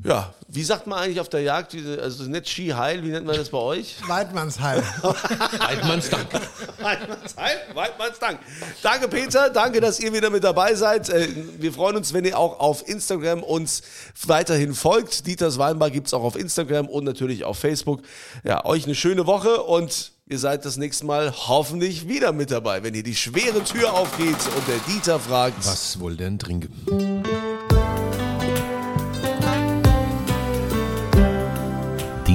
Ja, 0.04 0.34
wie 0.48 0.64
sagt 0.64 0.88
man 0.88 1.00
eigentlich 1.00 1.20
auf 1.20 1.30
der 1.30 1.42
Jagd, 1.42 1.76
also 2.02 2.24
nicht 2.24 2.48
Ski 2.48 2.70
heil, 2.70 3.04
wie 3.04 3.10
nennt 3.10 3.26
man 3.26 3.36
das 3.36 3.50
bei 3.50 3.58
euch? 3.58 3.96
Weidmannsheil. 4.08 4.82
Weidmannsdank. 5.02 6.28
Weidmannsheil, 6.80 7.58
Weidmannsdank. 7.74 8.40
Danke 8.82 9.08
Peter, 9.08 9.50
danke, 9.50 9.82
dass 9.82 10.00
ihr 10.00 10.14
wieder 10.14 10.30
mit 10.30 10.44
dabei 10.44 10.76
seid. 10.76 11.10
Äh, 11.10 11.28
wir 11.60 11.74
freuen 11.74 11.98
uns, 11.98 12.14
wenn 12.14 12.26
ihr 12.26 12.38
auch 12.38 12.60
auf 12.60 12.88
Instagram 12.88 13.44
uns 13.44 13.84
weiterhin 14.26 14.74
folgt. 14.74 15.28
Dieters 15.28 15.58
Weinbar 15.58 15.92
gibt 15.92 16.08
es 16.08 16.14
auch 16.14 16.24
auf 16.24 16.36
Instagram 16.36 16.88
und 16.88 17.04
natürlich 17.04 17.44
auf 17.44 17.58
Facebook. 17.60 18.02
Ja, 18.44 18.66
euch 18.66 18.86
eine 18.86 18.96
schöne 18.96 19.26
Woche 19.26 19.64
und 19.64 20.14
ihr 20.28 20.40
seid 20.40 20.64
das 20.64 20.78
nächste 20.78 21.06
Mal 21.06 21.34
hoffentlich 21.48 22.08
wieder 22.08 22.32
mit 22.32 22.52
dabei, 22.52 22.84
wenn 22.84 22.94
hier 22.94 23.04
die 23.04 23.16
schwere 23.16 23.64
Tür 23.64 23.94
aufgeht 23.94 24.38
und 24.56 24.68
der 24.68 24.78
Dieter 24.88 25.20
fragt. 25.20 25.66
Was 25.66 26.00
wohl 26.00 26.16
denn 26.16 26.40
trinken? 26.40 27.24